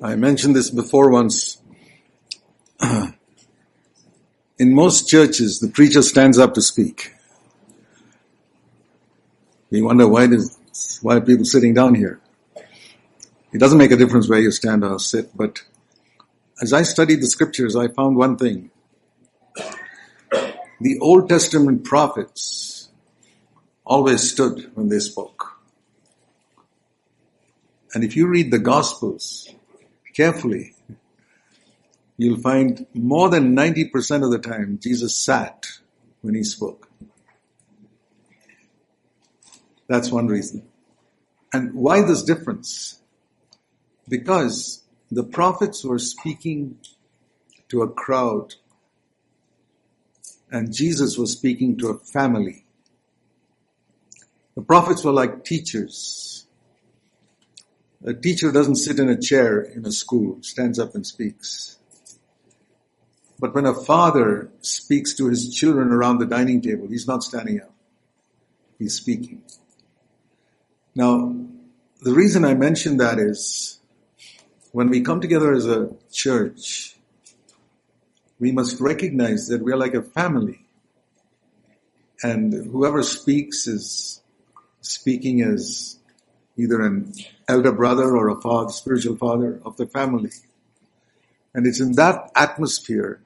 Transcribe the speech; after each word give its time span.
I 0.00 0.14
mentioned 0.14 0.54
this 0.54 0.70
before 0.70 1.10
once. 1.10 1.60
In 4.58 4.74
most 4.74 5.08
churches, 5.08 5.58
the 5.58 5.68
preacher 5.68 6.02
stands 6.02 6.38
up 6.38 6.54
to 6.54 6.62
speak. 6.62 7.14
We 9.70 9.82
wonder 9.82 10.06
why 10.06 10.28
does, 10.28 11.00
why 11.02 11.16
are 11.16 11.20
people 11.20 11.44
sitting 11.44 11.74
down 11.74 11.96
here? 11.96 12.20
It 13.52 13.58
doesn't 13.58 13.78
make 13.78 13.90
a 13.90 13.96
difference 13.96 14.28
where 14.28 14.38
you 14.38 14.52
stand 14.52 14.84
or 14.84 15.00
sit, 15.00 15.36
but 15.36 15.62
as 16.62 16.72
I 16.72 16.82
studied 16.82 17.20
the 17.20 17.26
scriptures, 17.26 17.74
I 17.74 17.88
found 17.88 18.16
one 18.16 18.36
thing. 18.36 18.70
The 20.80 20.98
Old 21.00 21.28
Testament 21.28 21.84
prophets 21.84 22.88
always 23.84 24.30
stood 24.30 24.70
when 24.74 24.90
they 24.90 25.00
spoke. 25.00 25.58
And 27.94 28.04
if 28.04 28.14
you 28.14 28.28
read 28.28 28.52
the 28.52 28.60
Gospels 28.60 29.48
carefully, 30.18 30.74
you'll 32.16 32.40
find 32.40 32.86
more 32.92 33.28
than 33.30 33.54
90% 33.54 34.24
of 34.24 34.32
the 34.32 34.38
time 34.40 34.80
Jesus 34.82 35.16
sat 35.16 35.64
when 36.22 36.34
he 36.34 36.42
spoke. 36.42 36.90
That's 39.86 40.10
one 40.10 40.26
reason. 40.26 40.64
And 41.52 41.72
why 41.72 42.02
this 42.02 42.24
difference? 42.24 43.00
Because 44.08 44.82
the 45.08 45.22
prophets 45.22 45.84
were 45.84 46.00
speaking 46.00 46.78
to 47.68 47.82
a 47.82 47.88
crowd 47.88 48.56
and 50.50 50.74
Jesus 50.74 51.16
was 51.16 51.30
speaking 51.30 51.78
to 51.78 51.90
a 51.90 51.98
family. 51.98 52.64
The 54.56 54.62
prophets 54.62 55.04
were 55.04 55.12
like 55.12 55.44
teachers. 55.44 56.37
A 58.04 58.14
teacher 58.14 58.52
doesn't 58.52 58.76
sit 58.76 58.98
in 58.98 59.08
a 59.08 59.20
chair 59.20 59.60
in 59.60 59.84
a 59.84 59.90
school, 59.90 60.38
stands 60.42 60.78
up 60.78 60.94
and 60.94 61.06
speaks. 61.06 61.78
But 63.40 63.54
when 63.54 63.66
a 63.66 63.74
father 63.74 64.50
speaks 64.60 65.14
to 65.14 65.28
his 65.28 65.54
children 65.54 65.92
around 65.92 66.18
the 66.18 66.26
dining 66.26 66.60
table, 66.60 66.88
he's 66.88 67.06
not 67.06 67.22
standing 67.22 67.60
up. 67.60 67.72
He's 68.78 68.94
speaking. 68.94 69.42
Now, 70.94 71.34
the 72.00 72.12
reason 72.12 72.44
I 72.44 72.54
mention 72.54 72.96
that 72.98 73.18
is 73.18 73.80
when 74.72 74.88
we 74.88 75.00
come 75.00 75.20
together 75.20 75.52
as 75.52 75.66
a 75.66 75.90
church, 76.12 76.96
we 78.38 78.52
must 78.52 78.80
recognize 78.80 79.48
that 79.48 79.62
we 79.62 79.72
are 79.72 79.76
like 79.76 79.94
a 79.94 80.02
family. 80.02 80.64
And 82.22 82.52
whoever 82.52 83.02
speaks 83.02 83.66
is 83.66 84.22
speaking 84.80 85.42
as 85.42 85.98
either 86.58 86.82
an 86.82 87.14
elder 87.48 87.72
brother 87.72 88.16
or 88.16 88.28
a 88.28 88.40
father, 88.40 88.70
spiritual 88.70 89.16
father 89.16 89.60
of 89.64 89.76
the 89.76 89.86
family. 89.86 90.30
And 91.54 91.66
it's 91.66 91.80
in 91.80 91.92
that 91.92 92.30
atmosphere 92.34 93.22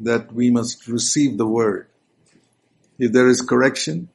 that 0.00 0.32
we 0.32 0.50
must 0.50 0.88
receive 0.88 1.36
the 1.36 1.46
word. 1.46 1.88
If 2.98 3.12
there 3.12 3.28
is 3.28 3.42
correction, 3.42 4.08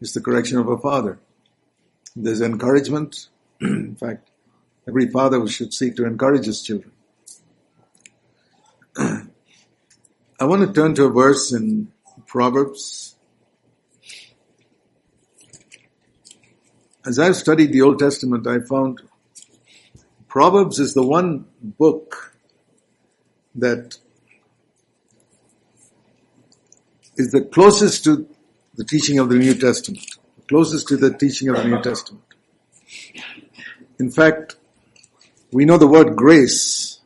it's 0.00 0.14
the 0.14 0.20
correction 0.20 0.58
of 0.58 0.68
a 0.68 0.78
father. 0.78 1.18
There's 2.16 2.40
encouragement. 2.40 3.28
In 3.60 3.94
fact, 3.94 4.30
every 4.88 5.08
father 5.08 5.46
should 5.46 5.74
seek 5.74 5.96
to 5.96 6.06
encourage 6.06 6.46
his 6.46 6.62
children. 6.62 6.92
I 8.96 10.44
want 10.44 10.66
to 10.66 10.72
turn 10.72 10.94
to 10.94 11.04
a 11.04 11.10
verse 11.10 11.52
in 11.52 11.92
Proverbs. 12.26 13.14
As 17.06 17.18
I've 17.18 17.36
studied 17.36 17.72
the 17.72 17.82
Old 17.82 17.98
Testament, 17.98 18.46
I 18.46 18.60
found 18.60 19.00
Proverbs 20.28 20.78
is 20.78 20.94
the 20.94 21.02
one 21.02 21.46
book 21.60 22.34
that 23.54 23.96
is 27.16 27.32
the 27.32 27.40
closest 27.40 28.04
to 28.04 28.28
the 28.74 28.84
teaching 28.84 29.18
of 29.18 29.28
the 29.28 29.36
New 29.36 29.54
Testament 29.54 30.06
closest 30.50 30.88
to 30.88 30.96
the 30.96 31.16
teaching 31.16 31.48
of 31.48 31.56
the 31.58 31.64
New 31.64 31.80
Testament. 31.80 32.24
In 34.00 34.10
fact, 34.10 34.56
we 35.52 35.64
know 35.64 35.78
the 35.78 35.86
word 35.86 36.16
grace 36.16 36.98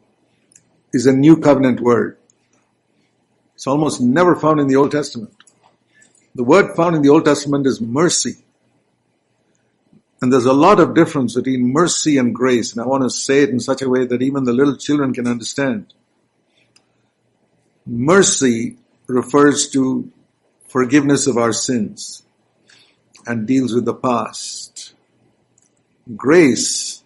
is 0.95 1.05
a 1.05 1.13
new 1.13 1.37
covenant 1.37 1.81
word. 1.81 2.17
It's 3.55 3.67
almost 3.67 4.01
never 4.01 4.35
found 4.35 4.61
in 4.61 4.67
the 4.67 4.77
Old 4.77 4.93
Testament. 4.93 5.35
The 6.35 6.43
word 6.43 6.75
found 6.75 6.97
in 6.97 7.03
the 7.03 7.11
Old 7.11 7.27
Testament 7.27 7.67
is 7.67 7.83
mercy. 7.83 8.44
And 10.21 10.33
there's 10.33 10.47
a 10.47 10.53
lot 10.53 10.81
of 10.81 10.95
difference 10.95 11.35
between 11.35 11.73
mercy 11.73 12.17
and 12.19 12.35
grace, 12.35 12.73
and 12.73 12.81
I 12.81 12.87
want 12.87 13.03
to 13.03 13.11
say 13.11 13.43
it 13.43 13.51
in 13.51 13.61
such 13.61 13.83
a 13.83 13.89
way 13.89 14.07
that 14.07 14.23
even 14.23 14.45
the 14.45 14.53
little 14.53 14.77
children 14.77 15.13
can 15.13 15.27
understand. 15.27 15.93
Mercy 17.87 18.77
refers 19.07 19.69
to 19.71 20.11
forgiveness 20.69 21.27
of 21.27 21.37
our 21.37 21.53
sins 21.53 22.23
and 23.27 23.47
deals 23.47 23.75
with 23.75 23.85
the 23.85 23.95
past. 23.95 24.95
Grace, 26.17 27.03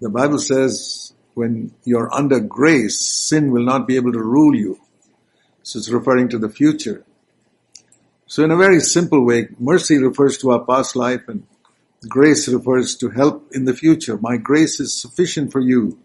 the 0.00 0.08
Bible 0.08 0.38
says 0.38 1.12
when 1.34 1.72
you're 1.84 2.12
under 2.12 2.40
grace, 2.40 3.00
sin 3.00 3.50
will 3.50 3.64
not 3.64 3.86
be 3.86 3.96
able 3.96 4.12
to 4.12 4.22
rule 4.22 4.54
you. 4.54 4.80
So 5.62 5.78
it's 5.78 5.88
referring 5.88 6.28
to 6.30 6.38
the 6.38 6.48
future. 6.48 7.04
So 8.26 8.42
in 8.42 8.50
a 8.50 8.56
very 8.56 8.80
simple 8.80 9.24
way, 9.24 9.48
mercy 9.58 9.98
refers 9.98 10.38
to 10.38 10.50
our 10.50 10.64
past 10.64 10.96
life 10.96 11.28
and 11.28 11.46
grace 12.08 12.48
refers 12.48 12.96
to 12.96 13.10
help 13.10 13.52
in 13.52 13.64
the 13.64 13.74
future. 13.74 14.16
My 14.16 14.36
grace 14.36 14.80
is 14.80 14.94
sufficient 14.94 15.52
for 15.52 15.60
you. 15.60 15.98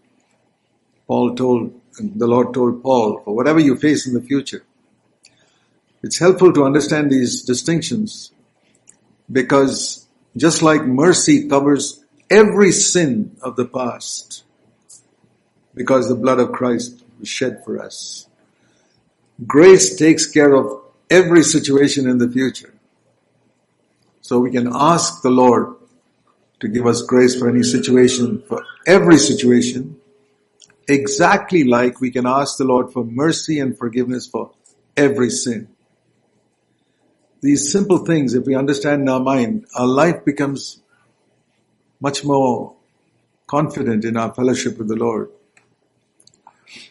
Paul 1.06 1.34
told, 1.34 1.80
the 1.98 2.26
Lord 2.26 2.54
told 2.54 2.82
Paul, 2.82 3.20
for 3.24 3.34
whatever 3.34 3.58
you 3.58 3.76
face 3.76 4.06
in 4.06 4.14
the 4.14 4.20
future. 4.20 4.64
It's 6.02 6.18
helpful 6.18 6.52
to 6.52 6.64
understand 6.64 7.10
these 7.10 7.42
distinctions 7.42 8.32
because 9.30 10.06
just 10.36 10.62
like 10.62 10.84
mercy 10.84 11.48
covers 11.48 12.04
every 12.30 12.70
sin 12.70 13.36
of 13.42 13.56
the 13.56 13.64
past, 13.64 14.44
because 15.74 16.08
the 16.08 16.14
blood 16.14 16.38
of 16.38 16.52
Christ 16.52 17.02
was 17.18 17.28
shed 17.28 17.62
for 17.64 17.82
us, 17.82 18.28
grace 19.46 19.96
takes 19.96 20.26
care 20.26 20.54
of 20.54 20.82
every 21.10 21.42
situation 21.42 22.08
in 22.08 22.18
the 22.18 22.28
future. 22.28 22.72
So 24.20 24.38
we 24.38 24.50
can 24.50 24.68
ask 24.72 25.22
the 25.22 25.30
Lord 25.30 25.77
to 26.60 26.68
give 26.68 26.86
us 26.86 27.02
grace 27.02 27.38
for 27.38 27.48
any 27.48 27.62
situation, 27.62 28.42
for 28.42 28.64
every 28.86 29.18
situation, 29.18 30.00
exactly 30.88 31.64
like 31.64 32.00
we 32.00 32.10
can 32.10 32.26
ask 32.26 32.56
the 32.58 32.64
Lord 32.64 32.92
for 32.92 33.04
mercy 33.04 33.60
and 33.60 33.76
forgiveness 33.76 34.26
for 34.26 34.52
every 34.96 35.30
sin 35.30 35.68
these 37.40 37.70
simple 37.70 37.98
things, 37.98 38.34
if 38.34 38.46
we 38.46 38.54
understand 38.54 39.02
in 39.02 39.08
our 39.08 39.20
mind, 39.20 39.66
our 39.76 39.86
life 39.86 40.24
becomes 40.24 40.80
much 42.00 42.24
more 42.24 42.74
confident 43.46 44.04
in 44.04 44.16
our 44.16 44.34
fellowship 44.34 44.78
with 44.78 44.88
the 44.88 44.96
Lord. 44.96 45.30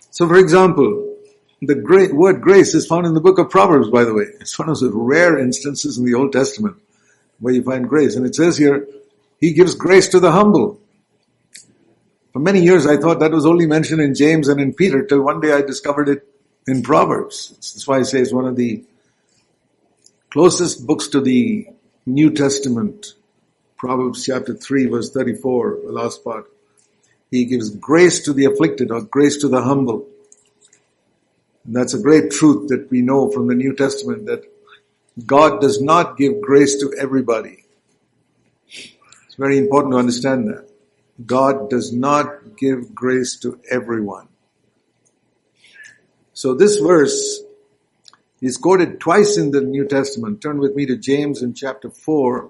So 0.10 0.28
for 0.28 0.38
example, 0.38 1.16
the 1.62 1.76
great 1.76 2.14
word 2.14 2.42
grace 2.42 2.74
is 2.74 2.88
found 2.88 3.06
in 3.06 3.14
the 3.14 3.22
book 3.22 3.40
of 3.40 3.50
Proverbs, 3.50 3.90
by 3.90 4.04
the 4.04 4.14
way. 4.14 4.26
It's 4.40 4.58
one 4.58 4.70
of 4.70 4.80
those 4.80 4.92
rare 4.94 5.38
instances 5.38 5.98
in 5.98 6.06
the 6.06 6.14
Old 6.14 6.32
Testament 6.32 6.78
where 7.40 7.54
you 7.54 7.64
find 7.64 7.88
grace. 7.88 8.16
And 8.16 8.26
it 8.26 8.36
says 8.36 8.58
here, 8.58 8.88
He 9.40 9.54
gives 9.54 9.76
grace 9.76 10.10
to 10.10 10.20
the 10.20 10.32
humble. 10.32 10.80
For 12.34 12.40
many 12.40 12.62
years 12.62 12.86
I 12.86 12.98
thought 12.98 13.20
that 13.20 13.32
was 13.32 13.46
only 13.46 13.66
mentioned 13.66 14.02
in 14.02 14.16
James 14.16 14.48
and 14.48 14.60
in 14.60 14.74
Peter 14.74 15.04
till 15.04 15.22
one 15.22 15.40
day 15.40 15.54
I 15.54 15.62
discovered 15.62 16.10
it 16.10 16.28
in 16.68 16.84
Proverbs. 16.84 17.50
That's 17.50 17.88
why 17.88 18.00
I 18.00 18.04
say 18.04 18.20
it's 18.20 18.34
one 18.34 18.46
of 18.46 18.56
the 18.56 18.84
closest 20.30 20.86
books 20.86 21.08
to 21.10 21.22
the 21.22 21.68
New 22.06 22.32
Testament, 22.32 23.14
Proverbs 23.78 24.26
chapter 24.26 24.54
3 24.54 24.88
verse 24.88 25.12
34, 25.12 25.80
the 25.86 25.92
last 25.92 26.24
part. 26.24 26.52
He 27.32 27.46
gives 27.46 27.70
grace 27.70 28.22
to 28.26 28.34
the 28.34 28.46
afflicted 28.46 28.92
or 28.92 29.02
grace 29.02 29.38
to 29.38 29.48
the 29.48 29.62
humble. 29.62 30.08
And 31.66 31.76
that's 31.76 31.94
a 31.94 32.00
great 32.00 32.32
truth 32.32 32.70
that 32.70 32.90
we 32.90 33.02
know 33.02 33.30
from 33.30 33.48
the 33.48 33.56
New 33.56 33.76
Testament 33.76 34.26
that 34.26 34.50
God 35.26 35.60
does 35.60 35.82
not 35.82 36.18
give 36.18 36.42
grace 36.42 36.80
to 36.80 36.94
everybody. 36.98 37.66
It's 39.38 39.44
very 39.44 39.60
important 39.60 39.94
to 39.94 40.00
understand 40.00 40.48
that. 40.48 40.68
God 41.24 41.70
does 41.70 41.94
not 41.94 42.58
give 42.58 42.96
grace 42.96 43.38
to 43.42 43.62
everyone. 43.70 44.30
So 46.34 46.56
this 46.56 46.80
verse 46.80 47.44
is 48.42 48.58
quoted 48.58 49.00
twice 49.00 49.38
in 49.38 49.52
the 49.52 49.62
New 49.62 49.86
Testament. 49.86 50.42
Turn 50.42 50.58
with 50.58 50.74
me 50.76 50.88
to 50.88 50.98
James 50.98 51.44
in 51.44 51.54
chapter 51.54 51.92
4. 51.92 52.50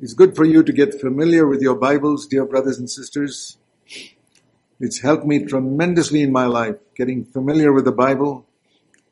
It's 0.00 0.14
good 0.14 0.36
for 0.36 0.44
you 0.44 0.62
to 0.62 0.72
get 0.72 1.00
familiar 1.00 1.48
with 1.48 1.62
your 1.62 1.74
Bibles, 1.74 2.28
dear 2.28 2.44
brothers 2.44 2.78
and 2.78 2.88
sisters. 2.88 3.58
It's 4.78 5.00
helped 5.00 5.26
me 5.26 5.44
tremendously 5.44 6.22
in 6.22 6.30
my 6.30 6.46
life, 6.46 6.76
getting 6.94 7.24
familiar 7.24 7.72
with 7.72 7.86
the 7.86 7.90
Bible, 7.90 8.46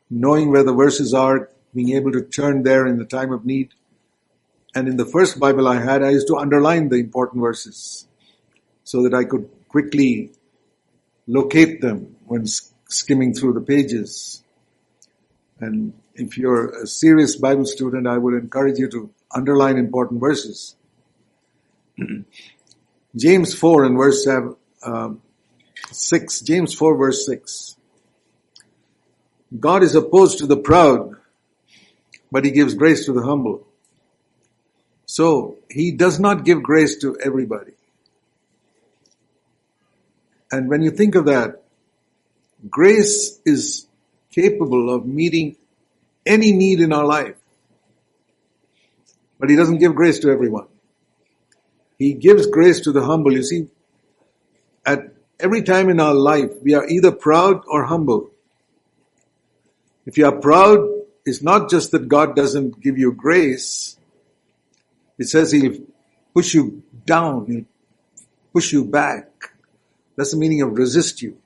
knowing 0.09 0.51
where 0.51 0.63
the 0.63 0.73
verses 0.73 1.13
are, 1.13 1.49
being 1.75 1.89
able 1.97 2.13
to 2.13 2.21
turn 2.21 2.63
there 2.63 2.87
in 2.87 2.97
the 2.97 3.03
time 3.03 3.33
of 3.33 3.45
need. 3.45 3.73
And 4.73 4.87
in 4.87 4.97
the 4.97 5.05
first 5.05 5.39
Bible 5.39 5.67
I 5.67 5.81
had, 5.81 6.01
I 6.03 6.11
used 6.11 6.27
to 6.27 6.37
underline 6.37 6.89
the 6.89 6.97
important 6.97 7.41
verses. 7.41 8.07
so 8.83 9.03
that 9.03 9.13
I 9.13 9.23
could 9.23 9.47
quickly 9.69 10.31
locate 11.27 11.81
them 11.81 12.15
when 12.25 12.45
skimming 12.89 13.33
through 13.33 13.53
the 13.53 13.61
pages. 13.61 14.43
And 15.59 15.93
if 16.15 16.37
you're 16.37 16.83
a 16.83 16.87
serious 16.87 17.35
Bible 17.35 17.65
student, 17.65 18.07
I 18.07 18.17
would 18.17 18.33
encourage 18.33 18.79
you 18.79 18.89
to 18.89 19.09
underline 19.33 19.77
important 19.77 20.19
verses. 20.19 20.75
James 23.15 23.53
4 23.53 23.85
and 23.85 23.97
verse 23.97 24.23
seven, 24.23 24.55
um, 24.83 25.21
6, 25.91 26.41
James 26.41 26.73
4 26.73 26.97
verse 26.97 27.25
6. 27.25 27.77
God 29.59 29.83
is 29.83 29.95
opposed 29.95 30.39
to 30.39 30.47
the 30.47 30.57
proud, 30.57 31.15
but 32.31 32.45
he 32.45 32.51
gives 32.51 32.73
grace 32.73 33.05
to 33.05 33.13
the 33.13 33.21
humble. 33.21 33.67
So, 35.11 35.57
he 35.69 35.91
does 35.91 36.21
not 36.21 36.45
give 36.45 36.63
grace 36.63 36.95
to 36.99 37.17
everybody. 37.19 37.73
And 40.49 40.69
when 40.69 40.83
you 40.83 40.91
think 40.91 41.15
of 41.15 41.25
that, 41.25 41.63
grace 42.69 43.37
is 43.45 43.87
capable 44.29 44.89
of 44.89 45.05
meeting 45.05 45.57
any 46.25 46.53
need 46.53 46.79
in 46.79 46.93
our 46.93 47.03
life. 47.03 47.35
But 49.37 49.49
he 49.49 49.57
doesn't 49.57 49.79
give 49.79 49.95
grace 49.95 50.19
to 50.19 50.29
everyone. 50.29 50.67
He 51.99 52.13
gives 52.13 52.47
grace 52.47 52.79
to 52.85 52.93
the 52.93 53.03
humble. 53.03 53.33
You 53.33 53.43
see, 53.43 53.67
at 54.85 55.13
every 55.41 55.63
time 55.63 55.89
in 55.89 55.99
our 55.99 56.13
life, 56.13 56.51
we 56.61 56.73
are 56.73 56.87
either 56.87 57.11
proud 57.11 57.63
or 57.67 57.83
humble. 57.83 58.31
If 60.05 60.17
you 60.17 60.25
are 60.25 60.39
proud, 60.39 60.87
it's 61.25 61.43
not 61.43 61.69
just 61.69 61.91
that 61.91 62.07
God 62.07 62.33
doesn't 62.33 62.79
give 62.79 62.97
you 62.97 63.11
grace. 63.11 63.97
It 65.21 65.29
says 65.29 65.51
He'll 65.51 65.77
push 66.33 66.55
you 66.55 66.81
down, 67.05 67.45
He'll 67.45 67.65
push 68.51 68.73
you 68.73 68.83
back. 68.83 69.27
That's 70.15 70.31
the 70.31 70.37
meaning 70.37 70.63
of 70.63 70.71
resist 70.75 71.21
you. 71.21 71.37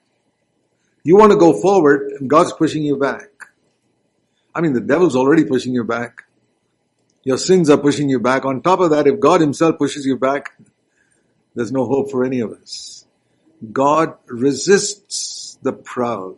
You 1.04 1.18
want 1.18 1.34
to 1.34 1.38
go 1.38 1.52
forward 1.62 2.14
and 2.14 2.30
God's 2.30 2.54
pushing 2.54 2.84
you 2.84 2.96
back. 2.98 3.28
I 4.56 4.62
mean, 4.62 4.72
the 4.72 4.80
devil's 4.80 5.18
already 5.18 5.44
pushing 5.44 5.74
you 5.74 5.84
back. 5.84 6.24
Your 7.26 7.38
sins 7.38 7.70
are 7.70 7.78
pushing 7.78 8.08
you 8.08 8.18
back. 8.22 8.46
On 8.46 8.62
top 8.62 8.80
of 8.80 8.92
that, 8.92 9.08
if 9.08 9.20
God 9.20 9.42
himself 9.42 9.78
pushes 9.78 10.06
you 10.06 10.18
back, 10.18 10.58
there's 11.54 11.74
no 11.74 11.86
hope 11.86 12.12
for 12.12 12.24
any 12.24 12.40
of 12.40 12.54
us. 12.54 13.06
God 13.74 14.16
resists 14.28 15.58
the 15.62 15.74
proud. 15.74 16.38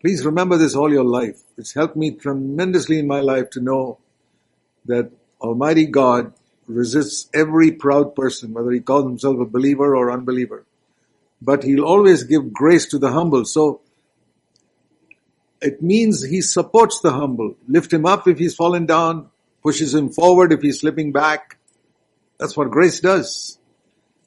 Please 0.00 0.24
remember 0.24 0.56
this 0.56 0.74
all 0.74 0.90
your 0.90 1.04
life. 1.04 1.42
It's 1.58 1.74
helped 1.74 1.94
me 1.94 2.12
tremendously 2.12 2.98
in 2.98 3.06
my 3.06 3.20
life 3.20 3.50
to 3.50 3.60
know 3.60 3.98
that 4.86 5.12
Almighty 5.40 5.86
God 5.86 6.32
resists 6.66 7.28
every 7.34 7.72
proud 7.72 8.14
person, 8.14 8.52
whether 8.52 8.70
he 8.70 8.80
calls 8.80 9.04
himself 9.04 9.40
a 9.40 9.44
believer 9.44 9.96
or 9.96 10.10
unbeliever. 10.10 10.64
But 11.42 11.64
he'll 11.64 11.84
always 11.84 12.24
give 12.24 12.52
grace 12.52 12.86
to 12.86 12.98
the 12.98 13.12
humble. 13.12 13.44
So 13.44 13.80
it 15.60 15.82
means 15.82 16.22
he 16.22 16.40
supports 16.40 17.00
the 17.00 17.12
humble. 17.12 17.56
Lift 17.66 17.92
him 17.92 18.06
up 18.06 18.28
if 18.28 18.38
he's 18.38 18.54
fallen 18.54 18.86
down, 18.86 19.30
pushes 19.62 19.94
him 19.94 20.10
forward 20.10 20.52
if 20.52 20.60
he's 20.62 20.80
slipping 20.80 21.12
back. 21.12 21.56
That's 22.38 22.56
what 22.56 22.70
grace 22.70 23.00
does. 23.00 23.58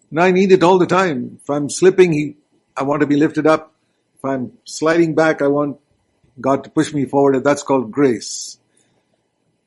And 0.10 0.20
I 0.20 0.32
need 0.32 0.52
it 0.52 0.64
all 0.64 0.78
the 0.78 0.86
time. 0.86 1.40
If 1.42 1.50
I'm 1.50 1.70
slipping, 1.70 2.14
he, 2.14 2.36
I 2.78 2.84
want 2.84 3.02
to 3.02 3.08
be 3.08 3.16
lifted 3.16 3.48
up. 3.48 3.74
If 4.18 4.26
I'm 4.26 4.54
sliding 4.64 5.16
back, 5.16 5.42
I 5.42 5.48
want 5.48 5.80
God 6.40 6.64
to 6.66 6.70
push 6.70 6.94
me 6.94 7.06
forward, 7.06 7.36
and 7.36 7.44
that's 7.44 7.64
called 7.64 7.92
grace. 7.92 8.60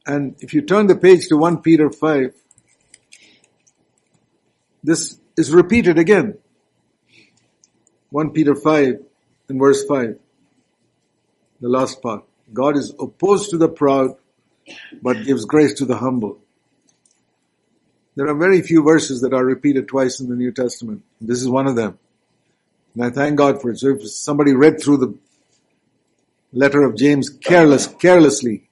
And 0.06 0.37
if 0.38 0.55
you 0.55 0.62
turn 0.62 0.87
the 0.87 0.97
page 0.97 1.26
to 1.29 1.37
1 1.37 1.62
Peter 1.62 1.91
5, 1.91 2.32
this 4.85 5.19
is 5.37 5.53
repeated 5.53 5.99
again. 5.99 6.38
1 8.11 8.31
Peter 8.31 8.55
5 8.55 9.05
in 9.49 9.58
verse 9.58 9.85
5. 9.85 10.19
The 11.61 11.69
last 11.69 12.00
part. 12.00 12.25
God 12.53 12.76
is 12.76 12.94
opposed 13.00 13.50
to 13.50 13.58
the 13.58 13.69
proud, 13.69 14.12
but 15.03 15.25
gives 15.25 15.44
grace 15.44 15.75
to 15.75 15.85
the 15.85 15.97
humble. 15.97 16.38
There 18.14 18.29
are 18.29 18.35
very 18.35 18.62
few 18.62 18.85
verses 18.85 19.23
that 19.23 19.35
are 19.35 19.44
repeated 19.44 19.88
twice 19.88 20.20
in 20.20 20.29
the 20.29 20.37
New 20.37 20.52
Testament. 20.52 21.02
This 21.20 21.41
is 21.41 21.49
one 21.49 21.67
of 21.67 21.75
them. 21.75 21.99
And 22.94 23.05
I 23.05 23.11
thank 23.11 23.37
God 23.37 23.61
for 23.61 23.70
it. 23.70 23.79
So 23.79 23.88
if 23.88 24.09
somebody 24.09 24.55
read 24.55 24.81
through 24.81 24.99
the 24.99 25.19
letter 26.52 26.82
of 26.82 26.97
James 26.97 27.29
careless, 27.29 27.87
carelessly 27.87 28.65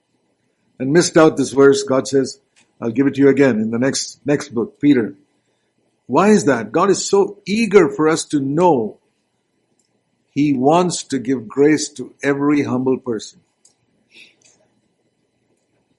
and 0.79 0.91
missed 0.91 1.17
out 1.17 1.37
this 1.37 1.51
verse, 1.51 1.83
God 1.83 2.07
says, 2.07 2.39
I'll 2.81 2.91
give 2.91 3.07
it 3.07 3.15
to 3.15 3.21
you 3.21 3.29
again 3.29 3.59
in 3.59 3.71
the 3.71 3.79
next, 3.79 4.19
next 4.25 4.49
book, 4.49 4.79
Peter. 4.79 5.15
Why 6.07 6.29
is 6.29 6.45
that? 6.45 6.71
God 6.71 6.89
is 6.89 7.07
so 7.07 7.39
eager 7.45 7.89
for 7.89 8.07
us 8.07 8.25
to 8.25 8.39
know 8.39 8.99
He 10.31 10.53
wants 10.53 11.03
to 11.03 11.19
give 11.19 11.47
grace 11.47 11.89
to 11.89 12.13
every 12.21 12.63
humble 12.63 12.97
person. 12.97 13.39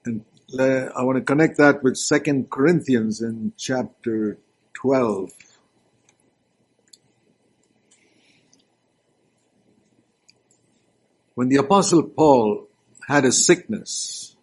And 0.05 0.23
uh, 0.57 0.89
I 0.95 1.03
want 1.03 1.17
to 1.17 1.23
connect 1.23 1.57
that 1.57 1.83
with 1.83 1.97
Second 1.97 2.49
Corinthians 2.49 3.21
in 3.21 3.51
chapter 3.57 4.37
12. 4.75 5.31
When 11.33 11.49
the 11.49 11.57
apostle 11.57 12.03
Paul 12.03 12.67
had 13.07 13.25
a 13.25 13.31
sickness, 13.31 14.36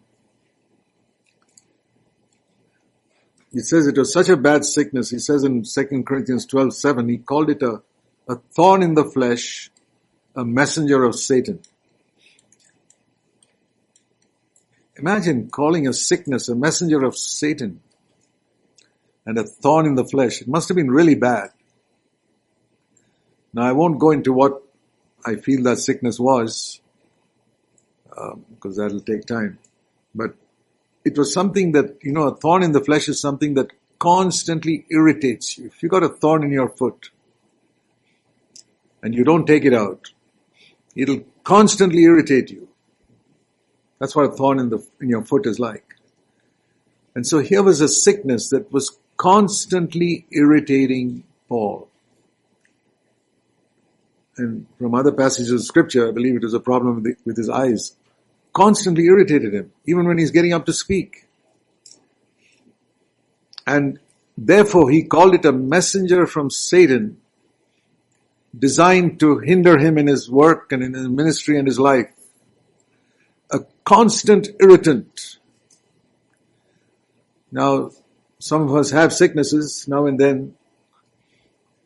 he 3.55 3.61
says 3.61 3.87
it 3.87 3.97
was 3.97 4.11
such 4.11 4.27
a 4.27 4.35
bad 4.35 4.65
sickness. 4.65 5.09
He 5.09 5.17
says 5.17 5.45
in 5.45 5.63
Second 5.63 6.05
Corinthians 6.05 6.45
12, 6.45 6.75
7, 6.75 7.07
he 7.07 7.17
called 7.19 7.49
it 7.49 7.63
a, 7.63 7.81
a 8.27 8.35
thorn 8.53 8.83
in 8.83 8.95
the 8.95 9.05
flesh, 9.05 9.71
a 10.35 10.43
messenger 10.43 11.05
of 11.05 11.15
Satan. 11.15 11.61
Imagine 14.97 15.49
calling 15.49 15.87
a 15.87 15.93
sickness 15.93 16.49
a 16.49 16.55
messenger 16.55 17.05
of 17.05 17.15
Satan 17.15 17.79
and 19.25 19.37
a 19.37 19.45
thorn 19.45 19.85
in 19.85 19.95
the 19.95 20.03
flesh. 20.03 20.41
It 20.41 20.49
must 20.49 20.67
have 20.67 20.75
been 20.75 20.91
really 20.91 21.15
bad. 21.15 21.51
Now 23.53 23.61
I 23.61 23.71
won't 23.71 23.99
go 23.99 24.11
into 24.11 24.33
what 24.33 24.63
I 25.25 25.35
feel 25.35 25.63
that 25.63 25.77
sickness 25.77 26.19
was, 26.19 26.81
um, 28.17 28.43
because 28.49 28.75
that'll 28.75 28.99
take 28.99 29.25
time. 29.25 29.59
But 30.13 30.35
it 31.05 31.17
was 31.17 31.31
something 31.31 31.71
that, 31.73 31.97
you 32.01 32.11
know, 32.11 32.23
a 32.23 32.35
thorn 32.35 32.63
in 32.63 32.71
the 32.71 32.83
flesh 32.83 33.07
is 33.07 33.21
something 33.21 33.53
that 33.53 33.71
constantly 33.99 34.85
irritates 34.89 35.57
you. 35.57 35.67
If 35.67 35.81
you 35.83 35.87
got 35.87 36.03
a 36.03 36.09
thorn 36.09 36.43
in 36.43 36.51
your 36.51 36.69
foot 36.69 37.11
and 39.03 39.13
you 39.13 39.23
don't 39.23 39.45
take 39.45 39.63
it 39.63 39.73
out, 39.73 40.11
it'll 40.95 41.23
constantly 41.43 42.03
irritate 42.03 42.49
you. 42.49 42.67
That's 43.99 44.15
what 44.15 44.25
a 44.25 44.31
thorn 44.31 44.59
in 44.59 44.69
the 44.69 44.85
in 44.99 45.09
your 45.09 45.23
foot 45.23 45.45
is 45.45 45.59
like. 45.59 45.95
And 47.13 47.25
so 47.25 47.39
here 47.39 47.63
was 47.63 47.79
a 47.79 47.87
sickness 47.87 48.49
that 48.49 48.71
was 48.73 48.97
constantly 49.15 50.25
irritating 50.31 51.23
Paul. 51.47 51.87
And 54.37 54.65
from 54.77 54.95
other 54.95 55.13
passages 55.13 55.51
of 55.51 55.63
scripture, 55.63 56.09
I 56.09 56.11
believe 56.11 56.35
it 56.35 56.43
was 56.43 56.53
a 56.53 56.59
problem 56.59 56.95
with, 56.95 57.03
the, 57.05 57.15
with 57.23 57.37
his 57.37 57.49
eyes. 57.49 57.95
Constantly 58.55 59.05
irritated 59.05 59.53
him, 59.53 59.73
even 59.85 60.07
when 60.07 60.17
he's 60.17 60.31
getting 60.31 60.53
up 60.53 60.65
to 60.65 60.71
speak. 60.71 61.27
And 63.67 63.99
therefore 64.37 64.89
he 64.89 65.03
called 65.03 65.35
it 65.35 65.43
a 65.43 65.51
messenger 65.51 66.25
from 66.25 66.49
Satan 66.49 67.17
designed 68.57 69.19
to 69.19 69.39
hinder 69.39 69.77
him 69.77 69.97
in 69.97 70.07
his 70.07 70.29
work 70.29 70.71
and 70.71 70.81
in 70.81 70.93
his 70.93 71.09
ministry 71.09 71.57
and 71.57 71.67
his 71.67 71.77
life 71.77 72.07
A 73.51 73.59
constant 73.83 74.47
irritant. 74.61 75.37
Now, 77.51 77.91
some 78.39 78.61
of 78.61 78.73
us 78.75 78.91
have 78.91 79.11
sicknesses 79.11 79.85
now 79.87 80.05
and 80.05 80.17
then, 80.19 80.55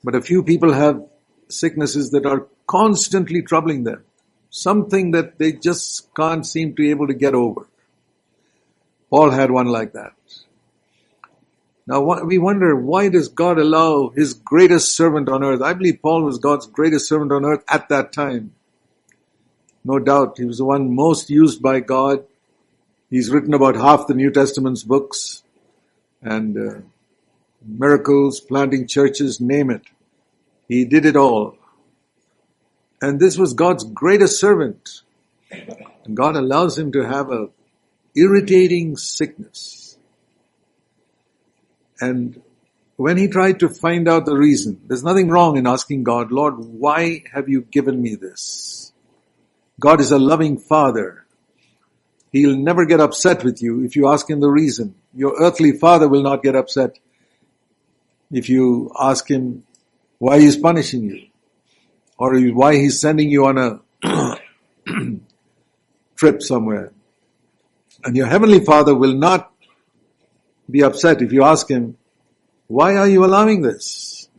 but 0.04 0.14
a 0.14 0.22
few 0.22 0.44
people 0.44 0.74
have 0.74 1.04
sicknesses 1.48 2.12
that 2.12 2.26
are 2.26 2.48
constantly 2.68 3.42
troubling 3.42 3.84
them. 3.84 4.04
Something 4.50 5.12
that 5.12 5.38
they 5.38 5.52
just 5.52 6.14
can't 6.16 6.46
seem 6.46 6.70
to 6.70 6.76
be 6.76 6.90
able 6.90 7.08
to 7.08 7.14
get 7.14 7.36
over. 7.36 7.68
Paul 9.10 9.32
had 9.32 9.52
one 9.52 9.68
like 9.68 9.94
that. 9.94 10.14
Now 11.88 12.24
we 12.24 12.38
wonder, 12.38 12.76
why 12.76 13.10
does 13.10 13.30
God 13.30 13.58
allow 13.58 14.10
His 14.10 14.34
greatest 14.34 14.96
servant 14.96 15.28
on 15.28 15.44
earth? 15.44 15.62
I 15.62 15.74
believe 15.74 16.02
Paul 16.02 16.24
was 16.24 16.38
God's 16.38 16.68
greatest 16.68 17.08
servant 17.08 17.32
on 17.32 17.46
earth 17.46 17.64
at 17.68 17.90
that 17.90 18.14
time. 18.14 18.54
No 19.84 19.98
doubt, 19.98 20.38
he 20.38 20.46
was 20.46 20.60
the 20.60 20.66
one 20.66 20.94
most 20.94 21.30
used 21.30 21.62
by 21.62 21.80
God. 21.80 22.26
He's 23.10 23.32
written 23.32 23.56
about 23.56 23.76
half 23.76 24.06
the 24.06 24.14
New 24.14 24.30
Testament's 24.30 24.84
books 24.84 25.42
and 26.22 26.58
uh, 26.58 26.80
miracles, 27.66 28.40
planting 28.40 28.86
churches, 28.88 29.42
name 29.42 29.72
it. 29.72 29.82
He 30.68 30.86
did 30.86 31.06
it 31.06 31.16
all. 31.16 31.58
And 33.02 33.20
this 33.20 33.38
was 33.38 33.54
God's 33.54 33.84
greatest 33.84 34.40
servant. 34.40 35.02
And 35.52 36.16
God 36.16 36.36
allows 36.36 36.78
him 36.78 36.92
to 36.94 37.08
have 37.08 37.32
a 37.32 37.50
irritating 38.16 38.98
sickness. 38.98 39.98
And 42.02 42.42
when 42.98 43.18
he 43.18 43.28
tried 43.28 43.60
to 43.60 43.70
find 43.70 44.08
out 44.08 44.26
the 44.26 44.36
reason, 44.36 44.82
there's 44.88 45.04
nothing 45.04 45.30
wrong 45.30 45.58
in 45.58 45.68
asking 45.68 46.04
God, 46.04 46.32
Lord, 46.32 46.56
why 46.58 47.24
have 47.34 47.48
you 47.48 47.62
given 47.62 48.02
me 48.02 48.16
this? 48.16 48.92
God 49.80 50.02
is 50.02 50.12
a 50.12 50.20
loving 50.20 50.58
father. 50.58 51.26
He'll 52.32 52.58
never 52.58 52.86
get 52.86 53.00
upset 53.00 53.44
with 53.44 53.62
you 53.62 53.84
if 53.86 53.96
you 53.96 54.10
ask 54.10 54.30
him 54.30 54.40
the 54.40 54.50
reason. 54.50 54.96
Your 55.14 55.36
earthly 55.40 55.72
father 55.72 56.08
will 56.08 56.22
not 56.22 56.44
get 56.44 56.56
upset 56.56 57.00
if 58.32 58.50
you 58.50 58.92
ask 59.00 59.30
him 59.30 59.64
why 60.20 60.40
he's 60.40 60.58
punishing 60.58 61.04
you 61.04 61.29
or 62.20 62.38
why 62.50 62.76
he's 62.76 63.00
sending 63.00 63.32
you 63.32 63.46
on 63.46 63.58
a 63.58 64.38
trip 66.16 66.42
somewhere. 66.42 66.92
And 68.04 68.16
your 68.16 68.28
heavenly 68.28 68.64
father 68.64 68.94
will 68.94 69.16
not 69.16 69.52
be 70.70 70.84
upset 70.84 71.22
if 71.22 71.32
you 71.32 71.44
ask 71.44 71.70
him, 71.70 71.98
why 72.68 72.98
are 72.98 73.08
you 73.08 73.26
allowing 73.26 73.62
this? 73.62 74.30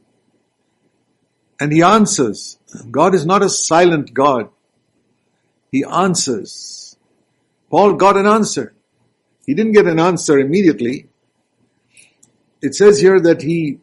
And 1.59 1.73
he 1.73 1.83
answers. 1.83 2.59
God 2.91 3.15
is 3.15 3.27
not 3.27 3.43
a 3.43 3.49
silent 3.49 4.15
God. 4.15 4.51
He 5.73 5.83
answers. 5.85 6.97
Paul 7.71 7.95
got 7.95 8.17
an 8.17 8.27
answer. 8.27 8.75
He 9.47 9.55
didn't 9.55 9.73
get 9.73 9.87
an 9.87 9.99
answer 9.99 10.39
immediately. 10.39 11.09
It 12.61 12.75
says 12.75 13.01
here 13.01 13.21
that 13.21 13.43
he 13.43 13.79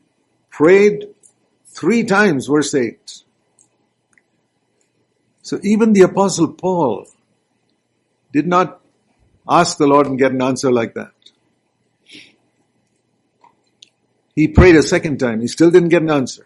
prayed 0.51 1.07
three 1.65 2.03
times, 2.03 2.45
verse 2.47 2.73
8. 2.73 3.23
So 5.47 5.61
even 5.63 5.93
the 5.93 6.01
apostle 6.01 6.49
Paul 6.49 7.07
did 8.33 8.45
not 8.45 8.81
ask 9.47 9.77
the 9.77 9.87
Lord 9.87 10.07
and 10.07 10.19
get 10.19 10.33
an 10.33 10.41
answer 10.41 10.69
like 10.69 10.93
that. 10.95 11.13
He 14.35 14.49
prayed 14.49 14.75
a 14.75 14.83
second 14.83 15.19
time. 15.21 15.39
He 15.39 15.47
still 15.47 15.71
didn't 15.71 15.87
get 15.87 16.01
an 16.01 16.09
answer. 16.09 16.45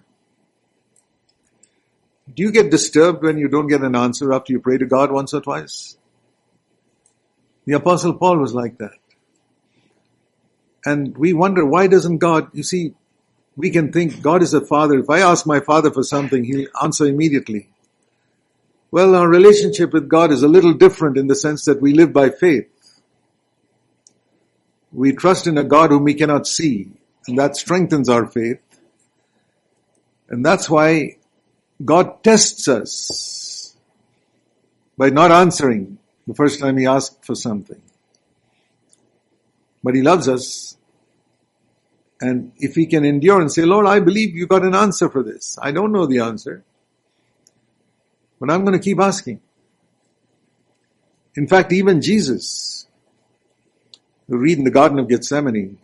Do 2.36 2.44
you 2.44 2.52
get 2.52 2.70
disturbed 2.70 3.24
when 3.24 3.40
you 3.40 3.48
don't 3.48 3.66
get 3.66 3.82
an 3.82 3.96
answer 3.96 4.32
after 4.34 4.54
you 4.54 4.60
pray 4.60 4.78
to 4.78 4.86
God 4.86 5.12
once 5.12 5.34
or 5.34 5.42
twice? 5.42 5.98
The 7.66 7.74
apostle 7.74 8.14
Paul 8.14 8.38
was 8.38 8.54
like 8.54 8.78
that. 8.78 9.00
And 10.86 11.18
we 11.18 11.34
wonder, 11.34 11.66
why 11.66 11.88
doesn't 11.88 12.20
God, 12.20 12.50
you 12.54 12.62
see, 12.62 12.94
we 13.56 13.72
can 13.72 13.92
think 13.92 14.22
God 14.22 14.44
is 14.44 14.54
a 14.54 14.62
father. 14.62 15.00
If 15.00 15.10
I 15.10 15.22
ask 15.22 15.48
my 15.48 15.60
father 15.60 15.90
for 15.90 16.04
something, 16.04 16.44
he'll 16.44 16.68
answer 16.84 17.08
immediately. 17.08 17.68
Well, 18.92 19.16
our 19.16 19.28
relationship 19.28 19.94
with 19.94 20.10
God 20.10 20.32
is 20.32 20.44
a 20.44 20.50
little 20.50 20.74
different 20.74 21.18
in 21.18 21.28
the 21.28 21.36
sense 21.36 21.64
that 21.64 21.82
we 21.82 21.94
live 21.94 22.12
by 22.12 22.30
faith. 22.30 22.68
We 24.92 25.14
trust 25.14 25.48
in 25.48 25.58
a 25.58 25.64
God 25.64 25.92
whom 25.92 26.04
we 26.04 26.14
cannot 26.14 26.46
see. 26.46 26.92
And 27.28 27.38
that 27.40 27.56
strengthens 27.56 28.10
our 28.10 28.28
faith. 28.28 28.60
And 30.28 30.46
that's 30.46 30.70
why 30.70 31.18
God 31.84 32.22
tests 32.22 32.68
us 32.68 33.76
by 34.98 35.10
not 35.10 35.32
answering 35.32 35.98
the 36.28 36.34
first 36.34 36.60
time 36.60 36.78
He 36.78 36.86
asked 36.86 37.24
for 37.24 37.36
something. 37.36 37.82
But 39.82 39.96
He 39.96 40.02
loves 40.02 40.28
us. 40.28 40.76
And 42.20 42.52
if 42.58 42.76
we 42.76 42.86
can 42.86 43.06
endure 43.06 43.40
and 43.40 43.52
say, 43.52 43.64
Lord, 43.64 43.88
I 43.88 44.02
believe 44.02 44.36
you 44.36 44.48
got 44.48 44.64
an 44.64 44.76
answer 44.76 45.10
for 45.10 45.24
this. 45.24 45.58
I 45.62 45.72
don't 45.72 45.94
know 45.94 46.06
the 46.06 46.20
answer. 46.20 46.66
But 48.42 48.50
I'm 48.50 48.66
going 48.66 48.78
to 48.78 48.84
keep 48.84 49.00
asking. 49.00 49.40
In 51.36 51.48
fact, 51.48 51.72
even 51.72 52.02
Jesus, 52.02 52.88
who 54.28 54.38
read 54.38 54.58
in 54.58 54.64
the 54.64 54.72
Garden 54.72 54.98
of 54.98 55.08
Gethsemane, 55.08 55.78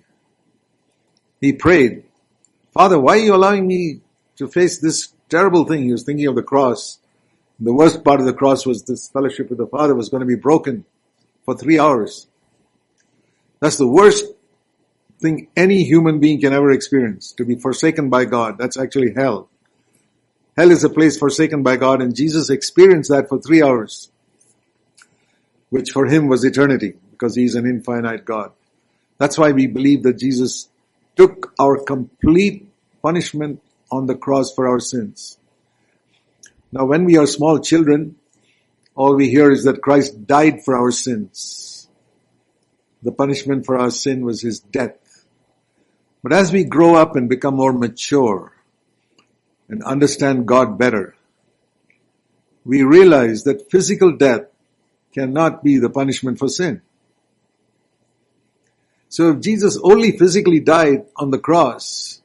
he 1.39 1.53
prayed, 1.53 2.03
Father, 2.73 2.99
why 2.99 3.13
are 3.13 3.21
you 3.21 3.35
allowing 3.35 3.67
me 3.67 4.01
to 4.37 4.47
face 4.47 4.79
this 4.79 5.09
terrible 5.29 5.65
thing? 5.65 5.83
He 5.83 5.91
was 5.91 6.03
thinking 6.03 6.25
of 6.25 6.33
the 6.33 6.41
cross. 6.41 6.97
The 7.59 7.71
worst 7.71 8.03
part 8.03 8.19
of 8.19 8.25
the 8.25 8.33
cross 8.33 8.65
was 8.65 8.83
this 8.83 9.07
fellowship 9.07 9.49
with 9.49 9.59
the 9.59 9.67
Father 9.67 9.93
was 9.93 10.09
going 10.09 10.21
to 10.21 10.27
be 10.27 10.35
broken 10.35 10.83
for 11.45 11.55
three 11.55 11.77
hours. 11.77 12.25
That's 13.59 13.77
the 13.77 13.87
worst 13.87 14.25
thing 15.19 15.47
any 15.55 15.83
human 15.83 16.19
being 16.19 16.41
can 16.41 16.53
ever 16.53 16.71
experience, 16.71 17.33
to 17.33 17.45
be 17.45 17.55
forsaken 17.55 18.09
by 18.09 18.25
God. 18.25 18.57
That's 18.57 18.77
actually 18.77 19.13
hell. 19.13 19.47
Hell 20.57 20.71
is 20.71 20.83
a 20.83 20.89
place 20.89 21.19
forsaken 21.19 21.61
by 21.61 21.77
God 21.77 22.01
and 22.01 22.15
Jesus 22.15 22.49
experienced 22.49 23.11
that 23.11 23.29
for 23.29 23.39
three 23.39 23.61
hours, 23.61 24.09
which 25.69 25.91
for 25.91 26.07
him 26.07 26.27
was 26.27 26.43
eternity 26.43 26.95
because 27.11 27.35
he 27.35 27.43
is 27.43 27.53
an 27.53 27.67
infinite 27.67 28.25
God. 28.25 28.53
That's 29.19 29.37
why 29.37 29.51
we 29.51 29.67
believe 29.67 30.01
that 30.01 30.17
Jesus 30.17 30.67
took 31.15 31.53
our 31.59 31.77
complete 31.77 32.67
punishment 33.03 33.61
on 33.91 34.07
the 34.07 34.15
cross 34.15 34.51
for 34.51 34.67
our 34.67 34.79
sins. 34.79 35.37
Now 36.71 36.85
when 36.85 37.05
we 37.05 37.17
are 37.17 37.27
small 37.27 37.59
children, 37.59 38.15
all 38.95 39.15
we 39.15 39.29
hear 39.29 39.51
is 39.51 39.63
that 39.65 39.83
Christ 39.83 40.25
died 40.25 40.65
for 40.65 40.75
our 40.75 40.89
sins. 40.89 41.87
The 43.03 43.11
punishment 43.11 43.67
for 43.67 43.77
our 43.77 43.91
sin 43.91 44.25
was 44.25 44.41
his 44.41 44.59
death. 44.59 44.97
But 46.23 46.33
as 46.33 46.51
we 46.51 46.63
grow 46.63 46.95
up 46.95 47.15
and 47.15 47.29
become 47.29 47.57
more 47.57 47.73
mature 47.73 48.56
and 49.69 49.83
understand 49.83 50.47
God 50.47 50.77
better, 50.77 51.15
we 52.65 52.83
realize 52.83 53.43
that 53.43 53.71
physical 53.71 54.15
death 54.15 54.41
cannot 55.13 55.63
be 55.63 55.77
the 55.77 55.89
punishment 55.89 56.39
for 56.39 56.49
sin. 56.49 56.81
So 59.09 59.31
if 59.31 59.39
Jesus 59.39 59.79
only 59.81 60.17
physically 60.17 60.59
died 60.59 61.05
on 61.15 61.31
the 61.31 61.39
cross, 61.39 62.21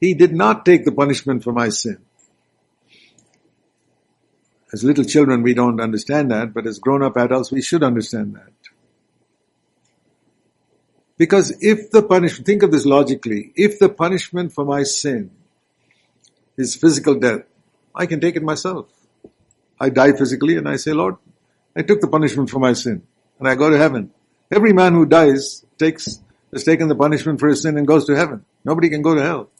he 0.00 0.14
did 0.14 0.34
not 0.34 0.64
take 0.64 0.84
the 0.84 0.92
punishment 0.92 1.44
for 1.44 1.52
my 1.52 1.68
sin. 1.68 1.98
As 4.72 4.82
little 4.82 5.04
children, 5.04 5.42
we 5.42 5.54
don't 5.54 5.80
understand 5.80 6.30
that, 6.30 6.52
but 6.52 6.66
as 6.66 6.78
grown 6.78 7.02
up 7.02 7.16
adults, 7.16 7.52
we 7.52 7.62
should 7.62 7.82
understand 7.82 8.34
that. 8.34 8.52
Because 11.16 11.56
if 11.60 11.90
the 11.90 12.02
punishment, 12.02 12.46
think 12.46 12.62
of 12.64 12.72
this 12.72 12.84
logically, 12.84 13.52
if 13.54 13.78
the 13.78 13.88
punishment 13.88 14.52
for 14.52 14.64
my 14.64 14.82
sin 14.82 15.30
is 16.56 16.76
physical 16.76 17.14
death, 17.14 17.42
I 17.94 18.06
can 18.06 18.20
take 18.20 18.36
it 18.36 18.42
myself. 18.42 18.86
I 19.80 19.90
die 19.90 20.12
physically 20.12 20.56
and 20.56 20.68
I 20.68 20.76
say, 20.76 20.92
Lord, 20.92 21.16
I 21.76 21.82
took 21.82 22.00
the 22.00 22.08
punishment 22.08 22.50
for 22.50 22.58
my 22.58 22.72
sin 22.72 23.02
and 23.38 23.48
I 23.48 23.54
go 23.54 23.70
to 23.70 23.78
heaven. 23.78 24.10
Every 24.50 24.72
man 24.72 24.92
who 24.92 25.06
dies 25.06 25.64
takes, 25.78 26.20
has 26.52 26.64
taken 26.64 26.88
the 26.88 26.94
punishment 26.94 27.40
for 27.40 27.48
his 27.48 27.62
sin 27.62 27.76
and 27.76 27.86
goes 27.86 28.04
to 28.06 28.16
heaven. 28.16 28.44
Nobody 28.64 28.88
can 28.88 29.02
go 29.02 29.14
to 29.14 29.22
hell. 29.22 29.50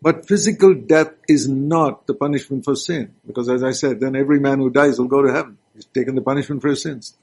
But 0.00 0.28
physical 0.28 0.74
death 0.74 1.12
is 1.28 1.48
not 1.48 2.06
the 2.06 2.14
punishment 2.14 2.64
for 2.64 2.76
sin. 2.76 3.14
Because 3.26 3.48
as 3.48 3.62
I 3.62 3.72
said, 3.72 4.00
then 4.00 4.14
every 4.14 4.38
man 4.38 4.58
who 4.58 4.68
dies 4.68 4.98
will 4.98 5.08
go 5.08 5.22
to 5.22 5.32
heaven. 5.32 5.56
He's 5.74 5.86
taken 5.86 6.14
the 6.14 6.20
punishment 6.20 6.60
for 6.60 6.68
his 6.68 6.82
sins. 6.82 7.16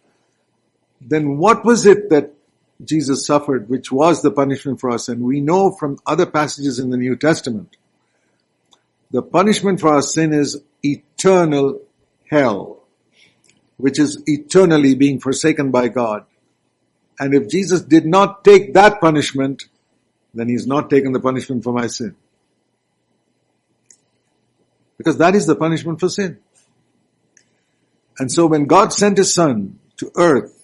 Then 1.00 1.38
what 1.38 1.64
was 1.64 1.86
it 1.86 2.10
that 2.10 2.34
Jesus 2.84 3.26
suffered, 3.26 3.70
which 3.70 3.92
was 3.92 4.22
the 4.22 4.32
punishment 4.32 4.80
for 4.80 4.90
us, 4.90 5.08
and 5.08 5.22
We 5.22 5.40
know 5.40 5.72
from 5.72 5.98
other 6.06 6.26
passages 6.26 6.80
in 6.80 6.90
the 6.90 6.98
New 6.98 7.16
Testament, 7.16 7.78
the 9.12 9.22
punishment 9.22 9.80
for 9.80 9.90
our 9.90 10.02
sin 10.02 10.34
is 10.34 10.62
eternal 10.84 11.82
hell 12.30 12.82
which 13.82 14.00
is 14.00 14.22
eternally 14.28 14.94
being 14.96 15.20
forsaken 15.20 15.72
by 15.72 15.88
God. 15.88 16.26
And 17.20 17.34
if 17.34 17.50
Jesus 17.50 17.82
did 17.82 18.06
not 18.06 18.44
take 18.44 18.74
that 18.76 19.02
punishment, 19.02 19.64
then 20.34 20.48
he's 20.50 20.68
not 20.68 20.90
taken 20.90 21.12
the 21.12 21.20
punishment 21.20 21.64
for 21.64 21.74
my 21.74 21.88
sin. 21.88 22.16
Because 24.98 25.18
that 25.18 25.36
is 25.36 25.48
the 25.48 25.56
punishment 25.56 26.00
for 26.00 26.10
sin. 26.10 26.40
And 28.20 28.32
so 28.32 28.46
when 28.46 28.66
God 28.66 28.94
sent 28.94 29.18
his 29.18 29.34
son 29.34 29.80
to 29.98 30.12
earth, 30.16 30.61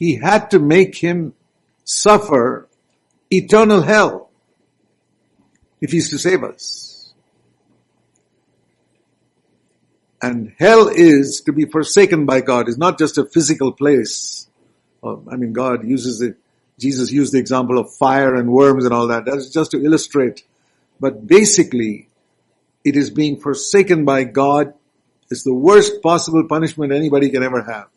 he 0.00 0.14
had 0.16 0.50
to 0.50 0.58
make 0.58 0.96
him 0.96 1.34
suffer 1.84 2.66
eternal 3.30 3.82
hell 3.82 4.30
if 5.80 5.92
he's 5.92 6.08
to 6.08 6.18
save 6.18 6.42
us. 6.42 7.12
And 10.22 10.54
hell 10.58 10.88
is 10.88 11.42
to 11.42 11.52
be 11.52 11.66
forsaken 11.66 12.24
by 12.24 12.40
God. 12.40 12.68
It's 12.68 12.78
not 12.78 12.98
just 12.98 13.18
a 13.18 13.26
physical 13.26 13.72
place. 13.72 14.48
I 15.04 15.36
mean, 15.36 15.52
God 15.52 15.86
uses 15.86 16.22
it. 16.22 16.36
Jesus 16.78 17.12
used 17.12 17.34
the 17.34 17.38
example 17.38 17.78
of 17.78 17.92
fire 17.94 18.34
and 18.34 18.50
worms 18.50 18.86
and 18.86 18.94
all 18.94 19.08
that. 19.08 19.26
That's 19.26 19.50
just 19.50 19.70
to 19.72 19.84
illustrate. 19.84 20.44
But 20.98 21.26
basically, 21.26 22.08
it 22.84 22.96
is 22.96 23.10
being 23.10 23.38
forsaken 23.38 24.06
by 24.06 24.24
God. 24.24 24.72
It's 25.30 25.42
the 25.42 25.54
worst 25.54 26.02
possible 26.02 26.46
punishment 26.48 26.92
anybody 26.92 27.28
can 27.28 27.42
ever 27.42 27.62
have. 27.62 27.88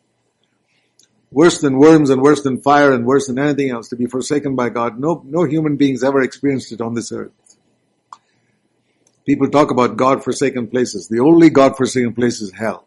Worse 1.34 1.60
than 1.60 1.78
worms 1.78 2.10
and 2.10 2.22
worse 2.22 2.42
than 2.42 2.60
fire 2.60 2.92
and 2.92 3.04
worse 3.04 3.26
than 3.26 3.40
anything 3.40 3.70
else 3.70 3.88
to 3.88 3.96
be 3.96 4.06
forsaken 4.06 4.54
by 4.54 4.68
God. 4.68 5.00
No, 5.00 5.20
no 5.26 5.42
human 5.42 5.76
beings 5.76 6.04
ever 6.04 6.22
experienced 6.22 6.70
it 6.70 6.80
on 6.80 6.94
this 6.94 7.10
earth. 7.10 7.32
People 9.26 9.50
talk 9.50 9.72
about 9.72 9.96
God-forsaken 9.96 10.68
places. 10.68 11.08
The 11.08 11.18
only 11.18 11.50
God-forsaken 11.50 12.14
place 12.14 12.40
is 12.40 12.52
hell. 12.52 12.86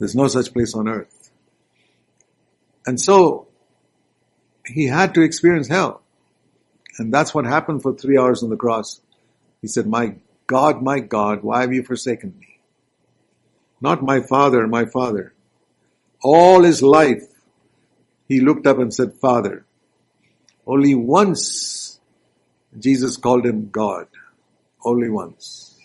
There's 0.00 0.16
no 0.16 0.26
such 0.26 0.52
place 0.52 0.74
on 0.74 0.88
earth. 0.88 1.30
And 2.86 3.00
so, 3.00 3.46
he 4.66 4.86
had 4.86 5.14
to 5.14 5.22
experience 5.22 5.68
hell. 5.68 6.02
And 6.98 7.14
that's 7.14 7.32
what 7.32 7.44
happened 7.44 7.82
for 7.82 7.94
three 7.94 8.18
hours 8.18 8.42
on 8.42 8.50
the 8.50 8.56
cross. 8.56 9.00
He 9.62 9.68
said, 9.68 9.86
my 9.86 10.16
God, 10.48 10.82
my 10.82 10.98
God, 10.98 11.44
why 11.44 11.60
have 11.60 11.72
you 11.72 11.84
forsaken 11.84 12.34
me? 12.40 12.58
Not 13.80 14.02
my 14.02 14.22
father, 14.22 14.66
my 14.66 14.86
father. 14.86 15.34
All 16.22 16.62
his 16.62 16.82
life, 16.82 17.24
he 18.28 18.40
looked 18.40 18.66
up 18.66 18.78
and 18.78 18.92
said, 18.92 19.14
Father. 19.14 19.64
Only 20.66 20.94
once 20.94 22.00
Jesus 22.78 23.16
called 23.16 23.46
him 23.46 23.70
God. 23.70 24.08
Only 24.84 25.08
once. 25.08 25.78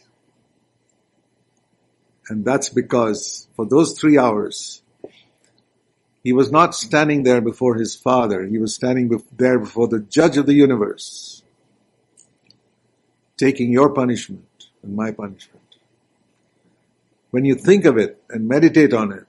And 2.29 2.45
that's 2.45 2.69
because 2.69 3.47
for 3.55 3.65
those 3.65 3.97
three 3.99 4.17
hours, 4.17 4.81
he 6.23 6.33
was 6.33 6.51
not 6.51 6.75
standing 6.75 7.23
there 7.23 7.41
before 7.41 7.75
his 7.75 7.95
father. 7.95 8.45
He 8.45 8.57
was 8.57 8.75
standing 8.75 9.21
there 9.35 9.59
before 9.59 9.87
the 9.87 9.99
judge 9.99 10.37
of 10.37 10.45
the 10.45 10.53
universe, 10.53 11.43
taking 13.37 13.71
your 13.71 13.89
punishment 13.89 14.67
and 14.83 14.95
my 14.95 15.11
punishment. 15.11 15.59
When 17.31 17.45
you 17.45 17.55
think 17.55 17.85
of 17.85 17.97
it 17.97 18.21
and 18.29 18.47
meditate 18.47 18.93
on 18.93 19.11
it, 19.11 19.25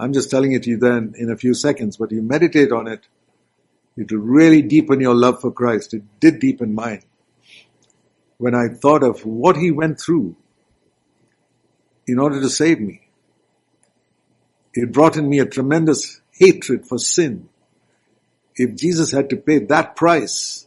I'm 0.00 0.14
just 0.14 0.30
telling 0.30 0.52
it 0.52 0.62
to 0.62 0.70
you 0.70 0.78
then 0.78 1.12
in 1.18 1.30
a 1.30 1.36
few 1.36 1.52
seconds, 1.52 1.98
but 1.98 2.10
you 2.10 2.22
meditate 2.22 2.72
on 2.72 2.88
it, 2.88 3.06
it'll 3.98 4.16
really 4.16 4.62
deepen 4.62 4.98
your 4.98 5.14
love 5.14 5.42
for 5.42 5.52
Christ. 5.52 5.92
It 5.92 6.02
did 6.20 6.40
deepen 6.40 6.74
mine. 6.74 7.02
When 8.38 8.54
I 8.54 8.68
thought 8.68 9.02
of 9.02 9.26
what 9.26 9.58
he 9.58 9.70
went 9.70 10.00
through 10.00 10.36
in 12.06 12.18
order 12.18 12.40
to 12.40 12.48
save 12.48 12.80
me, 12.80 13.08
it 14.72 14.90
brought 14.90 15.16
in 15.18 15.28
me 15.28 15.38
a 15.38 15.44
tremendous 15.44 16.22
hatred 16.32 16.86
for 16.86 16.98
sin. 16.98 17.50
If 18.56 18.76
Jesus 18.76 19.12
had 19.12 19.28
to 19.30 19.36
pay 19.36 19.58
that 19.58 19.96
price 19.96 20.66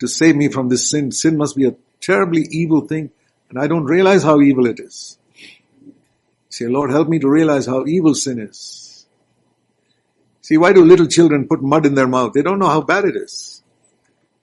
to 0.00 0.08
save 0.08 0.34
me 0.34 0.48
from 0.48 0.68
this 0.68 0.90
sin, 0.90 1.12
sin 1.12 1.36
must 1.36 1.54
be 1.54 1.66
a 1.66 1.76
terribly 2.00 2.48
evil 2.50 2.80
thing, 2.80 3.12
and 3.48 3.60
I 3.60 3.68
don't 3.68 3.84
realize 3.84 4.24
how 4.24 4.40
evil 4.40 4.66
it 4.66 4.80
is. 4.80 5.18
Say, 6.52 6.66
Lord, 6.66 6.90
help 6.90 7.08
me 7.08 7.18
to 7.18 7.30
realize 7.30 7.64
how 7.64 7.86
evil 7.86 8.14
sin 8.14 8.38
is. 8.38 9.06
See, 10.42 10.58
why 10.58 10.74
do 10.74 10.84
little 10.84 11.06
children 11.06 11.48
put 11.48 11.62
mud 11.62 11.86
in 11.86 11.94
their 11.94 12.06
mouth? 12.06 12.34
They 12.34 12.42
don't 12.42 12.58
know 12.58 12.68
how 12.68 12.82
bad 12.82 13.06
it 13.06 13.16
is. 13.16 13.62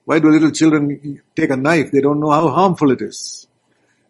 Why 0.06 0.18
do 0.18 0.28
little 0.28 0.50
children 0.50 1.22
take 1.36 1.50
a 1.50 1.56
knife? 1.56 1.92
They 1.92 2.00
don't 2.00 2.18
know 2.18 2.30
how 2.30 2.48
harmful 2.48 2.90
it 2.90 3.00
is. 3.00 3.46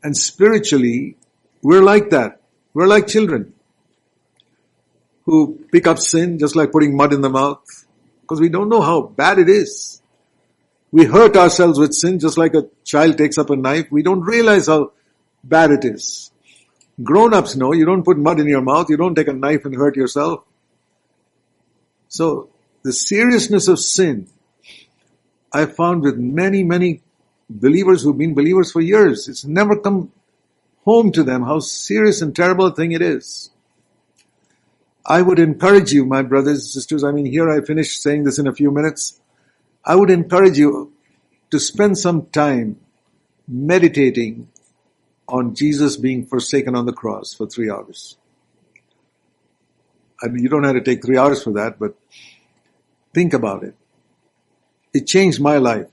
And 0.02 0.16
spiritually, 0.16 1.18
we're 1.60 1.82
like 1.82 2.08
that. 2.08 2.40
We're 2.72 2.86
like 2.86 3.06
children 3.06 3.52
who 5.26 5.62
pick 5.70 5.86
up 5.86 5.98
sin 5.98 6.38
just 6.38 6.56
like 6.56 6.72
putting 6.72 6.96
mud 6.96 7.12
in 7.12 7.20
the 7.20 7.28
mouth 7.28 7.62
because 8.22 8.40
we 8.40 8.48
don't 8.48 8.70
know 8.70 8.80
how 8.80 9.02
bad 9.02 9.38
it 9.38 9.50
is. 9.50 10.00
We 10.90 11.04
hurt 11.04 11.36
ourselves 11.36 11.78
with 11.78 11.92
sin 11.92 12.18
just 12.18 12.38
like 12.38 12.54
a 12.54 12.66
child 12.82 13.18
takes 13.18 13.36
up 13.36 13.50
a 13.50 13.56
knife. 13.56 13.88
We 13.90 14.02
don't 14.02 14.22
realize 14.22 14.68
how 14.68 14.92
bad 15.44 15.70
it 15.70 15.84
is. 15.84 16.29
Grown-ups 17.02 17.56
know 17.56 17.72
you 17.72 17.84
don't 17.84 18.04
put 18.04 18.18
mud 18.18 18.40
in 18.40 18.48
your 18.48 18.60
mouth, 18.62 18.90
you 18.90 18.96
don't 18.96 19.14
take 19.14 19.28
a 19.28 19.32
knife 19.32 19.64
and 19.64 19.74
hurt 19.74 19.96
yourself. 19.96 20.44
So 22.08 22.50
the 22.82 22.92
seriousness 22.92 23.68
of 23.68 23.78
sin, 23.78 24.28
I 25.52 25.66
found 25.66 26.02
with 26.02 26.16
many, 26.16 26.62
many 26.62 27.02
believers 27.48 28.02
who've 28.02 28.18
been 28.18 28.34
believers 28.34 28.72
for 28.72 28.80
years, 28.80 29.28
it's 29.28 29.44
never 29.44 29.76
come 29.76 30.12
home 30.84 31.12
to 31.12 31.22
them 31.22 31.42
how 31.42 31.60
serious 31.60 32.22
and 32.22 32.34
terrible 32.34 32.66
a 32.66 32.74
thing 32.74 32.92
it 32.92 33.02
is. 33.02 33.50
I 35.04 35.22
would 35.22 35.38
encourage 35.38 35.92
you, 35.92 36.04
my 36.04 36.22
brothers 36.22 36.58
and 36.58 36.62
sisters, 36.62 37.04
I 37.04 37.12
mean, 37.12 37.26
here 37.26 37.50
I 37.50 37.64
finish 37.64 37.98
saying 37.98 38.24
this 38.24 38.38
in 38.38 38.46
a 38.46 38.54
few 38.54 38.70
minutes. 38.70 39.20
I 39.84 39.96
would 39.96 40.10
encourage 40.10 40.58
you 40.58 40.92
to 41.50 41.58
spend 41.58 41.98
some 41.98 42.26
time 42.26 42.78
meditating 43.48 44.48
on 45.30 45.54
Jesus 45.54 45.96
being 45.96 46.26
forsaken 46.26 46.74
on 46.74 46.86
the 46.86 46.92
cross 46.92 47.34
for 47.34 47.46
three 47.46 47.70
hours. 47.70 48.16
I 50.22 50.28
mean, 50.28 50.42
you 50.42 50.48
don't 50.48 50.64
have 50.64 50.74
to 50.74 50.82
take 50.82 51.04
three 51.04 51.16
hours 51.16 51.42
for 51.42 51.52
that, 51.52 51.78
but 51.78 51.94
think 53.14 53.32
about 53.32 53.62
it. 53.62 53.74
It 54.92 55.06
changed 55.06 55.40
my 55.40 55.56
life 55.56 55.88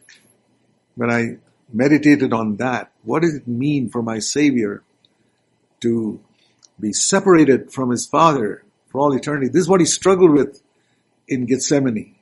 when 0.95 1.09
I 1.09 1.37
meditated 1.71 2.33
on 2.33 2.57
that. 2.57 2.91
What 3.03 3.21
does 3.21 3.35
it 3.35 3.47
mean 3.47 3.89
for 3.89 4.01
my 4.01 4.19
Savior 4.19 4.83
to 5.81 6.19
be 6.79 6.93
separated 6.93 7.71
from 7.71 7.91
His 7.91 8.05
Father 8.05 8.63
for 8.89 8.99
all 8.99 9.15
eternity. 9.15 9.47
This 9.47 9.61
is 9.61 9.69
what 9.69 9.79
he 9.79 9.85
struggled 9.85 10.31
with 10.31 10.61
in 11.27 11.45
Gethsemane. 11.45 12.15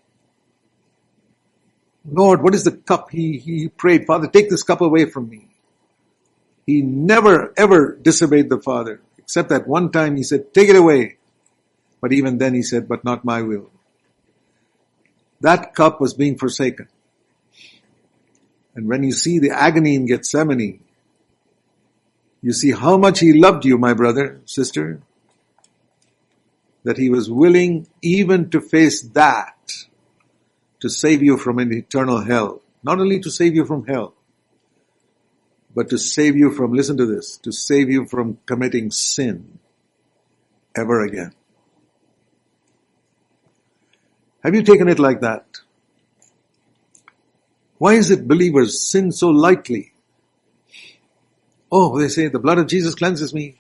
Lord, 2.09 2.43
what 2.43 2.53
is 2.53 2.63
the 2.63 2.71
cup? 2.71 3.09
He, 3.09 3.37
he 3.37 3.69
prayed, 3.69 4.05
Father, 4.05 4.27
take 4.27 4.49
this 4.49 4.63
cup 4.63 4.81
away 4.81 5.05
from 5.05 5.29
me. 5.29 5.47
He 6.65 6.81
never 6.81 7.53
ever 7.57 7.95
disobeyed 7.95 8.49
the 8.49 8.59
Father, 8.59 9.01
except 9.17 9.49
that 9.49 9.67
one 9.67 9.91
time 9.91 10.15
he 10.15 10.23
said, 10.23 10.53
take 10.53 10.69
it 10.69 10.75
away. 10.75 11.17
But 12.01 12.11
even 12.11 12.37
then 12.37 12.53
he 12.53 12.63
said, 12.63 12.87
but 12.87 13.03
not 13.03 13.25
my 13.25 13.41
will. 13.41 13.69
That 15.41 15.75
cup 15.75 16.01
was 16.01 16.13
being 16.13 16.37
forsaken. 16.37 16.87
And 18.75 18.87
when 18.87 19.03
you 19.03 19.11
see 19.11 19.39
the 19.39 19.51
agony 19.51 19.95
in 19.95 20.05
Gethsemane, 20.05 20.83
you 22.41 22.51
see 22.51 22.71
how 22.71 22.97
much 22.97 23.19
he 23.19 23.33
loved 23.33 23.65
you, 23.65 23.77
my 23.77 23.93
brother, 23.93 24.41
sister, 24.45 25.01
that 26.83 26.97
he 26.97 27.09
was 27.09 27.29
willing 27.29 27.87
even 28.01 28.49
to 28.51 28.61
face 28.61 29.01
that 29.01 29.55
to 30.79 30.89
save 30.89 31.23
you 31.23 31.37
from 31.37 31.57
an 31.57 31.73
eternal 31.73 32.21
hell. 32.21 32.61
Not 32.83 32.99
only 32.99 33.19
to 33.21 33.31
save 33.31 33.55
you 33.55 33.65
from 33.65 33.87
hell, 33.87 34.13
but 35.75 35.89
to 35.89 35.97
save 35.97 36.37
you 36.37 36.51
from, 36.51 36.73
listen 36.73 36.95
to 36.97 37.05
this, 37.05 37.37
to 37.37 37.51
save 37.51 37.89
you 37.89 38.05
from 38.05 38.39
committing 38.45 38.89
sin 38.89 39.59
ever 40.75 41.03
again. 41.03 41.33
Have 44.41 44.55
you 44.55 44.63
taken 44.63 44.87
it 44.87 44.99
like 44.99 45.21
that? 45.21 45.45
Why 47.77 47.95
is 47.95 48.09
it 48.09 48.27
believers 48.27 48.79
sin 48.79 49.11
so 49.11 49.29
lightly? 49.29 49.91
Oh, 51.71 51.99
they 51.99 52.07
say 52.07 52.29
the 52.29 52.39
blood 52.39 52.57
of 52.57 52.67
Jesus 52.67 52.95
cleanses 52.95 53.33
me. 53.33 53.57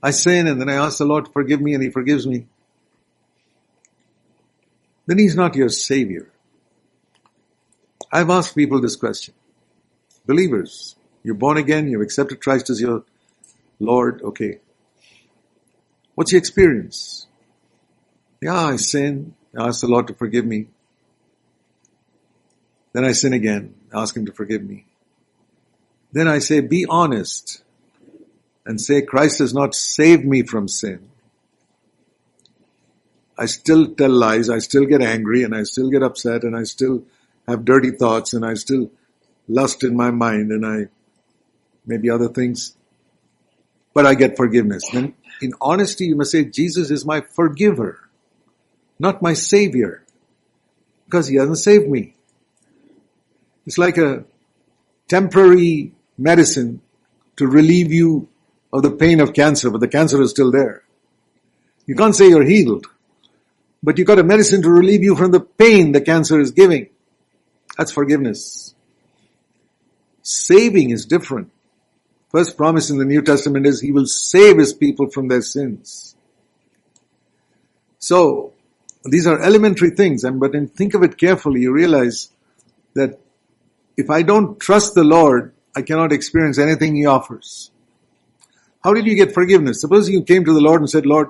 I 0.00 0.12
sin 0.12 0.46
and 0.46 0.60
then 0.60 0.68
I 0.68 0.74
ask 0.74 0.98
the 0.98 1.06
Lord 1.06 1.24
to 1.24 1.32
forgive 1.32 1.60
me 1.60 1.74
and 1.74 1.82
He 1.82 1.90
forgives 1.90 2.26
me. 2.26 2.46
Then 5.06 5.18
He's 5.18 5.34
not 5.34 5.56
your 5.56 5.70
Savior. 5.70 6.30
I've 8.12 8.30
asked 8.30 8.54
people 8.54 8.80
this 8.80 8.94
question. 8.94 9.34
Believers, 10.26 10.96
you're 11.22 11.34
born 11.34 11.56
again, 11.56 11.88
you've 11.88 12.02
accepted 12.02 12.40
Christ 12.40 12.70
as 12.70 12.80
your 12.80 13.04
Lord, 13.78 14.22
okay. 14.22 14.58
What's 16.14 16.32
your 16.32 16.38
experience? 16.38 17.26
Yeah, 18.40 18.54
I 18.54 18.76
sin, 18.76 19.34
I 19.56 19.68
ask 19.68 19.80
the 19.80 19.88
Lord 19.88 20.08
to 20.08 20.14
forgive 20.14 20.44
me. 20.44 20.66
Then 22.92 23.04
I 23.04 23.12
sin 23.12 23.32
again, 23.32 23.74
ask 23.92 24.16
Him 24.16 24.26
to 24.26 24.32
forgive 24.32 24.62
me. 24.62 24.86
Then 26.12 26.28
I 26.28 26.38
say, 26.38 26.60
be 26.60 26.86
honest 26.88 27.62
and 28.64 28.80
say 28.80 29.02
Christ 29.02 29.38
has 29.40 29.52
not 29.52 29.74
saved 29.74 30.24
me 30.24 30.42
from 30.42 30.66
sin, 30.66 31.08
I 33.38 33.46
still 33.46 33.94
tell 33.94 34.10
lies, 34.10 34.48
I 34.48 34.58
still 34.58 34.86
get 34.86 35.02
angry 35.02 35.42
and 35.42 35.54
I 35.54 35.64
still 35.64 35.90
get 35.90 36.02
upset 36.02 36.42
and 36.42 36.56
I 36.56 36.62
still 36.62 37.04
have 37.46 37.64
dirty 37.64 37.90
thoughts 37.90 38.32
and 38.32 38.44
I 38.44 38.54
still 38.54 38.90
lust 39.48 39.84
in 39.84 39.96
my 39.96 40.10
mind 40.10 40.50
and 40.50 40.66
I 40.66 40.88
maybe 41.86 42.10
other 42.10 42.28
things. 42.28 42.76
But 43.94 44.06
I 44.06 44.14
get 44.14 44.36
forgiveness. 44.36 44.84
Then 44.92 45.14
in 45.40 45.52
honesty 45.60 46.06
you 46.06 46.16
must 46.16 46.32
say 46.32 46.44
Jesus 46.44 46.90
is 46.90 47.04
my 47.04 47.20
forgiver, 47.20 48.00
not 48.98 49.22
my 49.22 49.34
savior. 49.34 50.04
Because 51.04 51.28
he 51.28 51.36
hasn't 51.36 51.58
saved 51.58 51.88
me. 51.88 52.16
It's 53.64 53.78
like 53.78 53.96
a 53.96 54.24
temporary 55.08 55.92
medicine 56.18 56.80
to 57.36 57.46
relieve 57.46 57.92
you 57.92 58.28
of 58.72 58.82
the 58.82 58.90
pain 58.90 59.20
of 59.20 59.32
cancer, 59.32 59.70
but 59.70 59.80
the 59.80 59.88
cancer 59.88 60.20
is 60.20 60.30
still 60.30 60.50
there. 60.50 60.82
You 61.86 61.94
can't 61.94 62.14
say 62.14 62.28
you're 62.28 62.44
healed, 62.44 62.86
but 63.82 63.98
you 63.98 64.04
got 64.04 64.18
a 64.18 64.24
medicine 64.24 64.62
to 64.62 64.70
relieve 64.70 65.02
you 65.02 65.14
from 65.14 65.30
the 65.30 65.40
pain 65.40 65.92
the 65.92 66.00
cancer 66.00 66.40
is 66.40 66.50
giving. 66.50 66.88
That's 67.78 67.92
forgiveness. 67.92 68.74
Saving 70.26 70.90
is 70.90 71.06
different. 71.06 71.52
First 72.30 72.56
promise 72.56 72.90
in 72.90 72.98
the 72.98 73.04
New 73.04 73.22
Testament 73.22 73.64
is 73.64 73.80
he 73.80 73.92
will 73.92 74.06
save 74.06 74.58
his 74.58 74.72
people 74.72 75.08
from 75.08 75.28
their 75.28 75.40
sins. 75.40 76.16
So, 78.00 78.52
these 79.04 79.28
are 79.28 79.40
elementary 79.40 79.90
things, 79.90 80.24
and 80.24 80.40
but 80.40 80.50
then 80.50 80.66
think 80.66 80.94
of 80.94 81.04
it 81.04 81.16
carefully, 81.16 81.60
you 81.60 81.72
realize 81.72 82.32
that 82.94 83.20
if 83.96 84.10
I 84.10 84.22
don't 84.22 84.58
trust 84.58 84.96
the 84.96 85.04
Lord, 85.04 85.54
I 85.76 85.82
cannot 85.82 86.10
experience 86.10 86.58
anything 86.58 86.96
he 86.96 87.06
offers. 87.06 87.70
How 88.82 88.94
did 88.94 89.06
you 89.06 89.14
get 89.14 89.32
forgiveness? 89.32 89.80
Suppose 89.80 90.10
you 90.10 90.24
came 90.24 90.44
to 90.44 90.52
the 90.52 90.60
Lord 90.60 90.80
and 90.80 90.90
said, 90.90 91.06
Lord, 91.06 91.28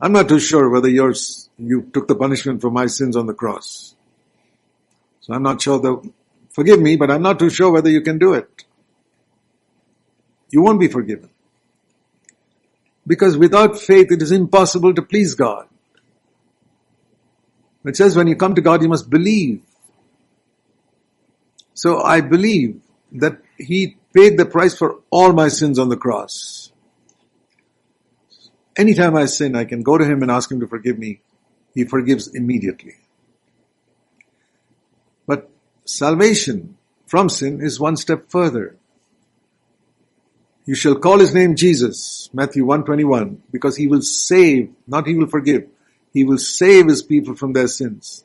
I'm 0.00 0.12
not 0.12 0.30
too 0.30 0.40
sure 0.40 0.70
whether 0.70 0.88
you're 0.88 1.12
you 1.58 1.90
took 1.92 2.08
the 2.08 2.14
punishment 2.14 2.62
for 2.62 2.70
my 2.70 2.86
sins 2.86 3.16
on 3.16 3.26
the 3.26 3.34
cross. 3.34 3.94
So 5.20 5.34
I'm 5.34 5.42
not 5.42 5.60
sure 5.60 5.78
the, 5.78 6.10
forgive 6.52 6.80
me, 6.80 6.96
but 6.96 7.10
I'm 7.10 7.22
not 7.22 7.38
too 7.38 7.50
sure 7.50 7.70
whether 7.70 7.90
you 7.90 8.00
can 8.00 8.18
do 8.18 8.34
it. 8.34 8.64
You 10.50 10.62
won't 10.62 10.80
be 10.80 10.88
forgiven. 10.88 11.30
Because 13.06 13.36
without 13.36 13.78
faith 13.78 14.12
it 14.12 14.22
is 14.22 14.32
impossible 14.32 14.94
to 14.94 15.02
please 15.02 15.34
God. 15.34 15.68
It 17.84 17.96
says 17.96 18.16
when 18.16 18.28
you 18.28 18.36
come 18.36 18.54
to 18.54 18.60
God 18.60 18.82
you 18.82 18.88
must 18.88 19.10
believe. 19.10 19.62
So 21.74 22.00
I 22.00 22.20
believe 22.20 22.80
that 23.12 23.38
He 23.58 23.96
paid 24.14 24.38
the 24.38 24.46
price 24.46 24.76
for 24.76 25.00
all 25.10 25.32
my 25.32 25.48
sins 25.48 25.78
on 25.78 25.88
the 25.88 25.96
cross. 25.96 26.70
Anytime 28.76 29.16
I 29.16 29.26
sin, 29.26 29.56
I 29.56 29.64
can 29.64 29.82
go 29.82 29.98
to 29.98 30.04
Him 30.04 30.22
and 30.22 30.30
ask 30.30 30.50
Him 30.50 30.60
to 30.60 30.66
forgive 30.66 30.98
me. 30.98 31.20
He 31.74 31.84
forgives 31.84 32.28
immediately. 32.28 32.94
Salvation 35.84 36.76
from 37.06 37.28
sin 37.28 37.60
is 37.60 37.80
one 37.80 37.96
step 37.96 38.30
further. 38.30 38.76
You 40.64 40.74
shall 40.76 40.94
call 40.94 41.18
his 41.18 41.34
name 41.34 41.56
Jesus, 41.56 42.30
Matthew 42.32 42.64
121, 42.64 43.42
because 43.50 43.76
he 43.76 43.88
will 43.88 44.02
save, 44.02 44.72
not 44.86 45.06
he 45.06 45.16
will 45.16 45.26
forgive. 45.26 45.66
He 46.12 46.24
will 46.24 46.38
save 46.38 46.86
his 46.86 47.02
people 47.02 47.34
from 47.34 47.52
their 47.52 47.66
sins. 47.66 48.24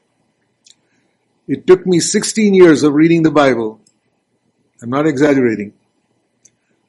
It 1.47 1.65
took 1.65 1.85
me 1.87 1.99
16 1.99 2.53
years 2.53 2.83
of 2.83 2.93
reading 2.93 3.23
the 3.23 3.31
Bible. 3.31 3.79
I'm 4.81 4.89
not 4.89 5.07
exaggerating. 5.07 5.73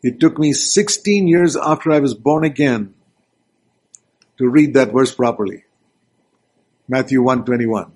It 0.03 0.21
took 0.21 0.39
me 0.39 0.53
16 0.53 1.27
years 1.27 1.57
after 1.57 1.91
I 1.91 2.01
was 2.01 2.15
born 2.15 2.45
again 2.45 2.95
to 4.37 4.49
read 4.49 4.75
that 4.75 4.93
verse 4.93 5.15
properly. 5.15 5.65
Matthew 6.89 7.23
121. 7.23 7.93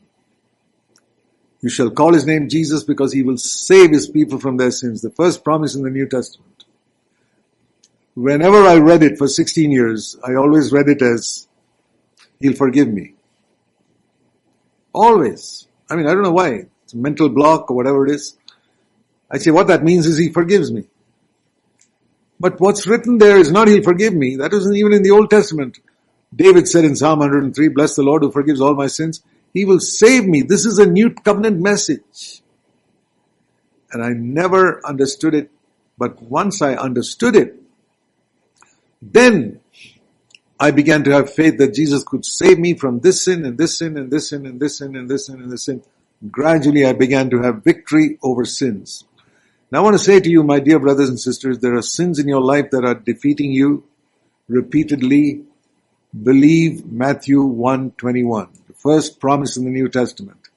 You 1.63 1.71
shall 1.71 1.91
call 1.91 2.13
his 2.13 2.27
name 2.27 2.49
Jesus 2.49 2.83
because 2.83 3.13
he 3.13 3.23
will 3.23 3.39
save 3.39 3.91
his 3.91 4.09
people 4.09 4.39
from 4.39 4.57
their 4.57 4.73
sins. 4.73 5.01
The 5.01 5.11
first 5.11 5.45
promise 5.45 5.77
in 5.77 5.83
the 5.83 5.91
New 5.91 6.09
Testament. 6.09 6.65
Whenever 8.15 8.67
I 8.67 8.77
read 8.77 9.03
it 9.03 9.17
for 9.17 9.29
16 9.29 9.71
years, 9.71 10.19
I 10.27 10.35
always 10.35 10.73
read 10.73 10.89
it 10.89 11.01
as, 11.01 11.47
he'll 12.41 12.55
forgive 12.55 12.89
me. 12.89 13.15
Always. 14.93 15.69
I 15.89 15.97
mean, 15.97 16.07
I 16.07 16.13
don't 16.13 16.25
know 16.25 16.33
why. 16.33 16.67
It's 16.85 16.95
a 16.95 16.99
mental 16.99 17.29
block 17.29 17.71
or 17.71 17.77
whatever 17.77 18.07
it 18.07 18.13
is. 18.13 18.37
I 19.31 19.39
say 19.39 19.53
what 19.53 19.69
that 19.69 19.85
means 19.85 20.05
is 20.07 20.19
he 20.19 20.31
forgives 20.31 20.71
me. 20.71 20.89
But 22.41 22.61
what's 22.61 22.89
written 22.89 23.19
there 23.19 23.39
is 23.39 23.53
not 23.53 23.69
he'll 23.69 23.85
forgive 23.85 24.15
me. 24.15 24.37
That 24.37 24.53
isn't 24.53 24.75
even 24.75 24.93
in 24.93 25.05
the 25.05 25.13
Old 25.13 25.31
Testament. 25.31 25.79
David 26.35 26.67
said 26.67 26.85
in 26.85 26.97
Psalm 26.97 27.21
103, 27.21 27.69
bless 27.69 27.95
the 27.95 28.03
Lord 28.03 28.23
who 28.23 28.33
forgives 28.33 28.61
all 28.61 28.75
my 28.75 28.89
sins. 28.89 29.23
He 29.53 29.65
will 29.65 29.81
save 29.81 30.27
me. 30.27 30.43
This 30.43 30.65
is 30.65 30.79
a 30.79 30.87
new 30.87 31.11
covenant 31.11 31.61
message. 31.61 32.43
And 33.93 34.03
I 34.03 34.11
never 34.11 34.85
understood 34.87 35.35
it, 35.35 35.51
but 35.99 36.23
once 36.23 36.63
I 36.63 36.75
understood 36.75 37.37
it, 37.37 37.61
then 39.03 39.61
I 40.59 40.71
began 40.71 41.03
to 41.05 41.11
have 41.11 41.35
faith 41.35 41.59
that 41.59 41.75
Jesus 41.75 42.05
could 42.05 42.25
save 42.25 42.59
me 42.59 42.75
from 42.75 43.01
this 43.01 43.25
sin 43.25 43.45
and 43.45 43.59
this 43.59 43.79
sin 43.79 43.97
and 43.97 44.11
this 44.11 44.29
sin 44.29 44.47
and 44.47 44.61
this 44.61 44.79
sin 44.79 44.97
and 44.97 45.11
this 45.11 45.27
sin 45.27 45.43
and 45.43 45.51
this 45.51 45.65
sin. 45.65 45.83
Gradually 46.31 46.87
I 46.87 46.93
began 46.93 47.31
to 47.31 47.43
have 47.43 47.65
victory 47.65 48.19
over 48.23 48.45
sins. 48.45 49.05
Now 49.73 49.81
I 49.81 49.83
want 49.83 49.95
to 49.95 50.05
say 50.05 50.21
to 50.21 50.31
you, 50.31 50.45
my 50.45 50.61
dear 50.61 50.79
brothers 50.79 51.09
and 51.09 51.19
sisters, 51.19 51.59
there 51.59 51.75
are 51.75 51.83
sins 51.83 52.19
in 52.21 52.29
your 52.29 52.41
life 52.41 52.71
that 52.71 52.85
are 52.85 52.95
defeating 52.95 53.51
you 53.51 53.85
repeatedly 54.49 55.43
believe 56.23 56.87
Matthew 56.87 57.43
1:21, 57.43 58.49
the 58.62 58.62
first 58.83 59.21
promise 59.21 59.57
in 59.57 59.65
the 59.65 59.71
New 59.71 59.89
Testament. 59.89 60.49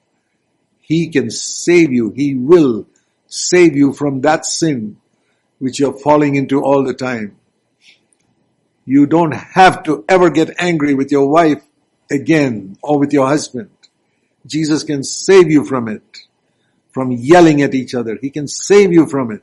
He 0.80 1.08
can 1.08 1.30
save 1.30 1.92
you. 1.92 2.10
He 2.10 2.34
will 2.34 2.86
save 3.26 3.76
you 3.76 3.92
from 3.92 4.20
that 4.22 4.46
sin 4.46 4.98
which 5.58 5.80
you're 5.80 5.98
falling 5.98 6.34
into 6.34 6.62
all 6.62 6.84
the 6.84 6.94
time. 6.94 7.36
You 8.84 9.06
don't 9.06 9.32
have 9.32 9.82
to 9.84 10.04
ever 10.08 10.30
get 10.30 10.54
angry 10.58 10.94
with 10.94 11.10
your 11.10 11.28
wife 11.28 11.62
again 12.10 12.76
or 12.82 12.98
with 12.98 13.12
your 13.12 13.26
husband. 13.26 13.70
Jesus 14.46 14.84
can 14.84 15.02
save 15.02 15.50
you 15.50 15.64
from 15.64 15.88
it, 15.88 16.18
from 16.92 17.10
yelling 17.10 17.62
at 17.62 17.74
each 17.74 17.94
other. 17.94 18.16
He 18.20 18.30
can 18.30 18.46
save 18.46 18.92
you 18.92 19.06
from 19.06 19.32
it. 19.32 19.42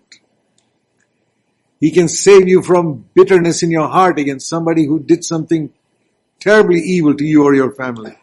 He 1.82 1.92
can 1.92 2.08
save 2.08 2.48
you 2.48 2.62
from 2.62 3.06
bitterness 3.14 3.64
in 3.64 3.70
your 3.70 3.90
heart 3.90 4.18
against 4.18 4.48
somebody 4.48 4.86
who 4.86 5.00
did 5.00 5.26
something 5.26 5.74
terribly 6.40 6.80
evil 6.80 7.14
to 7.16 7.26
you 7.26 7.44
or 7.44 7.54
your 7.54 7.72
family. 7.72 8.16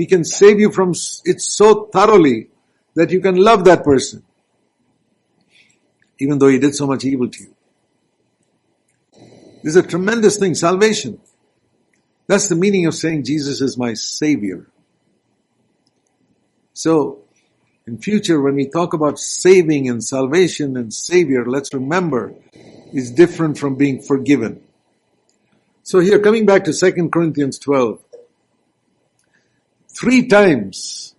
He 0.00 0.06
can 0.06 0.24
save 0.24 0.58
you 0.58 0.72
from 0.72 0.94
it 1.26 1.42
so 1.42 1.84
thoroughly 1.92 2.48
that 2.94 3.10
you 3.10 3.20
can 3.20 3.36
love 3.36 3.66
that 3.66 3.84
person, 3.84 4.22
even 6.18 6.38
though 6.38 6.48
he 6.48 6.58
did 6.58 6.74
so 6.74 6.86
much 6.86 7.04
evil 7.04 7.28
to 7.28 7.42
you. 7.42 7.54
This 9.62 9.76
is 9.76 9.76
a 9.76 9.82
tremendous 9.82 10.38
thing, 10.38 10.54
salvation. 10.54 11.20
That's 12.26 12.48
the 12.48 12.54
meaning 12.54 12.86
of 12.86 12.94
saying 12.94 13.24
Jesus 13.24 13.60
is 13.60 13.76
my 13.76 13.92
savior. 13.92 14.68
So, 16.72 17.18
in 17.86 17.98
future, 17.98 18.40
when 18.40 18.54
we 18.54 18.70
talk 18.70 18.94
about 18.94 19.18
saving 19.18 19.90
and 19.90 20.02
salvation 20.02 20.78
and 20.78 20.94
savior, 20.94 21.44
let's 21.44 21.74
remember 21.74 22.32
is 22.94 23.10
different 23.10 23.58
from 23.58 23.74
being 23.74 24.00
forgiven. 24.00 24.62
So 25.82 26.00
here, 26.00 26.20
coming 26.20 26.46
back 26.46 26.64
to 26.64 26.72
2 26.72 27.10
Corinthians 27.10 27.58
12, 27.58 28.00
three 30.00 30.26
times 30.26 31.14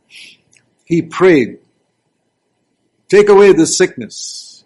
he 0.85 1.01
prayed, 1.01 1.59
take 3.07 3.29
away 3.29 3.53
this 3.53 3.77
sickness. 3.77 4.63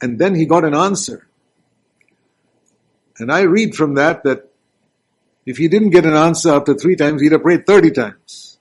And 0.00 0.18
then 0.18 0.34
he 0.34 0.46
got 0.46 0.64
an 0.64 0.74
answer. 0.74 1.26
And 3.18 3.30
I 3.30 3.42
read 3.42 3.74
from 3.74 3.94
that 3.94 4.24
that 4.24 4.48
if 5.44 5.58
he 5.58 5.68
didn't 5.68 5.90
get 5.90 6.06
an 6.06 6.14
answer 6.14 6.50
after 6.50 6.74
three 6.74 6.96
times, 6.96 7.20
he'd 7.20 7.32
have 7.32 7.42
prayed 7.42 7.66
30 7.66 7.90
times 7.90 8.58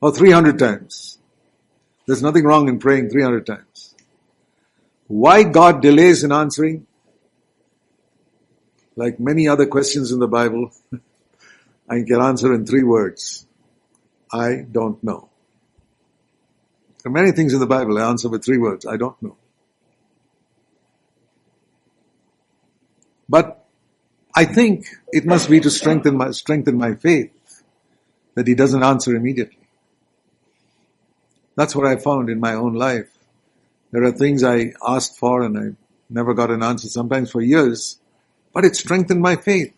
or 0.00 0.12
300 0.12 0.58
times. 0.58 1.18
There's 2.06 2.22
nothing 2.22 2.44
wrong 2.44 2.68
in 2.68 2.78
praying 2.78 3.10
300 3.10 3.46
times. 3.46 3.94
Why 5.08 5.42
God 5.42 5.82
delays 5.82 6.22
in 6.22 6.30
answering? 6.30 6.86
like 9.00 9.18
many 9.18 9.48
other 9.48 9.66
questions 9.66 10.12
in 10.12 10.18
the 10.18 10.28
Bible, 10.28 10.70
I 11.90 12.02
can 12.06 12.22
answer 12.22 12.54
in 12.54 12.64
three 12.64 12.84
words. 12.84 13.46
I 14.32 14.64
don't 14.70 15.02
know. 15.02 15.28
There 17.02 17.10
are 17.10 17.12
many 17.12 17.32
things 17.32 17.52
in 17.52 17.60
the 17.60 17.66
Bible 17.66 17.98
I 17.98 18.08
answer 18.08 18.28
with 18.28 18.44
three 18.44 18.58
words. 18.58 18.86
I 18.86 18.96
don't 18.96 19.20
know. 19.20 19.36
But 23.28 23.66
I 24.34 24.44
think 24.44 24.86
it 25.08 25.26
must 25.26 25.50
be 25.50 25.60
to 25.60 25.70
strengthen 25.70 26.16
my, 26.16 26.30
strengthen 26.30 26.78
my 26.78 26.94
faith 26.94 27.32
that 28.34 28.46
he 28.46 28.54
doesn't 28.54 28.82
answer 28.82 29.16
immediately. 29.16 29.56
That's 31.56 31.74
what 31.74 31.86
I 31.86 31.96
found 31.96 32.30
in 32.30 32.38
my 32.38 32.54
own 32.54 32.74
life. 32.74 33.10
There 33.90 34.04
are 34.04 34.12
things 34.12 34.44
I 34.44 34.72
asked 34.86 35.18
for 35.18 35.42
and 35.42 35.58
I 35.58 35.76
never 36.08 36.34
got 36.34 36.50
an 36.50 36.62
answer, 36.62 36.88
sometimes 36.88 37.30
for 37.32 37.40
years 37.40 38.00
but 38.52 38.64
it 38.64 38.76
strengthened 38.76 39.20
my 39.20 39.36
faith. 39.36 39.74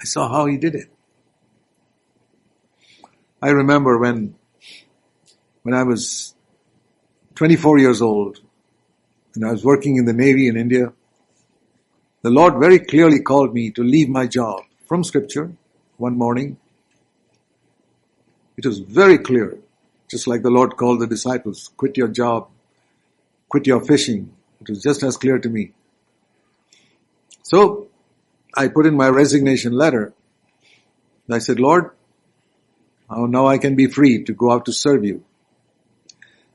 I 0.00 0.04
saw 0.04 0.28
how 0.28 0.46
he 0.46 0.56
did 0.56 0.74
it. 0.74 0.88
I 3.40 3.50
remember 3.50 3.98
when, 3.98 4.34
when 5.62 5.74
I 5.74 5.82
was 5.82 6.34
24 7.34 7.78
years 7.78 8.00
old 8.00 8.40
and 9.34 9.44
I 9.44 9.52
was 9.52 9.64
working 9.64 9.96
in 9.96 10.04
the 10.04 10.12
Navy 10.12 10.48
in 10.48 10.56
India, 10.56 10.92
the 12.22 12.30
Lord 12.30 12.58
very 12.58 12.78
clearly 12.78 13.20
called 13.20 13.52
me 13.52 13.70
to 13.72 13.82
leave 13.82 14.08
my 14.08 14.26
job 14.26 14.62
from 14.86 15.04
scripture 15.04 15.52
one 15.98 16.16
morning. 16.16 16.56
It 18.56 18.64
was 18.64 18.78
very 18.78 19.18
clear, 19.18 19.58
just 20.08 20.26
like 20.26 20.42
the 20.42 20.50
Lord 20.50 20.76
called 20.76 21.00
the 21.00 21.06
disciples, 21.06 21.70
quit 21.76 21.96
your 21.96 22.08
job, 22.08 22.48
quit 23.48 23.66
your 23.66 23.84
fishing. 23.84 24.32
It 24.60 24.70
was 24.70 24.82
just 24.82 25.02
as 25.02 25.16
clear 25.16 25.38
to 25.38 25.48
me. 25.48 25.72
So 27.42 27.88
I 28.56 28.68
put 28.68 28.86
in 28.86 28.96
my 28.96 29.08
resignation 29.08 29.72
letter. 29.72 30.12
I 31.30 31.38
said, 31.38 31.58
Lord, 31.58 31.90
oh, 33.10 33.26
now 33.26 33.46
I 33.46 33.58
can 33.58 33.76
be 33.76 33.86
free 33.86 34.24
to 34.24 34.32
go 34.32 34.50
out 34.50 34.66
to 34.66 34.72
serve 34.72 35.04
you. 35.04 35.24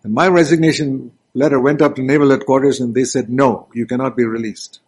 And 0.04 0.14
my 0.14 0.28
resignation 0.28 1.12
letter 1.34 1.60
went 1.60 1.82
up 1.82 1.96
to 1.96 2.02
naval 2.04 2.30
headquarters 2.30 2.80
and 2.80 2.94
they 2.94 3.04
said, 3.04 3.30
no, 3.30 3.68
you 3.74 3.86
cannot 3.86 4.16
be 4.16 4.26
released. 4.26 4.80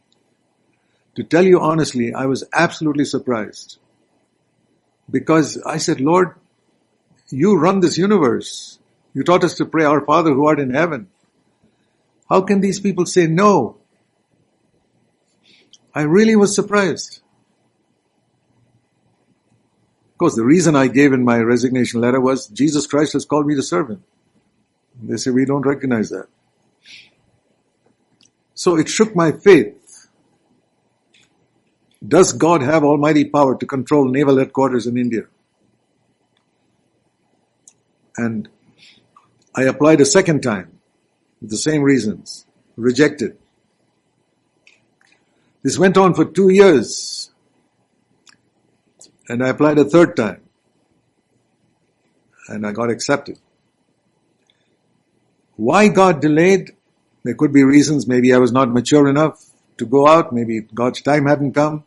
To 1.15 1.23
tell 1.23 1.45
you 1.45 1.59
honestly, 1.59 2.13
I 2.13 2.25
was 2.25 2.43
absolutely 2.53 3.05
surprised. 3.05 3.77
Because 5.09 5.61
I 5.63 5.77
said, 5.77 5.99
Lord, 5.99 6.35
you 7.29 7.57
run 7.57 7.81
this 7.81 7.97
universe. 7.97 8.79
You 9.13 9.23
taught 9.23 9.43
us 9.43 9.55
to 9.55 9.65
pray, 9.65 9.83
our 9.83 10.05
Father 10.05 10.33
who 10.33 10.47
art 10.47 10.59
in 10.59 10.73
heaven. 10.73 11.09
How 12.29 12.41
can 12.41 12.61
these 12.61 12.79
people 12.79 13.05
say 13.05 13.27
no? 13.27 13.80
I 15.93 16.03
really 16.03 16.35
was 16.35 16.55
surprised. 16.55 17.21
Of 20.11 20.17
course, 20.17 20.35
the 20.35 20.45
reason 20.45 20.75
I 20.75 20.87
gave 20.87 21.13
in 21.13 21.23
my 21.23 21.39
resignation 21.39 21.99
letter 21.99 22.21
was 22.21 22.47
Jesus 22.47 22.87
Christ 22.87 23.13
has 23.13 23.25
called 23.25 23.47
me 23.47 23.55
to 23.55 23.63
serve 23.63 23.89
him. 23.89 24.03
They 25.01 25.17
say 25.17 25.31
we 25.31 25.45
don't 25.45 25.65
recognize 25.65 26.09
that. 26.09 26.27
So 28.53 28.77
it 28.77 28.87
shook 28.87 29.15
my 29.15 29.31
faith. 29.31 30.07
Does 32.07 32.33
God 32.33 32.61
have 32.61 32.83
almighty 32.83 33.25
power 33.25 33.57
to 33.57 33.65
control 33.65 34.07
naval 34.07 34.37
headquarters 34.37 34.87
in 34.87 34.97
India? 34.97 35.23
And 38.17 38.49
I 39.55 39.63
applied 39.63 40.01
a 40.01 40.05
second 40.05 40.41
time 40.43 40.79
with 41.41 41.49
the 41.49 41.57
same 41.57 41.81
reasons. 41.81 42.45
Rejected. 42.75 43.37
This 45.63 45.77
went 45.77 45.97
on 45.97 46.13
for 46.13 46.25
two 46.25 46.49
years. 46.49 47.31
And 49.29 49.43
I 49.43 49.49
applied 49.49 49.77
a 49.77 49.85
third 49.85 50.15
time. 50.15 50.41
And 52.47 52.65
I 52.65 52.71
got 52.71 52.89
accepted. 52.89 53.39
Why 55.55 55.87
God 55.87 56.21
delayed? 56.21 56.71
There 57.23 57.35
could 57.35 57.53
be 57.53 57.63
reasons. 57.63 58.07
Maybe 58.07 58.33
I 58.33 58.39
was 58.39 58.51
not 58.51 58.69
mature 58.71 59.07
enough 59.07 59.45
to 59.77 59.85
go 59.85 60.07
out. 60.07 60.33
Maybe 60.33 60.61
God's 60.61 61.01
time 61.01 61.27
hadn't 61.27 61.53
come. 61.53 61.85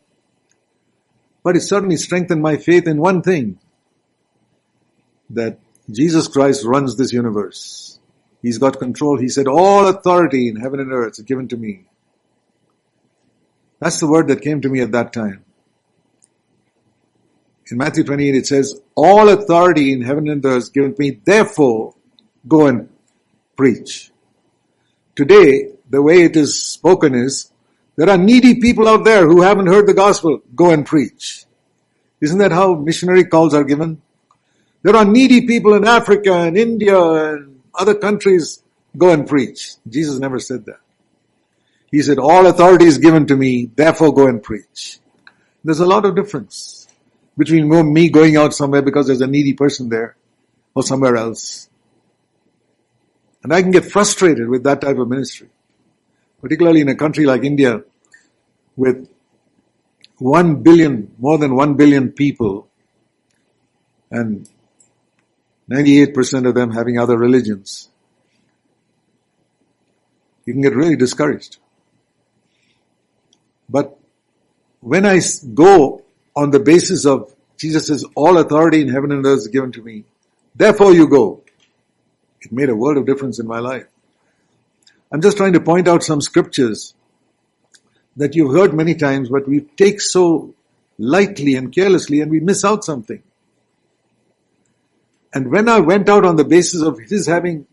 But 1.43 1.57
it 1.57 1.63
certainly 1.63 1.97
strengthened 1.97 2.41
my 2.41 2.57
faith 2.57 2.87
in 2.87 2.99
one 2.99 3.21
thing. 3.21 3.59
That 5.31 5.59
Jesus 5.91 6.29
Christ 6.29 6.65
runs 6.65 6.97
this 6.97 7.13
universe. 7.13 7.99
He's 8.41 8.59
got 8.59 8.79
control. 8.79 9.19
He 9.19 9.29
said, 9.29 9.49
all 9.49 9.89
authority 9.89 10.49
in 10.49 10.57
heaven 10.57 10.81
and 10.81 10.93
earth 10.93 11.19
is 11.19 11.25
given 11.25 11.49
to 11.49 11.57
me. 11.57 11.87
That's 13.85 14.01
the 14.01 14.07
word 14.07 14.29
that 14.29 14.41
came 14.41 14.63
to 14.63 14.71
me 14.71 14.81
at 14.81 14.93
that 14.93 15.13
time. 15.13 15.45
In 17.71 17.77
Matthew 17.77 18.03
28 18.03 18.35
it 18.35 18.47
says, 18.47 18.81
all 18.95 19.29
authority 19.29 19.93
in 19.93 20.01
heaven 20.01 20.27
and 20.31 20.43
earth 20.43 20.57
is 20.57 20.69
given 20.71 20.95
to 20.95 20.99
me. 20.99 21.21
Therefore, 21.23 21.95
go 22.49 22.67
and 22.67 22.89
preach. 23.57 24.11
Today, 25.15 25.69
the 25.91 26.01
way 26.01 26.23
it 26.23 26.35
is 26.35 26.65
spoken 26.65 27.15
is, 27.15 27.53
there 27.97 28.09
are 28.09 28.17
needy 28.17 28.59
people 28.59 28.89
out 28.89 29.05
there 29.05 29.27
who 29.27 29.43
haven't 29.43 29.67
heard 29.67 29.87
the 29.87 29.93
gospel. 29.93 30.41
Go 30.55 30.71
and 30.71 30.87
preach. 30.87 31.45
Isn't 32.23 32.39
that 32.39 32.53
how 32.53 32.77
missionary 32.77 33.27
calls 33.27 33.53
are 33.53 33.65
given? 33.65 34.01
There 34.81 34.97
are 34.97 35.05
needy 35.05 35.47
people 35.47 35.75
in 35.75 35.87
Africa 35.87 36.33
and 36.33 36.57
India 36.57 36.99
and 36.99 37.61
other 37.75 37.95
countries. 37.95 38.63
Go 38.97 39.11
and 39.11 39.29
preach. 39.29 39.75
Jesus 39.87 40.19
never 40.19 40.41
said 40.41 40.65
that. 40.65 40.81
He 41.95 42.03
said, 42.03 42.19
all 42.19 42.47
authority 42.47 42.87
is 42.87 42.99
given 42.99 43.25
to 43.29 43.37
me, 43.37 43.71
therefore 43.73 44.13
go 44.13 44.27
and 44.27 44.43
preach. 44.43 44.99
There's 45.63 45.79
a 45.79 45.87
lot 45.87 46.05
of 46.05 46.17
difference 46.17 46.89
between 47.39 47.69
me 47.93 48.11
going 48.11 48.37
out 48.37 48.53
somewhere 48.53 48.83
because 48.83 49.07
there's 49.07 49.21
a 49.21 49.29
needy 49.29 49.53
person 49.53 49.91
there 49.91 50.17
or 50.75 50.83
somewhere 50.83 51.15
else. 51.15 51.71
And 53.45 53.55
I 53.55 53.63
can 53.63 53.71
get 53.71 53.85
frustrated 53.85 54.49
with 54.49 54.65
that 54.65 54.81
type 54.81 54.99
of 54.99 55.09
ministry. 55.09 55.51
Particularly 56.41 56.81
in 56.81 56.89
a 56.89 56.97
country 56.97 57.27
like 57.27 57.45
India 57.45 57.85
with 58.75 59.09
one 60.19 60.65
billion, 60.65 61.15
more 61.17 61.39
than 61.39 61.55
one 61.55 61.75
billion 61.75 62.11
people 62.11 62.67
and 64.11 64.49
98% 65.71 66.49
of 66.49 66.57
them 66.57 66.73
having 66.73 66.99
other 66.99 67.17
religions. 67.17 67.89
You 70.45 70.55
can 70.55 70.61
get 70.61 70.75
really 70.75 70.97
discouraged. 70.97 71.59
But 73.69 73.99
when 74.81 75.07
I 75.07 75.21
go 75.55 76.03
on 76.37 76.51
the 76.51 76.61
basis 76.61 77.07
of 77.07 77.35
Jesus 77.57 77.87
says, 77.87 78.05
all 78.15 78.39
authority 78.39 78.81
in 78.81 78.89
heaven 78.89 79.13
and 79.13 79.25
earth 79.25 79.39
is 79.39 79.49
given 79.49 79.73
to 79.73 79.83
me. 79.83 80.05
Therefore 80.55 80.93
you 80.93 81.09
go. 81.09 81.43
It 82.41 82.53
made 82.53 82.69
a 82.69 82.77
world 82.77 82.99
of 82.99 83.07
difference 83.07 83.39
in 83.39 83.47
my 83.47 83.59
life. 83.59 83.87
I'm 85.11 85.23
just 85.23 85.37
trying 85.37 85.53
to 85.55 85.61
point 85.61 85.89
out 85.89 86.03
some 86.03 86.21
scriptures 86.21 86.95
that 88.17 88.35
you've 88.35 88.55
heard 88.55 88.75
many 88.75 88.95
times, 88.95 89.29
but 89.29 89.49
we 89.49 89.61
take 89.61 90.01
so 90.01 90.55
lightly 90.99 91.55
and 91.55 91.75
carelessly 91.75 92.21
and 92.21 92.31
we 92.31 92.41
miss 92.41 92.65
out 92.65 92.85
something. 92.85 93.23
And 95.33 95.51
when 95.51 95.69
I 95.69 95.81
went 95.81 96.09
out 96.09 96.25
on 96.25 96.37
the 96.37 96.45
basis 96.45 96.83
of 96.83 96.99
his 96.99 97.27
having 97.27 97.67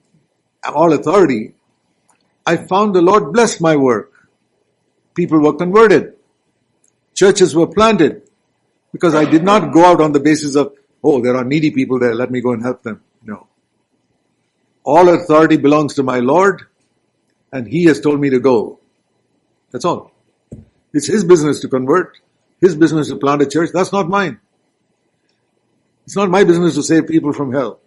all 0.64 0.94
authority, 0.94 1.54
I 2.46 2.58
found 2.58 2.96
the 2.96 3.02
Lord 3.02 3.34
blessed 3.34 3.62
my 3.62 3.76
work. 3.76 4.11
People 5.14 5.40
were 5.40 5.54
converted. 5.54 6.16
Churches 7.14 7.56
were 7.56 7.68
planted 7.68 8.30
because 8.92 9.16
I 9.16 9.26
did 9.26 9.44
not 9.44 9.74
go 9.74 9.86
out 9.86 10.02
on 10.02 10.12
the 10.12 10.20
basis 10.20 10.56
of, 10.56 10.74
oh, 11.04 11.22
there 11.22 11.36
are 11.36 11.44
needy 11.44 11.72
people 11.72 12.00
there, 12.00 12.16
let 12.16 12.32
me 12.32 12.42
go 12.42 12.54
and 12.54 12.62
help 12.62 12.84
them. 12.84 13.02
No. 13.24 13.48
All 14.84 15.10
authority 15.10 15.58
belongs 15.58 15.96
to 15.96 16.04
my 16.04 16.20
Lord 16.20 16.64
and 17.52 17.68
He 17.68 17.86
has 17.86 18.00
told 18.00 18.20
me 18.20 18.30
to 18.32 18.40
go. 18.40 18.80
That's 19.72 19.86
all. 19.86 20.12
It's 20.94 21.08
His 21.08 21.24
business 21.24 21.60
to 21.62 21.68
convert, 21.68 22.18
His 22.60 22.76
business 22.76 23.10
to 23.10 23.18
plant 23.18 23.42
a 23.42 23.46
church. 23.46 23.70
That's 23.74 23.92
not 23.92 24.10
mine. 24.10 24.40
It's 26.06 26.16
not 26.16 26.30
my 26.30 26.44
business 26.44 26.76
to 26.76 26.84
save 26.84 27.08
people 27.08 27.34
from 27.34 27.54
hell. 27.54 27.80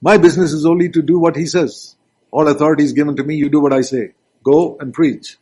My 0.00 0.18
business 0.18 0.52
is 0.52 0.64
only 0.64 0.88
to 0.90 1.02
do 1.02 1.18
what 1.18 1.36
He 1.36 1.46
says. 1.46 1.96
All 2.30 2.48
authority 2.48 2.84
is 2.84 2.92
given 2.92 3.16
to 3.16 3.24
me, 3.24 3.36
you 3.36 3.48
do 3.48 3.60
what 3.60 3.72
I 3.72 3.80
say. 3.82 4.12
Go 4.42 4.76
and 4.78 4.92
preach. 4.92 5.38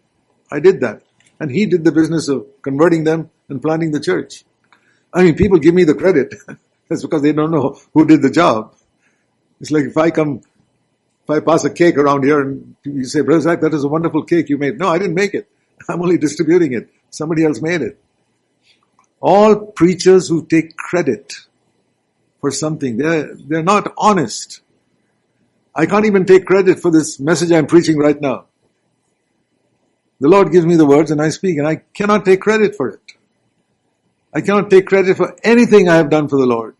I 0.53 0.61
did 0.61 0.81
that. 0.81 1.03
And 1.41 1.51
He 1.51 1.67
did 1.67 1.85
the 1.85 1.93
business 1.93 2.29
of 2.29 2.47
converting 2.62 3.05
them 3.05 3.31
and 3.49 3.61
planting 3.61 3.91
the 3.91 4.01
church. 4.01 4.45
I 5.12 5.25
mean, 5.25 5.35
people 5.35 5.59
give 5.59 5.75
me 5.75 5.85
the 5.85 5.95
credit. 5.95 6.35
That's 6.88 7.03
because 7.03 7.23
they 7.23 7.33
don't 7.33 7.51
know 7.51 7.79
who 7.95 8.07
did 8.07 8.23
the 8.23 8.31
job. 8.31 8.75
It's 9.61 9.71
like 9.71 9.85
if 9.85 9.97
I 9.97 10.11
come 10.11 10.43
if 11.25 11.31
I 11.31 11.41
pass 11.41 11.65
a 11.65 11.71
cake 11.71 11.97
around 11.97 12.25
here 12.25 12.41
and 12.41 12.75
you 12.83 13.05
say, 13.05 13.21
Brother 13.21 13.43
Zach, 13.43 13.61
that 13.61 13.73
is 13.75 13.85
a 13.85 13.88
wonderful 13.88 14.25
cake 14.25 14.49
you 14.49 14.59
made. 14.59 14.79
No, 14.79 14.88
I 14.88 14.99
didn't 14.99 15.15
make 15.15 15.35
it. 15.35 15.49
I'm 15.88 16.03
only 16.03 16.19
distributing 16.19 16.73
it. 16.73 16.91
Somebody 17.11 17.45
else 17.45 17.61
made 17.61 17.83
it. 17.83 17.99
All 19.21 19.55
preachers 19.55 20.29
who 20.29 20.45
take 20.45 20.77
credit 20.77 21.33
for 22.41 22.51
something, 22.51 22.97
they're, 22.97 23.35
they're 23.37 23.62
not 23.62 23.95
honest. 23.97 24.62
I 25.75 25.87
can't 25.87 26.07
even 26.07 26.27
take 26.27 26.45
credit 26.45 26.81
for 26.81 26.91
this 26.91 27.21
message 27.21 27.53
I'm 27.53 27.67
preaching 27.67 27.99
right 27.99 28.21
now. 28.21 28.47
The 30.23 30.29
Lord 30.29 30.53
gives 30.53 30.65
me 30.65 30.77
the 30.77 30.87
words 30.87 31.11
and 31.11 31.21
I 31.21 31.31
speak 31.31 31.59
and 31.59 31.67
I 31.67 31.83
cannot 31.95 32.25
take 32.25 32.41
credit 32.41 32.77
for 32.77 32.89
it. 32.89 33.01
I 34.33 34.41
cannot 34.41 34.71
take 34.71 34.87
credit 34.87 35.17
for 35.17 35.37
anything 35.43 35.89
I 35.89 35.97
have 35.97 36.11
done 36.11 36.29
for 36.29 36.37
the 36.37 36.47
Lord. 36.47 36.77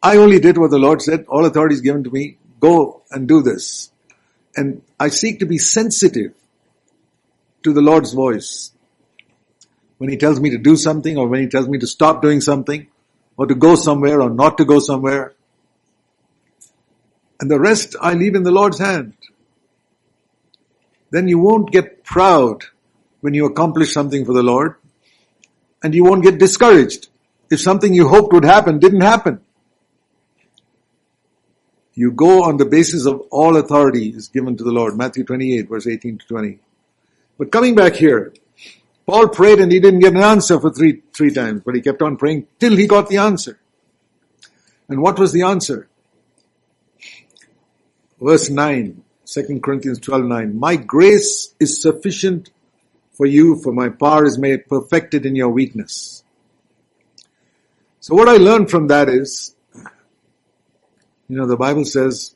I 0.00 0.16
only 0.18 0.38
did 0.38 0.56
what 0.56 0.70
the 0.70 0.78
Lord 0.78 1.02
said. 1.02 1.24
All 1.28 1.44
authority 1.44 1.74
is 1.74 1.80
given 1.80 2.04
to 2.04 2.10
me 2.10 2.36
go 2.60 3.02
and 3.10 3.26
do 3.26 3.42
this. 3.42 3.90
And 4.54 4.82
I 5.00 5.08
seek 5.08 5.40
to 5.40 5.44
be 5.44 5.58
sensitive 5.58 6.32
to 7.64 7.72
the 7.72 7.82
Lord's 7.82 8.12
voice. 8.12 8.70
When 9.98 10.08
He 10.08 10.16
tells 10.16 10.38
me 10.38 10.50
to 10.50 10.58
do 10.58 10.76
something 10.76 11.18
or 11.18 11.26
when 11.26 11.40
He 11.40 11.48
tells 11.48 11.66
me 11.66 11.78
to 11.78 11.86
stop 11.88 12.22
doing 12.22 12.40
something 12.40 12.86
or 13.36 13.46
to 13.46 13.56
go 13.56 13.74
somewhere 13.74 14.22
or 14.22 14.30
not 14.30 14.56
to 14.58 14.64
go 14.64 14.78
somewhere. 14.78 15.34
And 17.40 17.50
the 17.50 17.58
rest 17.58 17.96
I 18.00 18.14
leave 18.14 18.36
in 18.36 18.44
the 18.44 18.52
Lord's 18.52 18.78
hand. 18.78 19.14
Then 21.10 21.26
you 21.26 21.40
won't 21.40 21.72
get 21.72 21.99
proud 22.10 22.64
when 23.20 23.34
you 23.34 23.46
accomplish 23.46 23.92
something 23.92 24.24
for 24.26 24.34
the 24.34 24.42
Lord 24.42 24.74
and 25.82 25.94
you 25.94 26.04
won't 26.04 26.24
get 26.24 26.38
discouraged 26.38 27.08
if 27.50 27.60
something 27.60 27.94
you 27.94 28.08
hoped 28.08 28.32
would 28.32 28.44
happen 28.44 28.80
didn't 28.80 29.02
happen. 29.02 29.40
You 31.94 32.10
go 32.10 32.42
on 32.42 32.56
the 32.56 32.64
basis 32.64 33.06
of 33.06 33.20
all 33.30 33.56
authority 33.56 34.08
is 34.08 34.28
given 34.28 34.56
to 34.56 34.64
the 34.64 34.72
Lord. 34.72 34.96
Matthew 34.96 35.22
28 35.24 35.68
verse 35.68 35.86
18 35.86 36.18
to 36.18 36.26
20. 36.26 36.58
But 37.38 37.52
coming 37.52 37.76
back 37.76 37.94
here, 37.94 38.34
Paul 39.06 39.28
prayed 39.28 39.60
and 39.60 39.70
he 39.70 39.78
didn't 39.78 40.00
get 40.00 40.14
an 40.14 40.22
answer 40.22 40.58
for 40.60 40.70
three, 40.70 41.02
three 41.12 41.32
times, 41.32 41.62
but 41.64 41.74
he 41.74 41.80
kept 41.80 42.02
on 42.02 42.16
praying 42.16 42.48
till 42.58 42.76
he 42.76 42.86
got 42.86 43.08
the 43.08 43.18
answer. 43.18 43.58
And 44.88 45.00
what 45.00 45.18
was 45.18 45.32
the 45.32 45.42
answer? 45.42 45.88
Verse 48.20 48.50
9, 48.50 49.02
2 49.32 49.60
Corinthians 49.60 50.00
12, 50.00 50.24
9. 50.24 50.58
My 50.58 50.74
grace 50.74 51.54
is 51.60 51.80
sufficient 51.80 52.50
for 53.12 53.26
you, 53.26 53.60
for 53.62 53.72
my 53.72 53.88
power 53.88 54.24
is 54.24 54.38
made 54.38 54.66
perfected 54.68 55.24
in 55.24 55.36
your 55.36 55.50
weakness. 55.50 56.24
So 58.00 58.14
what 58.14 58.28
I 58.28 58.38
learned 58.38 58.70
from 58.70 58.88
that 58.88 59.08
is, 59.08 59.54
you 61.28 61.36
know, 61.36 61.46
the 61.46 61.56
Bible 61.56 61.84
says, 61.84 62.34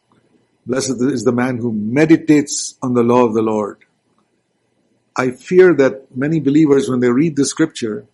blessed 0.66 1.00
is 1.00 1.24
the 1.24 1.32
man 1.32 1.56
who 1.56 1.72
meditates 1.72 2.76
on 2.80 2.94
the 2.94 3.02
law 3.02 3.24
of 3.24 3.34
the 3.34 3.42
Lord. 3.42 3.78
I 5.16 5.30
fear 5.30 5.74
that 5.74 6.16
many 6.16 6.38
believers, 6.38 6.88
when 6.88 7.00
they 7.00 7.10
read 7.10 7.34
the 7.34 7.44
scripture, 7.44 8.06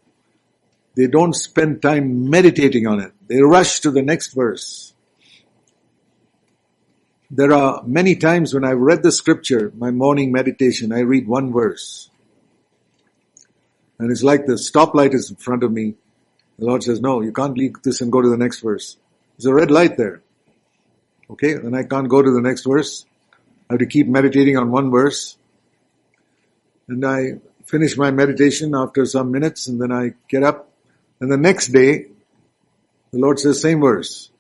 they 0.95 1.07
don't 1.07 1.35
spend 1.35 1.83
time 1.83 2.31
meditating 2.31 2.87
on 2.87 3.01
it. 3.01 3.13
They 3.27 3.43
rush 3.43 3.81
to 3.81 3.91
the 3.91 4.03
next 4.03 4.33
verse. 4.33 4.90
There 7.31 7.53
are 7.53 7.83
many 7.87 8.17
times 8.17 8.53
when 8.53 8.65
I've 8.65 8.79
read 8.79 9.03
the 9.03 9.13
scripture, 9.13 9.73
my 9.77 9.91
morning 9.91 10.33
meditation, 10.33 10.93
I 10.93 11.01
read 11.01 11.29
one 11.29 11.53
verse. 11.53 12.11
And 13.99 14.11
it's 14.11 14.23
like 14.23 14.47
the 14.47 14.55
stoplight 14.55 15.15
is 15.15 15.31
in 15.31 15.37
front 15.37 15.63
of 15.63 15.71
me 15.71 15.95
The 16.61 16.67
Lord 16.67 16.83
says, 16.83 17.01
no, 17.01 17.23
you 17.23 17.33
can't 17.33 17.57
leave 17.57 17.83
this 17.83 18.03
and 18.03 18.13
go 18.13 18.21
to 18.21 18.29
the 18.29 18.37
next 18.37 18.61
verse. 18.61 18.99
There's 19.37 19.47
a 19.47 19.55
red 19.55 19.71
light 19.71 19.97
there. 19.97 20.21
Okay, 21.31 21.55
then 21.55 21.75
I 21.75 21.85
can't 21.85 22.09
go 22.09 22.21
to 22.21 22.31
the 22.31 22.43
next 22.43 22.67
verse. 22.67 23.07
I 23.69 23.75
have 23.75 23.79
to 23.79 23.87
keep 23.87 24.07
meditating 24.07 24.59
on 24.59 24.71
one 24.71 24.91
verse. 24.91 25.39
And 26.87 27.03
I 27.07 27.41
finish 27.65 27.97
my 27.97 28.11
meditation 28.11 28.75
after 28.75 29.07
some 29.07 29.31
minutes 29.31 29.69
and 29.69 29.81
then 29.81 29.91
I 29.91 30.13
get 30.29 30.43
up. 30.43 30.71
And 31.19 31.33
the 31.33 31.39
next 31.39 31.69
day, 31.69 32.09
the 33.11 33.19
Lord 33.19 33.39
says, 33.39 33.63
same 33.63 33.81
verse. 33.81 34.31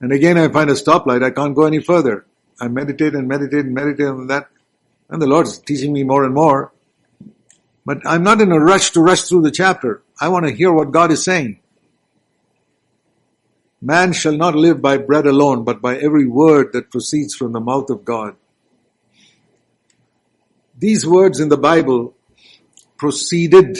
And 0.00 0.12
again 0.12 0.38
I 0.38 0.48
find 0.48 0.70
a 0.70 0.74
stoplight. 0.74 1.22
I 1.22 1.30
can't 1.30 1.54
go 1.54 1.64
any 1.64 1.80
further. 1.80 2.26
I 2.60 2.68
meditate 2.68 3.14
and 3.14 3.28
meditate 3.28 3.64
and 3.64 3.74
meditate 3.74 4.06
on 4.06 4.26
that. 4.28 4.48
And 5.08 5.20
the 5.20 5.26
Lord's 5.26 5.58
teaching 5.58 5.92
me 5.92 6.04
more 6.04 6.24
and 6.24 6.34
more. 6.34 6.72
But 7.84 8.06
I'm 8.06 8.22
not 8.22 8.40
in 8.40 8.52
a 8.52 8.60
rush 8.60 8.90
to 8.92 9.00
rush 9.00 9.22
through 9.22 9.42
the 9.42 9.50
chapter. 9.50 10.02
I 10.20 10.28
want 10.28 10.46
to 10.46 10.52
hear 10.52 10.72
what 10.72 10.92
God 10.92 11.10
is 11.10 11.24
saying. 11.24 11.60
Man 13.82 14.12
shall 14.12 14.36
not 14.36 14.54
live 14.54 14.82
by 14.82 14.98
bread 14.98 15.26
alone, 15.26 15.64
but 15.64 15.80
by 15.80 15.96
every 15.96 16.26
word 16.26 16.72
that 16.74 16.90
proceeds 16.90 17.34
from 17.34 17.52
the 17.52 17.60
mouth 17.60 17.88
of 17.88 18.04
God. 18.04 18.36
These 20.78 21.06
words 21.06 21.40
in 21.40 21.48
the 21.48 21.56
Bible 21.56 22.14
proceeded 22.98 23.78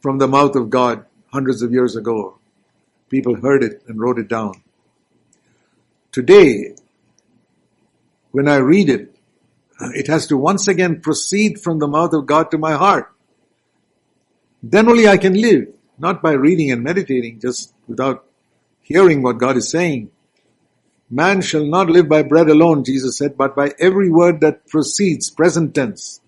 from 0.00 0.18
the 0.18 0.28
mouth 0.28 0.56
of 0.56 0.68
God 0.68 1.06
hundreds 1.32 1.62
of 1.62 1.72
years 1.72 1.96
ago. 1.96 2.38
People 3.08 3.36
heard 3.36 3.64
it 3.64 3.82
and 3.88 3.98
wrote 3.98 4.18
it 4.18 4.28
down. 4.28 4.61
Today, 6.12 6.74
when 8.32 8.46
I 8.46 8.56
read 8.56 8.90
it, 8.90 9.16
it 9.94 10.08
has 10.08 10.26
to 10.26 10.36
once 10.36 10.68
again 10.68 11.00
proceed 11.00 11.58
from 11.58 11.78
the 11.78 11.88
mouth 11.88 12.12
of 12.12 12.26
God 12.26 12.50
to 12.50 12.58
my 12.58 12.72
heart. 12.72 13.10
Then 14.62 14.88
only 14.88 15.08
I 15.08 15.16
can 15.16 15.40
live, 15.40 15.68
not 15.98 16.22
by 16.22 16.32
reading 16.32 16.70
and 16.70 16.82
meditating, 16.82 17.40
just 17.40 17.72
without 17.88 18.26
hearing 18.82 19.22
what 19.22 19.38
God 19.38 19.56
is 19.56 19.70
saying. 19.70 20.10
Man 21.08 21.40
shall 21.40 21.64
not 21.64 21.88
live 21.88 22.08
by 22.08 22.22
bread 22.22 22.50
alone, 22.50 22.84
Jesus 22.84 23.16
said, 23.16 23.36
but 23.36 23.56
by 23.56 23.72
every 23.78 24.10
word 24.10 24.40
that 24.42 24.68
proceeds, 24.68 25.30
present 25.30 25.74
tense, 25.74 26.20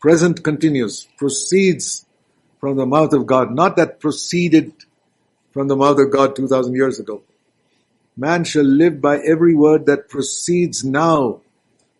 present 0.00 0.42
continuous, 0.42 1.06
proceeds 1.18 2.06
from 2.58 2.76
the 2.76 2.86
mouth 2.86 3.12
of 3.12 3.26
God, 3.26 3.54
not 3.54 3.76
that 3.76 4.00
proceeded 4.00 4.72
from 5.52 5.68
the 5.68 5.76
mouth 5.76 5.98
of 5.98 6.10
God 6.10 6.34
2000 6.36 6.74
years 6.74 6.98
ago. 6.98 7.22
Man 8.16 8.44
shall 8.44 8.64
live 8.64 9.00
by 9.00 9.18
every 9.18 9.54
word 9.54 9.86
that 9.86 10.08
proceeds 10.08 10.84
now 10.84 11.42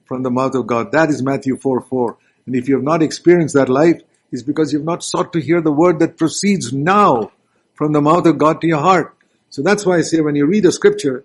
from 0.07 0.23
the 0.23 0.31
mouth 0.31 0.55
of 0.55 0.67
God. 0.67 0.93
That 0.93 1.11
is 1.11 1.23
Matthew 1.23 1.57
4 1.57 1.83
4. 1.83 2.17
And 2.47 2.57
if 2.57 2.69
you 2.69 2.75
have 2.77 2.85
not 2.85 3.03
experienced 3.03 3.55
that 3.55 3.69
life, 3.69 4.01
it's 4.33 4.43
because 4.43 4.73
you 4.73 4.79
have 4.79 4.87
not 4.87 5.05
sought 5.05 5.33
to 5.35 5.41
hear 5.41 5.61
the 5.61 5.73
word 5.73 5.99
that 5.99 6.17
proceeds 6.17 6.73
now 6.73 7.33
from 7.75 7.93
the 7.93 8.01
mouth 8.01 8.27
of 8.27 8.39
God 8.39 8.61
to 8.61 8.67
your 8.67 8.81
heart. 8.81 9.15
So 9.51 9.63
that's 9.63 9.85
why 9.85 9.99
I 9.99 10.03
say 10.03 10.21
when 10.21 10.37
you 10.37 10.47
read 10.47 10.65
a 10.65 10.73
scripture, 10.73 11.25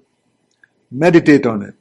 meditate 0.92 1.46
on 1.46 1.64
it. 1.64 1.76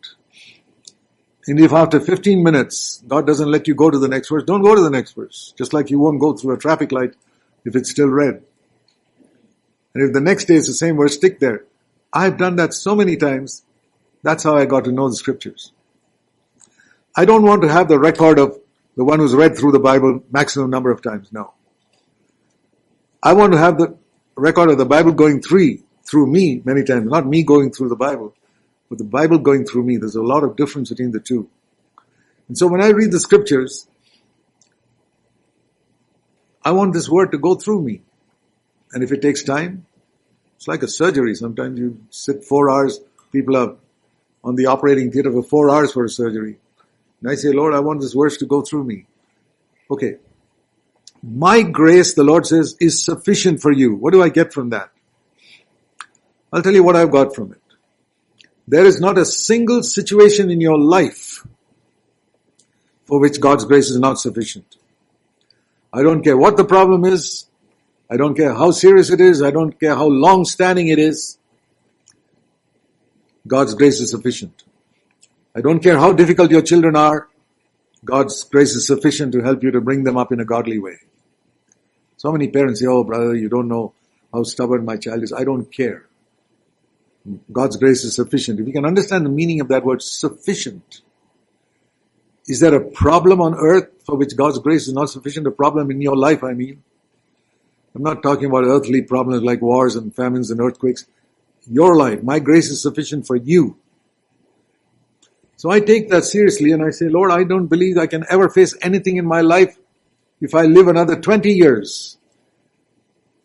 And 1.47 1.59
if 1.59 1.73
after 1.73 1.99
15 1.99 2.43
minutes 2.43 3.03
God 3.09 3.27
doesn't 3.27 3.51
let 3.51 3.67
you 3.67 3.75
go 3.75 3.91
to 3.91 3.99
the 3.99 4.09
next 4.09 4.29
verse, 4.29 4.45
don't 4.45 4.63
go 4.63 4.75
to 4.75 4.83
the 4.83 4.91
next 4.91 5.13
verse. 5.13 5.53
Just 5.59 5.73
like 5.73 5.91
you 5.91 5.99
won't 5.99 6.21
go 6.21 6.33
through 6.35 6.55
a 6.55 6.59
traffic 6.59 6.93
light 6.93 7.15
if 7.65 7.75
it's 7.75 7.91
still 7.91 8.09
red. 8.09 8.43
And 9.95 10.05
if 10.05 10.13
the 10.13 10.21
next 10.21 10.45
day 10.45 10.55
is 10.55 10.67
the 10.67 10.75
same 10.75 10.97
verse, 10.97 11.17
stick 11.17 11.41
there. 11.41 11.65
I've 12.13 12.37
done 12.37 12.57
that 12.57 12.75
so 12.75 12.95
many 12.95 13.17
times. 13.17 13.65
That's 14.23 14.43
how 14.43 14.57
I 14.57 14.67
got 14.67 14.85
to 14.85 14.93
know 14.93 15.09
the 15.09 15.17
scriptures. 15.17 15.73
I 17.17 17.25
don't 17.25 17.43
want 17.43 17.63
to 17.63 17.69
have 17.69 17.89
the 17.89 17.99
record 17.99 18.39
of 18.39 18.59
the 18.97 19.05
one 19.05 19.19
who's 19.19 19.35
read 19.35 19.57
through 19.57 19.73
the 19.73 19.79
Bible 19.79 20.23
maximum 20.31 20.71
number 20.71 20.91
of 20.91 21.03
times. 21.03 21.33
No. 21.33 21.55
I 23.23 23.33
want 23.35 23.53
to 23.53 23.59
have 23.59 23.79
the 23.79 23.97
record 24.37 24.71
of 24.71 24.79
the 24.79 24.87
Bible 24.87 25.13
going 25.13 25.43
through, 25.43 25.79
through 26.05 26.27
me 26.27 26.63
many 26.65 26.85
times, 26.85 27.07
not 27.07 27.27
me 27.27 27.43
going 27.43 27.73
through 27.73 27.89
the 27.89 27.97
Bible, 27.97 28.35
but 28.89 28.99
the 28.99 29.05
Bible 29.05 29.39
going 29.39 29.65
through 29.67 29.85
me. 29.85 29.97
There's 29.97 30.17
a 30.17 30.23
lot 30.23 30.43
of 30.43 30.57
difference 30.57 30.91
between 30.91 31.13
the 31.13 31.21
two. 31.21 31.49
And 32.49 32.59
so 32.59 32.67
when 32.67 32.83
I 32.83 32.89
read 32.89 33.13
the 33.13 33.21
scriptures, 33.21 33.87
I 36.65 36.73
want 36.73 36.93
this 36.93 37.09
word 37.09 37.33
to 37.33 37.39
go 37.39 37.55
through 37.55 37.83
me. 37.83 38.03
And 38.93 39.05
if 39.05 39.13
it 39.13 39.23
takes 39.23 39.45
time, 39.45 39.87
it's 40.61 40.69
like 40.69 40.83
a 40.83 40.89
surgery. 40.89 41.35
Sometimes 41.35 41.79
you 41.79 42.05
sit 42.11 42.45
four 42.45 42.71
hours, 42.71 43.01
people 43.33 43.57
are 43.57 43.77
on 44.45 44.57
the 44.57 44.67
operating 44.67 45.11
theater 45.11 45.33
for 45.33 45.43
four 45.43 45.71
hours 45.71 45.91
for 45.91 46.05
a 46.05 46.09
surgery. 46.11 46.59
And 47.23 47.31
I 47.31 47.35
say, 47.35 47.51
Lord, 47.51 47.73
I 47.73 47.81
want 47.81 48.03
this 48.03 48.13
verse 48.13 48.37
to 48.37 48.45
go 48.45 48.61
through 48.61 48.85
me. 48.85 49.07
Okay. 49.91 50.17
My 51.23 51.63
grace, 51.63 52.13
the 52.13 52.25
Lord 52.25 52.45
says, 52.45 52.77
is 52.79 53.03
sufficient 53.03 53.63
for 53.63 53.73
you. 53.73 53.95
What 53.95 54.13
do 54.13 54.23
I 54.23 54.29
get 54.29 54.53
from 54.53 54.69
that? 54.69 54.91
I'll 56.53 56.61
tell 56.61 56.75
you 56.75 56.83
what 56.83 56.95
I've 56.95 57.11
got 57.11 57.35
from 57.35 57.53
it. 57.53 57.63
There 58.69 58.85
is 58.85 59.01
not 59.01 59.17
a 59.17 59.25
single 59.25 59.83
situation 59.83 60.51
in 60.51 60.61
your 60.61 60.79
life 60.79 61.47
for 63.07 63.19
which 63.19 63.41
God's 63.41 63.65
grace 63.65 63.89
is 63.89 63.99
not 63.99 64.19
sufficient. 64.19 64.77
I 65.91 66.03
don't 66.03 66.23
care 66.23 66.37
what 66.37 66.59
the 66.59 66.67
problem 66.67 67.07
is. 67.07 67.47
I 68.11 68.17
don't 68.17 68.35
care 68.35 68.53
how 68.53 68.73
serious 68.73 69.11
it 69.11 69.21
is. 69.21 69.41
I 69.43 69.51
don't 69.51 69.79
care 69.79 69.95
how 69.95 70.07
long 70.07 70.45
standing 70.45 70.89
it 70.89 70.99
is. 70.99 71.39
God's 73.47 73.75
grace 73.75 74.01
is 74.01 74.11
sufficient. 74.11 74.65
I 75.55 75.61
don't 75.61 75.81
care 75.81 75.97
how 75.97 76.13
difficult 76.13 76.51
your 76.51 76.63
children 76.63 76.97
are. 76.97 77.29
God's 78.05 78.43
grace 78.45 78.75
is 78.75 78.87
sufficient 78.87 79.33
to 79.33 79.43
help 79.43 79.63
you 79.63 79.71
to 79.71 79.81
bring 79.81 80.05
them 80.05 80.17
up 80.17 80.33
in 80.33 80.41
a 80.41 80.45
godly 80.45 80.79
way. 80.79 80.97
So 82.17 82.33
many 82.33 82.49
parents 82.49 82.81
say, 82.81 82.87
oh 82.87 83.05
brother, 83.05 83.35
you 83.35 83.49
don't 83.49 83.69
know 83.69 83.95
how 84.33 84.43
stubborn 84.43 84.85
my 84.85 84.97
child 84.97 85.23
is. 85.23 85.33
I 85.33 85.45
don't 85.45 85.73
care. 85.73 86.07
God's 87.53 87.77
grace 87.77 88.05
is 88.05 88.15
sufficient. 88.15 88.61
If 88.61 88.67
you 88.67 88.73
can 88.73 88.85
understand 88.85 89.25
the 89.25 89.31
meaning 89.31 89.61
of 89.61 89.69
that 89.69 89.85
word 89.85 90.03
sufficient, 90.03 91.03
is 92.47 92.61
there 92.61 92.75
a 92.75 92.85
problem 92.85 93.41
on 93.41 93.55
earth 93.55 93.89
for 94.05 94.17
which 94.17 94.37
God's 94.37 94.59
grace 94.59 94.89
is 94.89 94.95
not 94.95 95.11
sufficient? 95.11 95.47
A 95.47 95.51
problem 95.51 95.91
in 95.91 96.01
your 96.01 96.17
life, 96.17 96.43
I 96.43 96.53
mean. 96.53 96.83
I'm 97.95 98.03
not 98.03 98.23
talking 98.23 98.47
about 98.47 98.65
earthly 98.65 99.03
problems 99.03 99.43
like 99.43 99.61
wars 99.61 99.97
and 99.97 100.15
famines 100.15 100.51
and 100.51 100.61
earthquakes. 100.61 101.07
Your 101.67 101.97
life, 101.97 102.23
my 102.23 102.39
grace 102.39 102.69
is 102.71 102.83
sufficient 102.83 103.27
for 103.27 103.37
you. 103.37 103.77
So 105.57 105.71
I 105.71 105.81
take 105.81 106.09
that 106.09 106.25
seriously 106.25 106.73
and 106.73 106.83
I 106.83 106.91
say, 106.91 107.09
Lord, 107.09 107.31
I 107.31 107.45
don't 107.45 107.67
believe 107.67 107.99
I 107.99 108.07
can 108.07 108.25
ever 108.31 108.49
face 108.49 108.75
anything 108.81 109.17
in 109.17 109.27
my 109.27 109.43
life 109.43 109.77
if 110.41 110.55
I 110.55 110.63
live 110.63 110.89
another 110.89 111.21
20 111.21 111.53
years. 111.53 112.17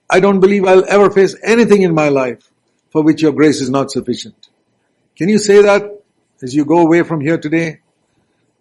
I 0.10 0.20
don't 0.20 0.40
believe 0.40 0.66
I'll 0.66 0.86
ever 0.88 1.10
face 1.10 1.36
anything 1.44 1.82
in 1.82 1.94
my 1.94 2.10
life 2.10 2.50
for 2.92 3.04
which 3.04 3.22
your 3.22 3.34
grace 3.34 3.60
is 3.60 3.70
not 3.70 3.92
sufficient. 3.92 4.48
Can 5.18 5.28
you 5.28 5.40
say 5.40 5.62
that 5.64 6.04
as 6.42 6.56
you 6.56 6.64
go 6.64 6.80
away 6.80 7.04
from 7.04 7.20
here 7.20 7.38
today? 7.38 7.80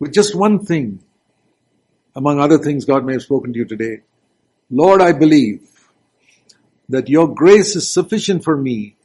With 0.01 0.13
just 0.13 0.35
one 0.35 0.65
thing, 0.65 1.01
among 2.17 2.41
other 2.41 2.59
things 2.59 2.85
God 2.85 3.05
may 3.05 3.13
have 3.13 3.23
spoken 3.23 3.53
to 3.53 3.59
you 3.59 3.65
today. 3.65 4.01
Lord, 4.71 5.01
I 5.01 5.13
believe 5.13 5.69
that 6.89 7.09
your 7.09 7.29
grace 7.29 7.77
is 7.77 7.91
sufficient 7.91 8.45
for 8.45 8.57
me 8.57 8.97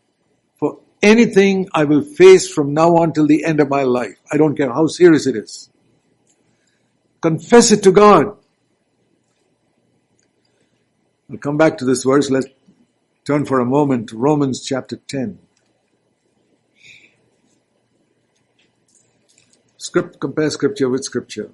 for 0.57 0.79
anything 1.01 1.69
I 1.73 1.85
will 1.85 2.01
face 2.01 2.49
from 2.49 2.73
now 2.73 2.97
on 2.97 3.13
till 3.13 3.27
the 3.27 3.45
end 3.45 3.59
of 3.59 3.69
my 3.69 3.83
life. 3.83 4.17
I 4.31 4.37
don't 4.37 4.55
care 4.55 4.71
how 4.71 4.87
serious 4.87 5.27
it 5.27 5.35
is. 5.35 5.69
Confess 7.21 7.71
it 7.71 7.83
to 7.83 7.91
God. 7.91 8.37
I'll 11.29 11.37
come 11.37 11.57
back 11.57 11.77
to 11.79 11.85
this 11.85 12.03
verse. 12.03 12.29
Let's 12.29 12.47
turn 13.23 13.45
for 13.45 13.59
a 13.59 13.65
moment 13.65 14.09
to 14.09 14.17
Romans 14.17 14.63
chapter 14.63 14.95
10. 14.95 15.39
Script, 19.77 20.19
compare 20.19 20.49
scripture 20.49 20.89
with 20.89 21.03
scripture. 21.03 21.51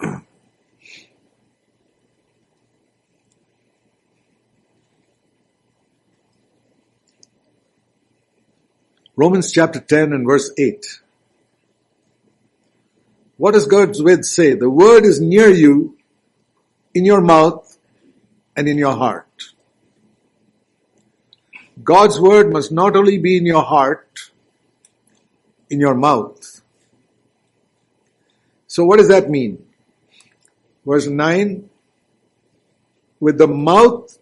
Romans 9.22 9.52
chapter 9.52 9.78
10 9.78 10.12
and 10.14 10.26
verse 10.26 10.50
8. 10.58 11.00
What 13.36 13.52
does 13.52 13.68
God's 13.68 14.02
word 14.02 14.24
say? 14.24 14.54
The 14.54 14.68
word 14.68 15.04
is 15.04 15.20
near 15.20 15.48
you, 15.48 15.96
in 16.92 17.04
your 17.04 17.20
mouth 17.20 17.78
and 18.56 18.68
in 18.68 18.78
your 18.78 18.96
heart. 18.96 19.44
God's 21.84 22.18
word 22.18 22.52
must 22.52 22.72
not 22.72 22.96
only 22.96 23.18
be 23.18 23.36
in 23.36 23.46
your 23.46 23.62
heart, 23.62 24.32
in 25.70 25.78
your 25.78 25.94
mouth. 25.94 26.60
So 28.66 28.84
what 28.84 28.96
does 28.96 29.06
that 29.06 29.30
mean? 29.30 29.64
Verse 30.84 31.06
9, 31.06 31.70
with 33.20 33.38
the 33.38 33.46
mouth 33.46 34.18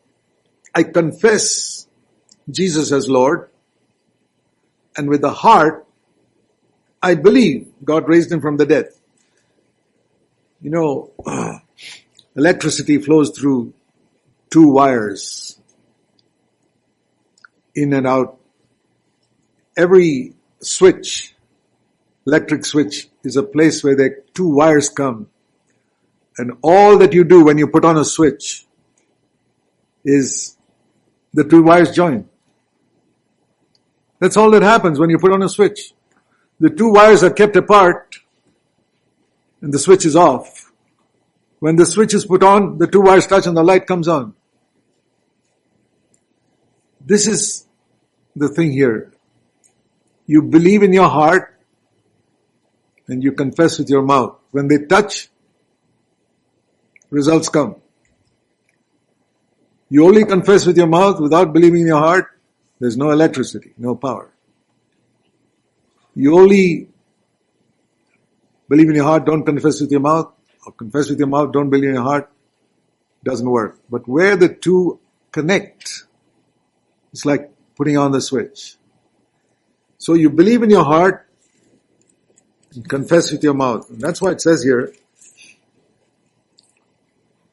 I 0.74 0.82
confess 0.82 1.86
Jesus 2.50 2.92
as 2.92 3.08
Lord, 3.08 3.49
and 4.96 5.08
with 5.08 5.20
the 5.20 5.32
heart 5.32 5.86
I 7.02 7.14
believe 7.14 7.72
God 7.84 8.08
raised 8.08 8.30
him 8.30 8.40
from 8.40 8.56
the 8.56 8.66
dead. 8.66 8.90
You 10.60 10.70
know, 10.70 11.12
electricity 12.36 12.98
flows 12.98 13.30
through 13.30 13.72
two 14.50 14.68
wires 14.68 15.58
in 17.74 17.92
and 17.94 18.06
out. 18.06 18.38
Every 19.76 20.34
switch, 20.60 21.34
electric 22.26 22.66
switch, 22.66 23.08
is 23.24 23.36
a 23.36 23.42
place 23.42 23.82
where 23.82 23.96
the 23.96 24.22
two 24.34 24.48
wires 24.48 24.90
come. 24.90 25.28
And 26.36 26.58
all 26.62 26.98
that 26.98 27.14
you 27.14 27.24
do 27.24 27.44
when 27.44 27.56
you 27.56 27.66
put 27.66 27.84
on 27.84 27.96
a 27.96 28.04
switch 28.04 28.66
is 30.04 30.56
the 31.32 31.44
two 31.44 31.62
wires 31.62 31.92
join. 31.92 32.29
That's 34.20 34.36
all 34.36 34.50
that 34.52 34.62
happens 34.62 34.98
when 34.98 35.10
you 35.10 35.18
put 35.18 35.32
on 35.32 35.42
a 35.42 35.48
switch. 35.48 35.92
The 36.60 36.70
two 36.70 36.92
wires 36.92 37.24
are 37.24 37.30
kept 37.30 37.56
apart 37.56 38.16
and 39.62 39.72
the 39.72 39.78
switch 39.78 40.04
is 40.04 40.14
off. 40.14 40.70
When 41.58 41.76
the 41.76 41.86
switch 41.86 42.14
is 42.14 42.24
put 42.24 42.42
on, 42.42 42.78
the 42.78 42.86
two 42.86 43.00
wires 43.00 43.26
touch 43.26 43.46
and 43.46 43.56
the 43.56 43.62
light 43.62 43.86
comes 43.86 44.08
on. 44.08 44.34
This 47.04 47.26
is 47.26 47.66
the 48.36 48.48
thing 48.48 48.72
here. 48.72 49.12
You 50.26 50.42
believe 50.42 50.82
in 50.82 50.92
your 50.92 51.08
heart 51.08 51.58
and 53.08 53.24
you 53.24 53.32
confess 53.32 53.78
with 53.78 53.88
your 53.88 54.02
mouth. 54.02 54.36
When 54.50 54.68
they 54.68 54.78
touch, 54.84 55.28
results 57.10 57.48
come. 57.48 57.76
You 59.88 60.06
only 60.06 60.24
confess 60.24 60.66
with 60.66 60.76
your 60.76 60.86
mouth 60.86 61.20
without 61.20 61.52
believing 61.52 61.80
in 61.80 61.88
your 61.88 61.98
heart, 61.98 62.39
there's 62.80 62.96
no 62.96 63.10
electricity, 63.10 63.72
no 63.76 63.94
power. 63.94 64.32
You 66.14 66.36
only 66.38 66.88
believe 68.68 68.88
in 68.88 68.96
your 68.96 69.04
heart, 69.04 69.26
don't 69.26 69.44
confess 69.44 69.80
with 69.80 69.90
your 69.90 70.00
mouth, 70.00 70.32
or 70.66 70.72
confess 70.72 71.10
with 71.10 71.18
your 71.18 71.28
mouth, 71.28 71.52
don't 71.52 71.70
believe 71.70 71.90
in 71.90 71.94
your 71.94 72.04
heart, 72.04 72.30
doesn't 73.22 73.48
work. 73.48 73.78
But 73.90 74.08
where 74.08 74.36
the 74.36 74.48
two 74.48 74.98
connect, 75.30 76.04
it's 77.12 77.24
like 77.24 77.52
putting 77.76 77.98
on 77.98 78.12
the 78.12 78.20
switch. 78.20 78.76
So 79.98 80.14
you 80.14 80.30
believe 80.30 80.62
in 80.62 80.70
your 80.70 80.84
heart, 80.84 81.26
and 82.74 82.88
confess 82.88 83.32
with 83.32 83.42
your 83.42 83.54
mouth. 83.54 83.90
And 83.90 84.00
that's 84.00 84.22
why 84.22 84.30
it 84.30 84.40
says 84.40 84.62
here, 84.62 84.92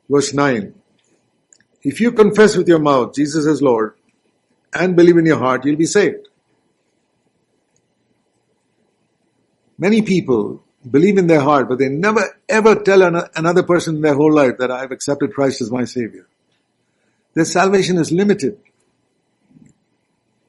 verse 0.09 0.34
9, 0.34 0.73
if 1.84 1.99
you 1.99 2.11
confess 2.11 2.55
with 2.55 2.67
your 2.67 2.80
mouth 2.80 3.13
Jesus 3.13 3.45
is 3.45 3.61
Lord 3.61 3.96
and 4.74 4.95
believe 4.95 5.18
in 5.18 5.26
your 5.26 5.38
heart, 5.38 5.65
you'll 5.65 5.76
be 5.76 5.86
saved. 5.86 6.28
Many 9.78 10.01
people 10.01 10.63
believe 10.89 11.18
in 11.18 11.28
their 11.28 11.41
heart, 11.41 11.70
but 11.70 11.78
they 11.78 11.89
never 11.89 12.39
ever 12.49 12.76
tell 12.76 13.01
another 13.36 13.63
person 13.63 13.97
in 13.97 14.01
their 14.01 14.15
whole 14.15 14.34
life 14.34 14.57
that 14.57 14.72
I've 14.72 14.91
accepted 14.91 15.34
Christ 15.34 15.61
as 15.61 15.72
my 15.72 15.86
Savior. 15.86 16.28
Their 17.34 17.45
salvation 17.45 17.97
is 17.97 18.11
limited. 18.11 18.59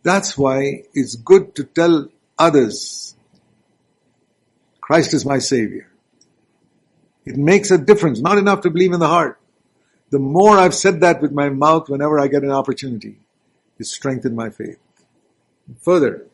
That's 0.02 0.38
why 0.38 0.84
it's 0.94 1.16
good 1.16 1.54
to 1.56 1.64
tell 1.64 2.08
others, 2.38 3.14
Christ 4.80 5.12
is 5.12 5.26
my 5.26 5.38
Savior. 5.38 5.90
It 7.26 7.36
makes 7.36 7.70
a 7.70 7.76
difference, 7.76 8.20
not 8.20 8.38
enough 8.38 8.62
to 8.62 8.70
believe 8.70 8.92
in 8.92 9.00
the 9.00 9.08
heart. 9.08 9.38
The 10.10 10.18
more 10.18 10.56
I've 10.56 10.74
said 10.74 11.00
that 11.02 11.20
with 11.20 11.32
my 11.32 11.50
mouth 11.50 11.90
whenever 11.90 12.18
I 12.18 12.28
get 12.28 12.42
an 12.42 12.50
opportunity, 12.50 13.18
it 13.78 13.86
strengthened 13.86 14.36
my 14.36 14.50
faith. 14.50 14.78
Further, 15.82 16.26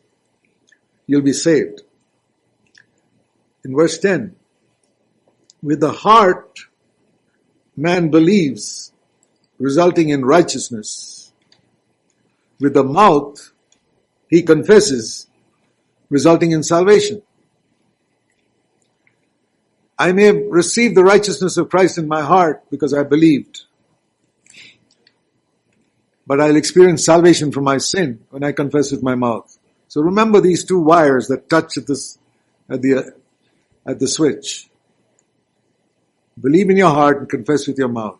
you'll 1.07 1.21
be 1.21 1.33
saved. 1.33 1.81
In 3.63 3.75
verse 3.75 3.97
10, 3.97 4.35
with 5.61 5.79
the 5.79 5.91
heart, 5.91 6.59
man 7.75 8.09
believes, 8.09 8.93
resulting 9.57 10.09
in 10.09 10.23
righteousness. 10.23 11.31
With 12.59 12.73
the 12.73 12.83
mouth, 12.83 13.51
he 14.29 14.43
confesses, 14.43 15.27
resulting 16.09 16.51
in 16.51 16.63
salvation. 16.63 17.21
I 19.97 20.11
may 20.11 20.23
have 20.23 20.41
received 20.49 20.95
the 20.95 21.03
righteousness 21.03 21.57
of 21.57 21.69
Christ 21.69 21.97
in 21.97 22.07
my 22.07 22.21
heart 22.21 22.63
because 22.69 22.93
I 22.93 23.03
believed. 23.03 23.64
But 26.27 26.41
I'll 26.41 26.55
experience 26.55 27.05
salvation 27.05 27.51
from 27.51 27.63
my 27.63 27.77
sin 27.77 28.25
when 28.29 28.43
I 28.43 28.51
confess 28.51 28.91
with 28.91 29.03
my 29.03 29.15
mouth. 29.15 29.57
So 29.87 30.01
remember 30.01 30.41
these 30.41 30.65
two 30.65 30.79
wires 30.79 31.27
that 31.27 31.49
touch 31.49 31.77
at 31.77 31.87
this, 31.87 32.17
at 32.69 32.81
the, 32.81 33.13
at 33.85 33.99
the 33.99 34.07
switch. 34.07 34.69
Believe 36.39 36.69
in 36.69 36.77
your 36.77 36.89
heart 36.89 37.19
and 37.19 37.29
confess 37.29 37.67
with 37.67 37.77
your 37.77 37.87
mouth. 37.87 38.19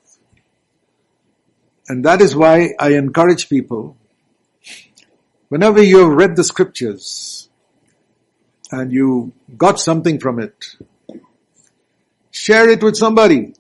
And 1.88 2.06
that 2.06 2.22
is 2.22 2.36
why 2.36 2.74
I 2.80 2.94
encourage 2.94 3.50
people, 3.50 3.98
whenever 5.50 5.82
you 5.82 6.00
have 6.00 6.10
read 6.10 6.36
the 6.36 6.44
scriptures 6.44 7.50
and 8.72 8.92
you 8.92 9.34
got 9.58 9.80
something 9.80 10.20
from 10.20 10.40
it, 10.40 10.78
Share 12.36 12.70
it 12.70 12.84
with 12.84 12.98
somebody. 12.98 13.54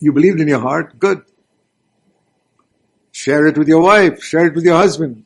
You 0.00 0.12
believed 0.12 0.40
in 0.40 0.48
your 0.48 0.58
heart? 0.58 0.98
Good. 0.98 1.22
Share 3.22 3.46
it 3.46 3.56
with 3.56 3.68
your 3.68 3.80
wife. 3.80 4.20
Share 4.20 4.46
it 4.46 4.54
with 4.56 4.64
your 4.64 4.76
husband. 4.76 5.24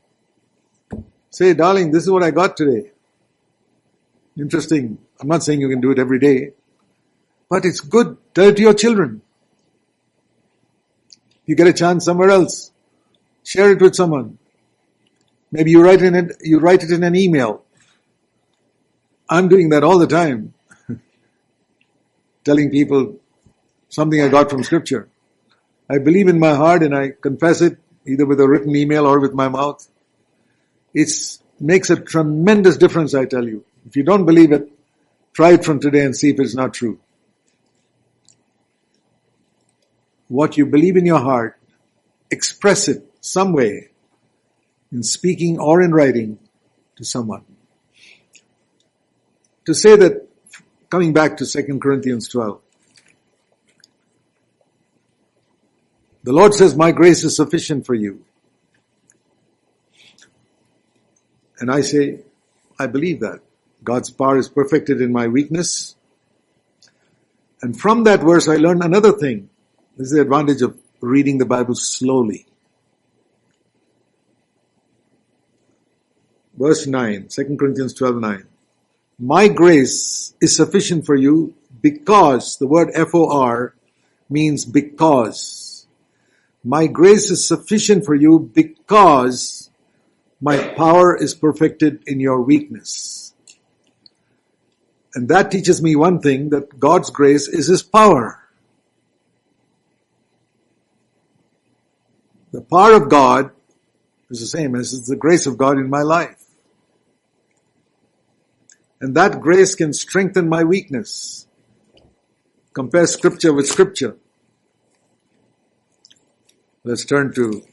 Say, 1.31 1.55
darling, 1.55 1.93
this 1.93 2.03
is 2.03 2.11
what 2.11 2.23
I 2.23 2.31
got 2.31 2.55
today. 2.55 2.91
Interesting. 4.39 4.99
I'm 5.19 5.29
not 5.29 5.43
saying 5.43 5.63
you 5.63 5.71
can 5.71 5.81
do 5.81 5.93
it 5.93 5.99
every 5.99 6.19
day, 6.19 6.51
but 7.49 7.65
it's 7.65 7.81
good. 7.81 8.19
Tell 8.35 8.49
it 8.49 8.57
to 8.57 8.63
your 8.63 8.75
children. 8.75 9.23
You 11.47 11.57
get 11.57 11.69
a 11.69 11.73
chance 11.73 12.05
somewhere 12.05 12.29
else. 12.29 12.71
Share 13.45 13.71
it 13.71 13.81
with 13.81 13.95
someone. 13.95 14.37
Maybe 15.51 15.71
you 15.71 15.83
write 15.83 16.03
in 16.03 16.15
it, 16.15 16.37
you 16.43 16.59
write 16.59 16.83
it 16.83 16.91
in 16.91 17.03
an 17.03 17.17
email. 17.17 17.65
I'm 19.27 19.49
doing 19.49 19.71
that 19.71 19.85
all 19.85 19.99
the 19.99 20.07
time 20.07 20.53
telling 22.45 22.71
people 22.71 23.17
something 23.89 24.21
I 24.21 24.29
got 24.29 24.51
from 24.51 24.65
scripture. 24.65 25.09
I 25.89 25.97
believe 25.97 26.29
in 26.29 26.39
my 26.39 26.55
heart 26.55 26.83
and 26.83 26.95
I 26.95 27.13
confess 27.23 27.63
it 27.63 27.79
either 28.07 28.27
with 28.27 28.41
a 28.41 28.49
written 28.49 28.75
email 28.75 29.07
or 29.07 29.21
with 29.21 29.35
my 29.35 29.49
mouth. 29.49 29.87
It 30.95 31.11
makes 31.61 31.91
a 31.91 31.97
tremendous 31.97 32.77
difference, 32.77 33.15
I 33.15 33.25
tell 33.25 33.47
you. 33.47 33.65
If 33.87 33.97
you 33.97 34.03
don't 34.03 34.27
believe 34.27 34.53
it, 34.53 34.71
try 35.33 35.53
it 35.53 35.65
from 35.65 35.81
today 35.81 36.05
and 36.05 36.17
see 36.17 36.31
if 36.31 36.41
it's 36.41 36.55
not 36.55 36.75
true. 36.75 36.99
What 40.29 40.57
you 40.57 40.67
believe 40.67 40.97
in 40.97 41.07
your 41.07 41.21
heart, 41.21 41.59
express 42.31 42.89
it 42.89 43.05
some 43.21 43.53
way 43.53 43.91
in 44.91 45.03
speaking 45.03 45.59
or 45.59 45.83
in 45.83 45.93
writing 45.93 46.39
to 46.97 47.05
someone. 47.05 47.45
To 49.67 49.75
say 49.75 49.97
that 49.97 50.27
Coming 50.89 51.13
back 51.13 51.37
to 51.39 51.47
2 51.47 51.81
Corinthians 51.81 52.29
12. 52.29 52.61
The 56.27 56.33
Lord 56.33 56.53
says, 56.53 56.75
my 56.75 56.91
grace 56.91 57.23
is 57.23 57.37
sufficient 57.37 57.87
for 57.87 57.95
you. 57.95 58.25
And 61.61 61.71
I 61.71 61.81
say, 61.81 62.21
I 62.79 62.87
believe 62.87 63.21
that. 63.21 63.41
God's 63.85 64.11
power 64.11 64.37
is 64.37 64.49
perfected 64.49 65.01
in 65.01 65.13
my 65.13 65.29
weakness. 65.29 65.95
And 67.63 67.79
from 67.81 68.05
that 68.05 68.21
verse 68.21 68.49
I 68.49 68.57
learned 68.57 68.83
another 68.83 69.13
thing. 69.13 69.49
This 69.97 70.09
is 70.09 70.15
the 70.15 70.23
advantage 70.23 70.63
of 70.63 70.77
reading 71.01 71.39
the 71.39 71.47
Bible 71.47 71.77
slowly. 71.77 72.47
Verse 76.59 76.87
9, 76.87 77.29
2 77.29 77.57
Corinthians 77.57 77.95
12, 77.95 78.17
9 78.17 78.47
my 79.19 79.49
grace 79.49 80.35
is 80.43 80.55
sufficient 80.55 81.07
for 81.07 81.15
you 81.15 81.55
because 81.81 82.59
the 82.59 82.67
word 82.67 82.91
F-O-R 82.93 83.75
means 84.29 84.67
because. 84.67 85.66
My 86.67 86.89
grace 86.89 87.31
is 87.31 87.47
sufficient 87.47 88.05
for 88.05 88.17
you 88.17 88.41
because 88.41 89.71
my 90.41 90.75
power 90.75 91.17
is 91.17 91.33
perfected 91.33 92.03
in 92.09 92.19
your 92.19 92.41
weakness. 92.43 93.33
And 95.15 95.29
that 95.29 95.53
teaches 95.53 95.81
me 95.81 95.95
one 95.95 96.19
thing, 96.19 96.51
that 96.51 96.81
God's 96.81 97.11
grace 97.11 97.47
is 97.47 97.69
His 97.69 97.85
power. 97.85 98.43
The 102.51 102.63
power 102.63 102.95
of 102.95 103.09
God 103.09 103.53
is 104.29 104.41
the 104.41 104.47
same 104.47 104.75
as 104.75 105.07
the 105.07 105.15
grace 105.15 105.47
of 105.47 105.57
God 105.57 105.79
in 105.79 105.89
my 105.89 106.03
life. 106.03 106.43
And 109.01 109.15
that 109.15 109.41
grace 109.41 109.77
can 109.77 109.93
strengthen 109.93 110.49
my 110.49 110.65
weakness. 110.65 111.47
Compare 112.73 113.07
scripture 113.07 113.53
with 113.53 113.69
scripture. 113.69 114.17
Let's 116.87 117.05
turn 117.05 117.35
to 117.35 117.65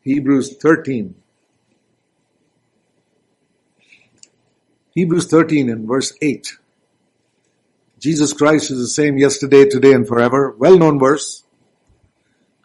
Hebrews 0.00 0.56
13. 0.56 1.14
Hebrews 4.94 5.26
13 5.26 5.68
and 5.68 5.86
verse 5.86 6.14
8. 6.22 6.56
Jesus 7.98 8.32
Christ 8.32 8.70
is 8.70 8.78
the 8.78 8.88
same 8.88 9.18
yesterday, 9.18 9.68
today, 9.68 9.92
and 9.92 10.08
forever. 10.08 10.54
Well 10.56 10.78
known 10.78 10.98
verse. 10.98 11.44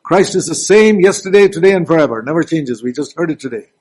Christ 0.01 0.35
is 0.35 0.45
the 0.45 0.55
same 0.55 1.01
yesterday, 1.01 1.49
today, 1.49 1.73
and 1.73 1.85
forever. 1.85 2.21
Never 2.21 2.43
changes. 2.43 2.81
We 2.81 2.93
just 2.93 3.17
heard 3.17 3.31
it 3.31 3.41
today. 3.41 3.71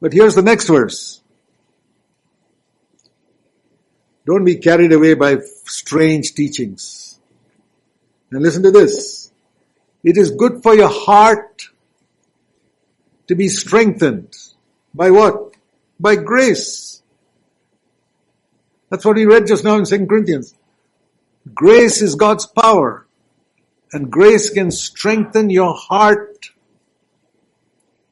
But 0.00 0.14
here's 0.14 0.36
the 0.36 0.42
next 0.42 0.68
verse. 0.68 1.20
Don't 4.24 4.46
be 4.46 4.56
carried 4.56 4.94
away 4.94 5.12
by 5.12 5.40
strange 5.66 6.32
teachings. 6.32 7.07
And 8.30 8.42
listen 8.42 8.62
to 8.62 8.70
this. 8.70 9.32
It 10.04 10.16
is 10.16 10.30
good 10.30 10.62
for 10.62 10.74
your 10.74 10.90
heart 10.90 11.68
to 13.26 13.34
be 13.34 13.48
strengthened. 13.48 14.34
By 14.94 15.10
what? 15.10 15.54
By 15.98 16.16
grace. 16.16 17.02
That's 18.90 19.04
what 19.04 19.16
we 19.16 19.26
read 19.26 19.46
just 19.46 19.64
now 19.64 19.76
in 19.76 19.84
2 19.84 20.06
Corinthians. 20.06 20.54
Grace 21.54 22.02
is 22.02 22.14
God's 22.14 22.46
power. 22.46 23.06
And 23.92 24.10
grace 24.10 24.50
can 24.50 24.70
strengthen 24.70 25.50
your 25.50 25.74
heart 25.74 26.50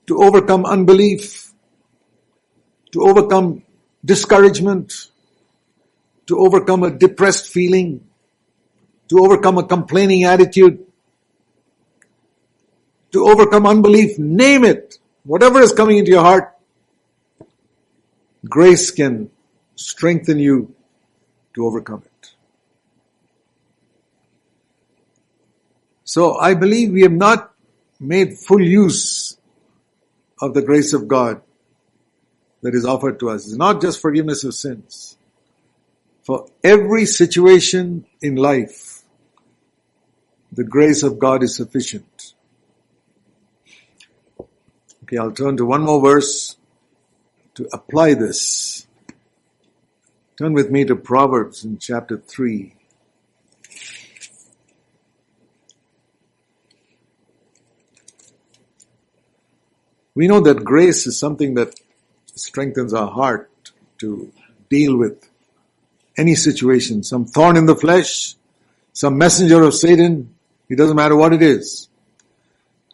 to 0.07 0.23
overcome 0.23 0.65
unbelief, 0.65 1.53
to 2.93 3.03
overcome 3.03 3.63
discouragement, 4.05 5.11
to 6.27 6.39
overcome 6.39 6.83
a 6.83 6.91
depressed 6.91 7.53
feeling, 7.53 8.06
to 9.09 9.19
overcome 9.19 9.59
a 9.59 9.65
complaining 9.65 10.25
attitude, 10.25 10.85
to 13.13 13.27
overcome 13.27 13.67
unbelief, 13.67 14.19
name 14.19 14.65
it. 14.65 14.99
Whatever 15.25 15.61
is 15.61 15.73
coming 15.73 15.99
into 15.99 16.11
your 16.11 16.23
heart, 16.23 16.55
grace 18.49 18.91
can 18.91 19.31
strengthen 19.75 20.39
you 20.39 20.75
to 21.55 21.67
overcome 21.67 22.03
it. 22.05 22.31
So 26.05 26.37
I 26.39 26.55
believe 26.55 26.93
we 26.93 27.03
have 27.03 27.13
not 27.13 27.53
made 27.99 28.39
full 28.39 28.63
use 28.63 29.37
of 30.41 30.55
the 30.55 30.63
grace 30.63 30.93
of 30.93 31.09
God 31.09 31.43
that 32.63 32.75
is 32.75 32.85
offered 32.85 33.19
to 33.21 33.31
us. 33.31 33.47
It's 33.47 33.57
not 33.57 33.81
just 33.81 34.01
forgiveness 34.01 34.45
of 34.45 34.55
sins. 34.55 35.17
For 36.23 36.49
every 36.63 37.07
situation 37.07 38.07
in 38.21 38.37
life, 38.37 38.96
the 40.57 40.65
grace 40.65 41.03
of 41.03 41.19
God 41.19 41.43
is 41.43 41.55
sufficient. 41.55 42.33
Okay, 45.03 45.19
I'll 45.19 45.31
turn 45.31 45.59
to 45.59 45.67
one 45.67 45.83
more 45.83 46.01
verse 46.01 46.57
to 47.55 47.69
apply 47.75 48.15
this. 48.15 48.87
Turn 50.39 50.55
with 50.55 50.71
me 50.71 50.87
to 50.87 50.97
Proverbs 50.97 51.63
in 51.63 51.79
chapter 51.79 52.17
3. 52.17 52.75
We 60.15 60.27
know 60.27 60.41
that 60.41 60.65
grace 60.65 61.07
is 61.07 61.19
something 61.19 61.55
that 61.55 61.79
strengthens 62.35 62.95
our 62.95 63.11
heart 63.11 63.51
to 63.99 64.33
deal 64.71 64.97
with 64.97 65.29
any 66.17 66.35
situation. 66.35 67.03
Some 67.03 67.27
thorn 67.27 67.59
in 67.59 67.67
the 67.67 67.77
flesh, 67.77 68.35
some 68.95 69.19
messenger 69.19 69.63
of 69.63 69.75
Satan, 69.75 70.36
it 70.69 70.77
doesn't 70.77 70.97
matter 70.97 71.17
what 71.17 71.33
it 71.33 71.43
is. 71.43 71.89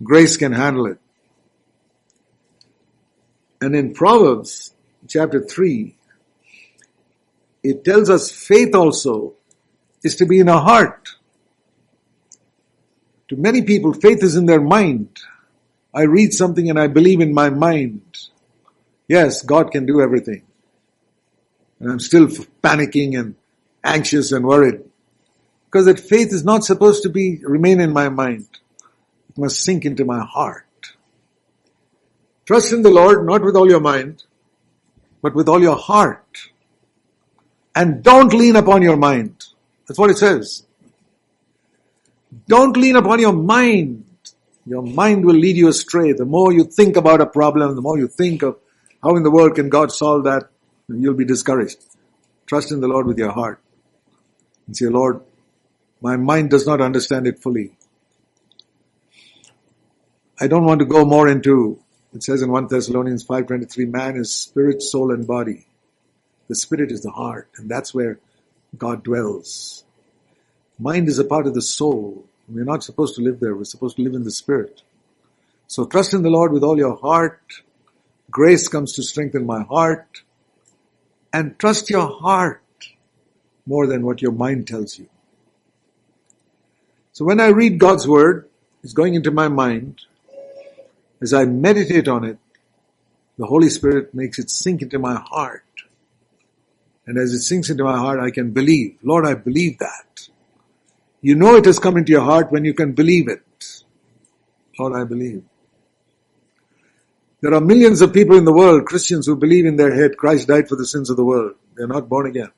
Grace 0.02 0.36
can 0.36 0.52
handle 0.52 0.86
it. 0.86 0.98
And 3.60 3.76
in 3.76 3.94
Proverbs 3.94 4.74
chapter 5.06 5.40
3, 5.40 5.96
it 7.62 7.84
tells 7.84 8.10
us 8.10 8.30
faith 8.30 8.74
also 8.74 9.34
is 10.02 10.16
to 10.16 10.26
be 10.26 10.40
in 10.40 10.48
our 10.48 10.60
heart. 10.60 11.10
To 13.28 13.36
many 13.36 13.62
people, 13.62 13.94
faith 13.94 14.22
is 14.22 14.36
in 14.36 14.46
their 14.46 14.60
mind. 14.60 15.20
I 15.94 16.02
read 16.02 16.32
something 16.32 16.68
and 16.68 16.78
I 16.78 16.88
believe 16.88 17.20
in 17.20 17.32
my 17.32 17.50
mind. 17.50 18.02
Yes, 19.06 19.42
God 19.42 19.70
can 19.70 19.86
do 19.86 20.00
everything. 20.00 20.42
And 21.78 21.90
I'm 21.90 22.00
still 22.00 22.28
panicking 22.62 23.18
and 23.18 23.36
anxious 23.84 24.32
and 24.32 24.44
worried. 24.44 24.82
Because 25.72 25.86
that 25.86 25.98
faith 25.98 26.34
is 26.34 26.44
not 26.44 26.64
supposed 26.64 27.02
to 27.04 27.08
be, 27.08 27.40
remain 27.42 27.80
in 27.80 27.94
my 27.94 28.10
mind. 28.10 28.46
It 29.30 29.38
must 29.38 29.62
sink 29.62 29.86
into 29.86 30.04
my 30.04 30.20
heart. 30.22 30.66
Trust 32.44 32.74
in 32.74 32.82
the 32.82 32.90
Lord, 32.90 33.24
not 33.24 33.42
with 33.42 33.56
all 33.56 33.66
your 33.66 33.80
mind, 33.80 34.24
but 35.22 35.34
with 35.34 35.48
all 35.48 35.62
your 35.62 35.76
heart. 35.76 36.50
And 37.74 38.02
don't 38.02 38.34
lean 38.34 38.56
upon 38.56 38.82
your 38.82 38.98
mind. 38.98 39.46
That's 39.88 39.98
what 39.98 40.10
it 40.10 40.18
says. 40.18 40.66
Don't 42.46 42.76
lean 42.76 42.96
upon 42.96 43.20
your 43.20 43.32
mind. 43.32 44.04
Your 44.66 44.82
mind 44.82 45.24
will 45.24 45.36
lead 45.36 45.56
you 45.56 45.68
astray. 45.68 46.12
The 46.12 46.26
more 46.26 46.52
you 46.52 46.64
think 46.64 46.96
about 46.96 47.22
a 47.22 47.26
problem, 47.26 47.74
the 47.74 47.80
more 47.80 47.98
you 47.98 48.08
think 48.08 48.42
of 48.42 48.58
how 49.02 49.16
in 49.16 49.22
the 49.22 49.30
world 49.30 49.54
can 49.54 49.70
God 49.70 49.90
solve 49.90 50.24
that, 50.24 50.50
you'll 50.88 51.14
be 51.14 51.24
discouraged. 51.24 51.78
Trust 52.46 52.72
in 52.72 52.80
the 52.80 52.88
Lord 52.88 53.06
with 53.06 53.16
your 53.16 53.32
heart. 53.32 53.58
And 54.66 54.76
say, 54.76 54.86
Lord, 54.86 55.22
my 56.02 56.16
mind 56.16 56.50
does 56.50 56.66
not 56.66 56.80
understand 56.80 57.26
it 57.26 57.42
fully. 57.42 57.76
I 60.40 60.48
don't 60.48 60.64
want 60.64 60.80
to 60.80 60.86
go 60.86 61.04
more 61.04 61.28
into 61.28 61.82
it 62.14 62.22
says 62.22 62.42
in 62.42 62.50
1 62.50 62.66
Thessalonians 62.68 63.24
5.23, 63.26 63.90
man 63.90 64.16
is 64.16 64.34
spirit, 64.34 64.82
soul, 64.82 65.12
and 65.12 65.26
body. 65.26 65.66
The 66.48 66.54
spirit 66.54 66.92
is 66.92 67.02
the 67.02 67.10
heart, 67.10 67.48
and 67.56 67.70
that's 67.70 67.94
where 67.94 68.18
God 68.76 69.02
dwells. 69.02 69.84
Mind 70.78 71.08
is 71.08 71.18
a 71.18 71.24
part 71.24 71.46
of 71.46 71.54
the 71.54 71.62
soul. 71.62 72.26
We're 72.48 72.64
not 72.64 72.84
supposed 72.84 73.14
to 73.16 73.22
live 73.22 73.40
there. 73.40 73.54
We're 73.54 73.64
supposed 73.64 73.96
to 73.96 74.02
live 74.02 74.14
in 74.14 74.24
the 74.24 74.30
spirit. 74.30 74.82
So 75.68 75.86
trust 75.86 76.12
in 76.12 76.22
the 76.22 76.28
Lord 76.28 76.52
with 76.52 76.62
all 76.62 76.76
your 76.76 76.96
heart. 76.96 77.40
Grace 78.30 78.68
comes 78.68 78.92
to 78.94 79.02
strengthen 79.02 79.46
my 79.46 79.62
heart. 79.62 80.22
And 81.32 81.58
trust 81.58 81.88
your 81.88 82.08
heart 82.08 82.62
more 83.64 83.86
than 83.86 84.04
what 84.04 84.20
your 84.20 84.32
mind 84.32 84.68
tells 84.68 84.98
you. 84.98 85.08
So 87.12 87.26
when 87.26 87.40
I 87.40 87.48
read 87.48 87.78
God's 87.78 88.08
word, 88.08 88.48
it's 88.82 88.94
going 88.94 89.14
into 89.14 89.30
my 89.30 89.48
mind. 89.48 90.00
As 91.20 91.34
I 91.34 91.44
meditate 91.44 92.08
on 92.08 92.24
it, 92.24 92.38
the 93.38 93.46
Holy 93.46 93.68
Spirit 93.68 94.14
makes 94.14 94.38
it 94.38 94.50
sink 94.50 94.82
into 94.82 94.98
my 94.98 95.14
heart. 95.14 95.64
And 97.06 97.18
as 97.18 97.32
it 97.32 97.40
sinks 97.40 97.68
into 97.68 97.84
my 97.84 97.98
heart, 97.98 98.18
I 98.18 98.30
can 98.30 98.52
believe. 98.52 98.96
Lord, 99.02 99.26
I 99.26 99.34
believe 99.34 99.78
that. 99.78 100.28
You 101.20 101.34
know 101.34 101.54
it 101.56 101.66
has 101.66 101.78
come 101.78 101.96
into 101.96 102.12
your 102.12 102.22
heart 102.22 102.50
when 102.50 102.64
you 102.64 102.74
can 102.74 102.92
believe 102.92 103.28
it. 103.28 103.42
Lord, 104.78 104.94
I 104.94 105.04
believe. 105.04 105.44
There 107.42 107.52
are 107.54 107.60
millions 107.60 108.00
of 108.00 108.12
people 108.12 108.36
in 108.38 108.44
the 108.44 108.52
world, 108.52 108.86
Christians, 108.86 109.26
who 109.26 109.36
believe 109.36 109.66
in 109.66 109.76
their 109.76 109.94
head 109.94 110.16
Christ 110.16 110.48
died 110.48 110.68
for 110.68 110.76
the 110.76 110.86
sins 110.86 111.10
of 111.10 111.16
the 111.16 111.24
world. 111.24 111.56
They're 111.74 111.86
not 111.88 112.08
born 112.08 112.26
again. 112.26 112.52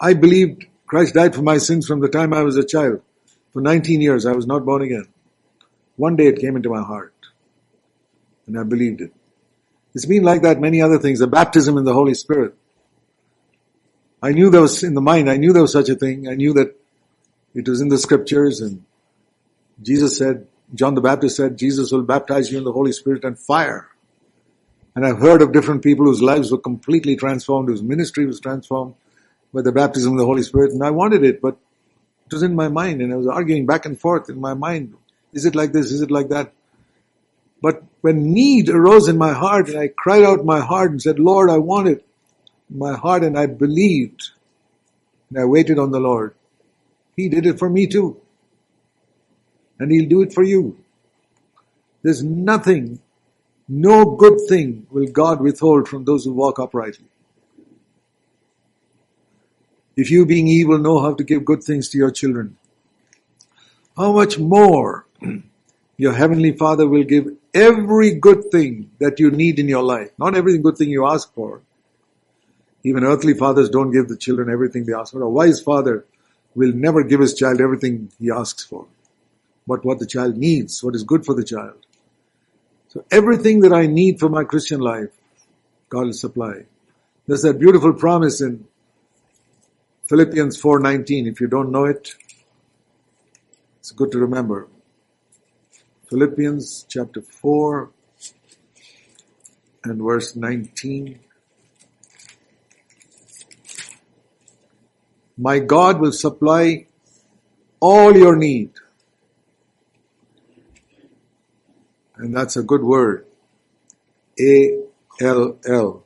I 0.00 0.14
believed 0.14 0.66
Christ 0.94 1.14
died 1.14 1.34
for 1.34 1.42
my 1.42 1.58
sins 1.58 1.88
from 1.88 1.98
the 1.98 2.08
time 2.08 2.32
I 2.32 2.42
was 2.42 2.56
a 2.56 2.64
child. 2.64 3.02
For 3.52 3.60
19 3.60 4.00
years, 4.00 4.26
I 4.26 4.30
was 4.30 4.46
not 4.46 4.64
born 4.64 4.80
again. 4.80 5.08
One 5.96 6.14
day 6.14 6.28
it 6.28 6.38
came 6.38 6.54
into 6.54 6.68
my 6.68 6.84
heart. 6.84 7.12
And 8.46 8.56
I 8.56 8.62
believed 8.62 9.00
it. 9.00 9.12
It's 9.92 10.06
been 10.06 10.22
like 10.22 10.42
that 10.42 10.60
many 10.60 10.80
other 10.80 11.00
things. 11.00 11.18
The 11.18 11.26
baptism 11.26 11.76
in 11.78 11.84
the 11.84 11.92
Holy 11.92 12.14
Spirit. 12.14 12.54
I 14.22 14.30
knew 14.30 14.50
there 14.50 14.60
was 14.60 14.84
in 14.84 14.94
the 14.94 15.00
mind, 15.00 15.28
I 15.28 15.36
knew 15.36 15.52
there 15.52 15.62
was 15.62 15.72
such 15.72 15.88
a 15.88 15.96
thing. 15.96 16.28
I 16.28 16.36
knew 16.36 16.52
that 16.52 16.78
it 17.56 17.68
was 17.68 17.80
in 17.80 17.88
the 17.88 17.98
scriptures 17.98 18.60
and 18.60 18.84
Jesus 19.82 20.16
said, 20.16 20.46
John 20.76 20.94
the 20.94 21.00
Baptist 21.00 21.34
said, 21.34 21.58
Jesus 21.58 21.90
will 21.90 22.02
baptize 22.02 22.52
you 22.52 22.58
in 22.58 22.62
the 22.62 22.72
Holy 22.72 22.92
Spirit 22.92 23.24
and 23.24 23.36
fire. 23.36 23.88
And 24.94 25.04
I've 25.04 25.18
heard 25.18 25.42
of 25.42 25.52
different 25.52 25.82
people 25.82 26.06
whose 26.06 26.22
lives 26.22 26.52
were 26.52 26.58
completely 26.58 27.16
transformed, 27.16 27.68
whose 27.68 27.82
ministry 27.82 28.26
was 28.26 28.38
transformed 28.38 28.94
by 29.54 29.62
the 29.62 29.72
baptism 29.72 30.14
of 30.14 30.18
the 30.20 30.26
Holy 30.26 30.42
Spirit. 30.42 30.72
And 30.72 30.84
I 30.84 30.90
wanted 30.90 31.24
it, 31.24 31.42
but 31.42 31.58
it 32.26 32.34
was 32.34 32.42
in 32.42 32.56
my 32.56 32.68
mind 32.68 33.02
and 33.02 33.12
I 33.12 33.16
was 33.16 33.28
arguing 33.28 33.66
back 33.66 33.86
and 33.86 34.00
forth 34.00 34.30
in 34.30 34.40
my 34.40 34.54
mind. 34.54 34.94
Is 35.32 35.46
it 35.46 35.54
like 35.54 35.72
this? 35.72 35.92
Is 35.92 36.02
it 36.02 36.10
like 36.10 36.30
that? 36.30 36.52
But 37.62 37.84
when 38.02 38.32
need 38.32 38.68
arose 38.70 39.08
in 39.08 39.18
my 39.18 39.32
heart 39.32 39.68
and 39.68 39.78
I 39.78 39.88
cried 39.88 40.24
out 40.24 40.44
my 40.44 40.60
heart 40.60 40.92
and 40.92 41.02
said, 41.02 41.18
Lord, 41.18 41.50
I 41.50 41.58
want 41.58 41.88
it 41.88 42.06
in 42.70 42.78
my 42.78 42.96
heart 42.96 43.24
and 43.24 43.38
I 43.38 43.46
believed 43.46 44.30
and 45.30 45.38
I 45.40 45.44
waited 45.46 45.78
on 45.78 45.92
the 45.92 46.00
Lord. 46.00 46.34
He 47.16 47.28
did 47.28 47.46
it 47.46 47.58
for 47.58 47.70
me 47.70 47.86
too. 47.86 48.20
And 49.80 49.92
He'll 49.92 50.08
do 50.08 50.22
it 50.22 50.32
for 50.34 50.42
you. 50.44 50.78
There's 52.02 52.22
nothing, 52.24 53.00
no 53.68 54.04
good 54.16 54.40
thing 54.48 54.86
will 54.90 55.08
God 55.08 55.40
withhold 55.40 55.88
from 55.88 56.04
those 56.04 56.24
who 56.24 56.32
walk 56.34 56.58
uprightly. 56.58 57.06
If 59.96 60.10
you 60.10 60.26
being 60.26 60.48
evil 60.48 60.78
know 60.78 61.00
how 61.00 61.14
to 61.14 61.24
give 61.24 61.44
good 61.44 61.62
things 61.62 61.88
to 61.90 61.98
your 61.98 62.10
children, 62.10 62.56
how 63.96 64.12
much 64.12 64.38
more 64.38 65.06
your 65.96 66.12
heavenly 66.12 66.52
father 66.52 66.88
will 66.88 67.04
give 67.04 67.28
every 67.54 68.14
good 68.14 68.50
thing 68.50 68.90
that 68.98 69.20
you 69.20 69.30
need 69.30 69.58
in 69.58 69.68
your 69.68 69.82
life. 69.82 70.10
Not 70.18 70.36
every 70.36 70.58
good 70.58 70.76
thing 70.76 70.90
you 70.90 71.06
ask 71.06 71.32
for. 71.34 71.62
Even 72.82 73.04
earthly 73.04 73.34
fathers 73.34 73.70
don't 73.70 73.92
give 73.92 74.08
the 74.08 74.16
children 74.16 74.50
everything 74.50 74.84
they 74.84 74.92
ask 74.92 75.12
for. 75.12 75.22
A 75.22 75.30
wise 75.30 75.60
father 75.60 76.04
will 76.54 76.72
never 76.72 77.02
give 77.02 77.20
his 77.20 77.34
child 77.34 77.60
everything 77.60 78.10
he 78.18 78.30
asks 78.30 78.64
for, 78.64 78.86
but 79.66 79.84
what 79.84 79.98
the 79.98 80.06
child 80.06 80.36
needs, 80.36 80.82
what 80.82 80.94
is 80.94 81.02
good 81.02 81.24
for 81.24 81.34
the 81.34 81.44
child. 81.44 81.86
So 82.88 83.04
everything 83.10 83.60
that 83.60 83.72
I 83.72 83.86
need 83.86 84.20
for 84.20 84.28
my 84.28 84.44
Christian 84.44 84.80
life, 84.80 85.10
God 85.88 86.06
will 86.06 86.12
supply. 86.12 86.64
There's 87.26 87.42
that 87.42 87.58
beautiful 87.58 87.94
promise 87.94 88.40
in 88.40 88.66
Philippians 90.08 90.60
4:19. 90.60 91.26
If 91.26 91.40
you 91.40 91.46
don't 91.46 91.70
know 91.70 91.84
it, 91.84 92.14
it's 93.78 93.90
good 93.90 94.12
to 94.12 94.18
remember. 94.18 94.68
Philippians 96.08 96.86
chapter 96.88 97.22
4 97.22 97.90
and 99.84 100.02
verse 100.02 100.36
19. 100.36 101.20
My 105.36 105.58
God 105.58 106.00
will 106.00 106.12
supply 106.12 106.86
all 107.80 108.16
your 108.16 108.36
need. 108.36 108.70
And 112.16 112.36
that's 112.36 112.56
a 112.56 112.62
good 112.62 112.82
word. 112.82 113.26
A-L-L. 114.38 116.04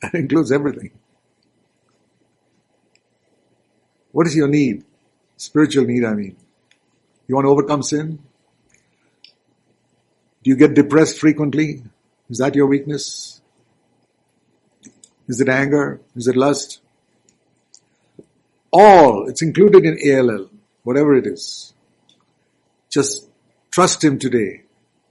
That 0.00 0.14
includes 0.14 0.50
everything. 0.52 0.97
What 4.18 4.26
is 4.26 4.34
your 4.34 4.48
need? 4.48 4.84
Spiritual 5.36 5.84
need, 5.84 6.04
I 6.04 6.12
mean. 6.12 6.34
You 7.28 7.36
want 7.36 7.44
to 7.44 7.50
overcome 7.50 7.84
sin? 7.84 8.18
Do 10.42 10.50
you 10.50 10.56
get 10.56 10.74
depressed 10.74 11.20
frequently? 11.20 11.84
Is 12.28 12.38
that 12.38 12.56
your 12.56 12.66
weakness? 12.66 13.40
Is 15.28 15.40
it 15.40 15.48
anger? 15.48 16.00
Is 16.16 16.26
it 16.26 16.34
lust? 16.34 16.80
All, 18.72 19.28
it's 19.28 19.40
included 19.40 19.84
in 19.84 19.96
ALL, 20.12 20.50
whatever 20.82 21.14
it 21.14 21.24
is. 21.24 21.72
Just 22.90 23.28
trust 23.70 24.02
Him 24.02 24.18
today. 24.18 24.62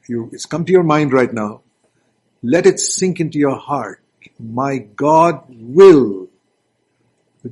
You, 0.09 0.29
it's 0.33 0.45
come 0.45 0.65
to 0.65 0.73
your 0.73 0.83
mind 0.83 1.13
right 1.13 1.31
now. 1.31 1.61
Let 2.43 2.65
it 2.65 2.81
sink 2.81 3.21
into 3.21 3.39
your 3.39 3.55
heart. 3.55 4.03
My 4.37 4.79
God 4.79 5.45
will 5.47 6.27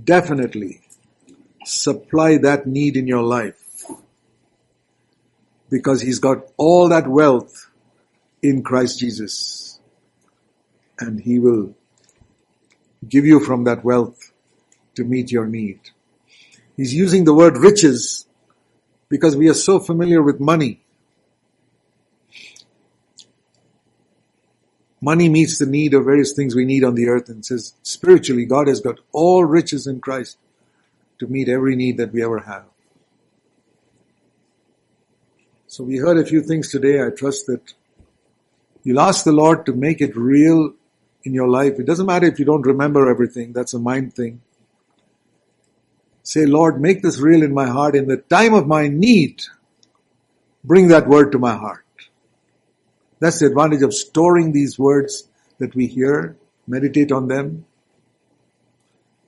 definitely 0.04 0.82
supply 1.66 2.38
that 2.38 2.68
need 2.68 2.96
in 2.96 3.08
your 3.08 3.24
life. 3.24 3.62
Because 5.70 6.02
He's 6.02 6.20
got 6.20 6.46
all 6.58 6.90
that 6.90 7.08
wealth 7.08 7.70
in 8.42 8.64
Christ 8.64 9.00
Jesus. 9.00 9.80
And 11.00 11.20
He 11.20 11.40
will 11.40 11.76
give 13.08 13.26
you 13.26 13.40
from 13.40 13.64
that 13.66 13.84
wealth 13.84 14.32
to 14.96 15.04
meet 15.04 15.32
your 15.32 15.46
need. 15.46 15.80
He's 16.78 16.94
using 16.94 17.24
the 17.24 17.34
word 17.34 17.58
riches 17.58 18.26
because 19.10 19.36
we 19.36 19.50
are 19.50 19.54
so 19.54 19.80
familiar 19.80 20.22
with 20.22 20.40
money. 20.40 20.82
Money 25.02 25.30
meets 25.30 25.60
the 25.60 25.66
need 25.66 25.94
of 25.94 26.06
various 26.06 26.34
things 26.34 26.56
we 26.56 26.66
need 26.66 26.84
on 26.84 26.96
the 26.96 27.08
earth 27.08 27.30
and 27.30 27.46
says 27.46 27.76
spiritually 27.84 28.46
God 28.46 28.68
has 28.68 28.82
got 28.82 29.00
all 29.12 29.46
riches 29.46 29.86
in 29.86 30.00
Christ 30.00 30.38
to 31.20 31.28
meet 31.28 31.50
every 31.50 31.76
need 31.76 31.98
that 31.98 32.12
we 32.12 32.24
ever 32.24 32.40
have. 32.40 32.66
So 35.68 35.84
we 35.84 35.98
heard 35.98 36.18
a 36.18 36.26
few 36.26 36.42
things 36.42 36.72
today. 36.72 37.04
I 37.04 37.10
trust 37.10 37.48
that 37.48 37.74
you'll 38.84 39.00
ask 39.00 39.26
the 39.26 39.32
Lord 39.32 39.66
to 39.66 39.74
make 39.74 40.00
it 40.02 40.16
real 40.16 40.74
in 41.24 41.34
your 41.34 41.50
life. 41.50 41.80
It 41.80 41.86
doesn't 41.86 42.06
matter 42.06 42.28
if 42.28 42.40
you 42.40 42.46
don't 42.46 42.66
remember 42.66 43.10
everything. 43.10 43.52
That's 43.52 43.74
a 43.74 43.80
mind 43.80 44.14
thing. 44.14 44.42
Say, 46.24 46.46
Lord, 46.46 46.82
make 46.82 47.02
this 47.02 47.20
real 47.20 47.44
in 47.44 47.54
my 47.54 47.68
heart. 47.68 47.96
In 47.96 48.08
the 48.08 48.18
time 48.18 48.54
of 48.54 48.68
my 48.68 48.88
need, 48.88 49.44
bring 50.64 50.88
that 50.88 51.08
word 51.08 51.32
to 51.34 51.40
my 51.40 51.56
heart. 51.56 51.86
That's 53.20 53.40
the 53.40 53.48
advantage 53.48 53.82
of 53.82 53.94
storing 53.94 54.52
these 54.52 54.78
words 54.78 55.28
that 55.60 55.76
we 55.76 55.88
hear, 55.88 56.38
meditate 56.68 57.12
on 57.12 57.28
them. 57.28 57.66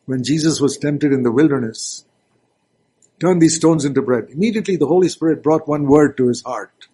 When 0.07 0.23
Jesus 0.23 0.61
was 0.61 0.77
tempted 0.77 1.11
in 1.11 1.23
the 1.23 1.33
wilderness, 1.33 2.05
turn 3.19 3.39
these 3.39 3.57
stones 3.57 3.83
into 3.83 4.01
bread. 4.01 4.29
Immediately 4.29 4.77
the 4.77 4.87
Holy 4.87 5.09
Spirit 5.09 5.43
brought 5.43 5.67
one 5.67 5.85
word 5.85 6.15
to 6.15 6.29
his 6.29 6.41
heart. 6.43 6.87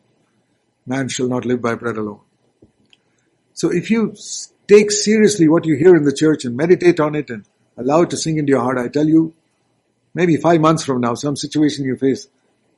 Man 0.87 1.09
shall 1.09 1.27
not 1.27 1.45
live 1.45 1.61
by 1.61 1.75
bread 1.75 1.95
alone. 1.95 2.21
So 3.53 3.71
if 3.71 3.91
you 3.91 4.15
take 4.67 4.89
seriously 4.89 5.47
what 5.47 5.65
you 5.65 5.75
hear 5.75 5.95
in 5.95 6.05
the 6.05 6.11
church 6.11 6.43
and 6.43 6.57
meditate 6.57 6.99
on 6.99 7.13
it 7.13 7.29
and 7.29 7.45
allow 7.77 8.01
it 8.01 8.09
to 8.09 8.17
sink 8.17 8.39
into 8.39 8.49
your 8.49 8.61
heart, 8.61 8.79
I 8.79 8.87
tell 8.87 9.07
you, 9.07 9.35
maybe 10.15 10.35
five 10.37 10.59
months 10.59 10.83
from 10.83 10.99
now, 10.99 11.13
some 11.13 11.35
situation 11.35 11.85
you 11.85 11.95
face, 11.95 12.27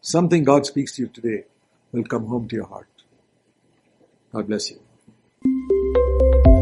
something 0.02 0.44
God 0.44 0.66
speaks 0.66 0.98
to 0.98 1.04
you 1.04 1.08
today 1.08 1.46
will 1.94 2.04
come 2.04 2.26
home 2.26 2.50
to 2.50 2.56
your 2.58 2.68
heart. 2.68 2.90
God 4.34 4.48
bless 4.48 4.70
you. 4.70 6.55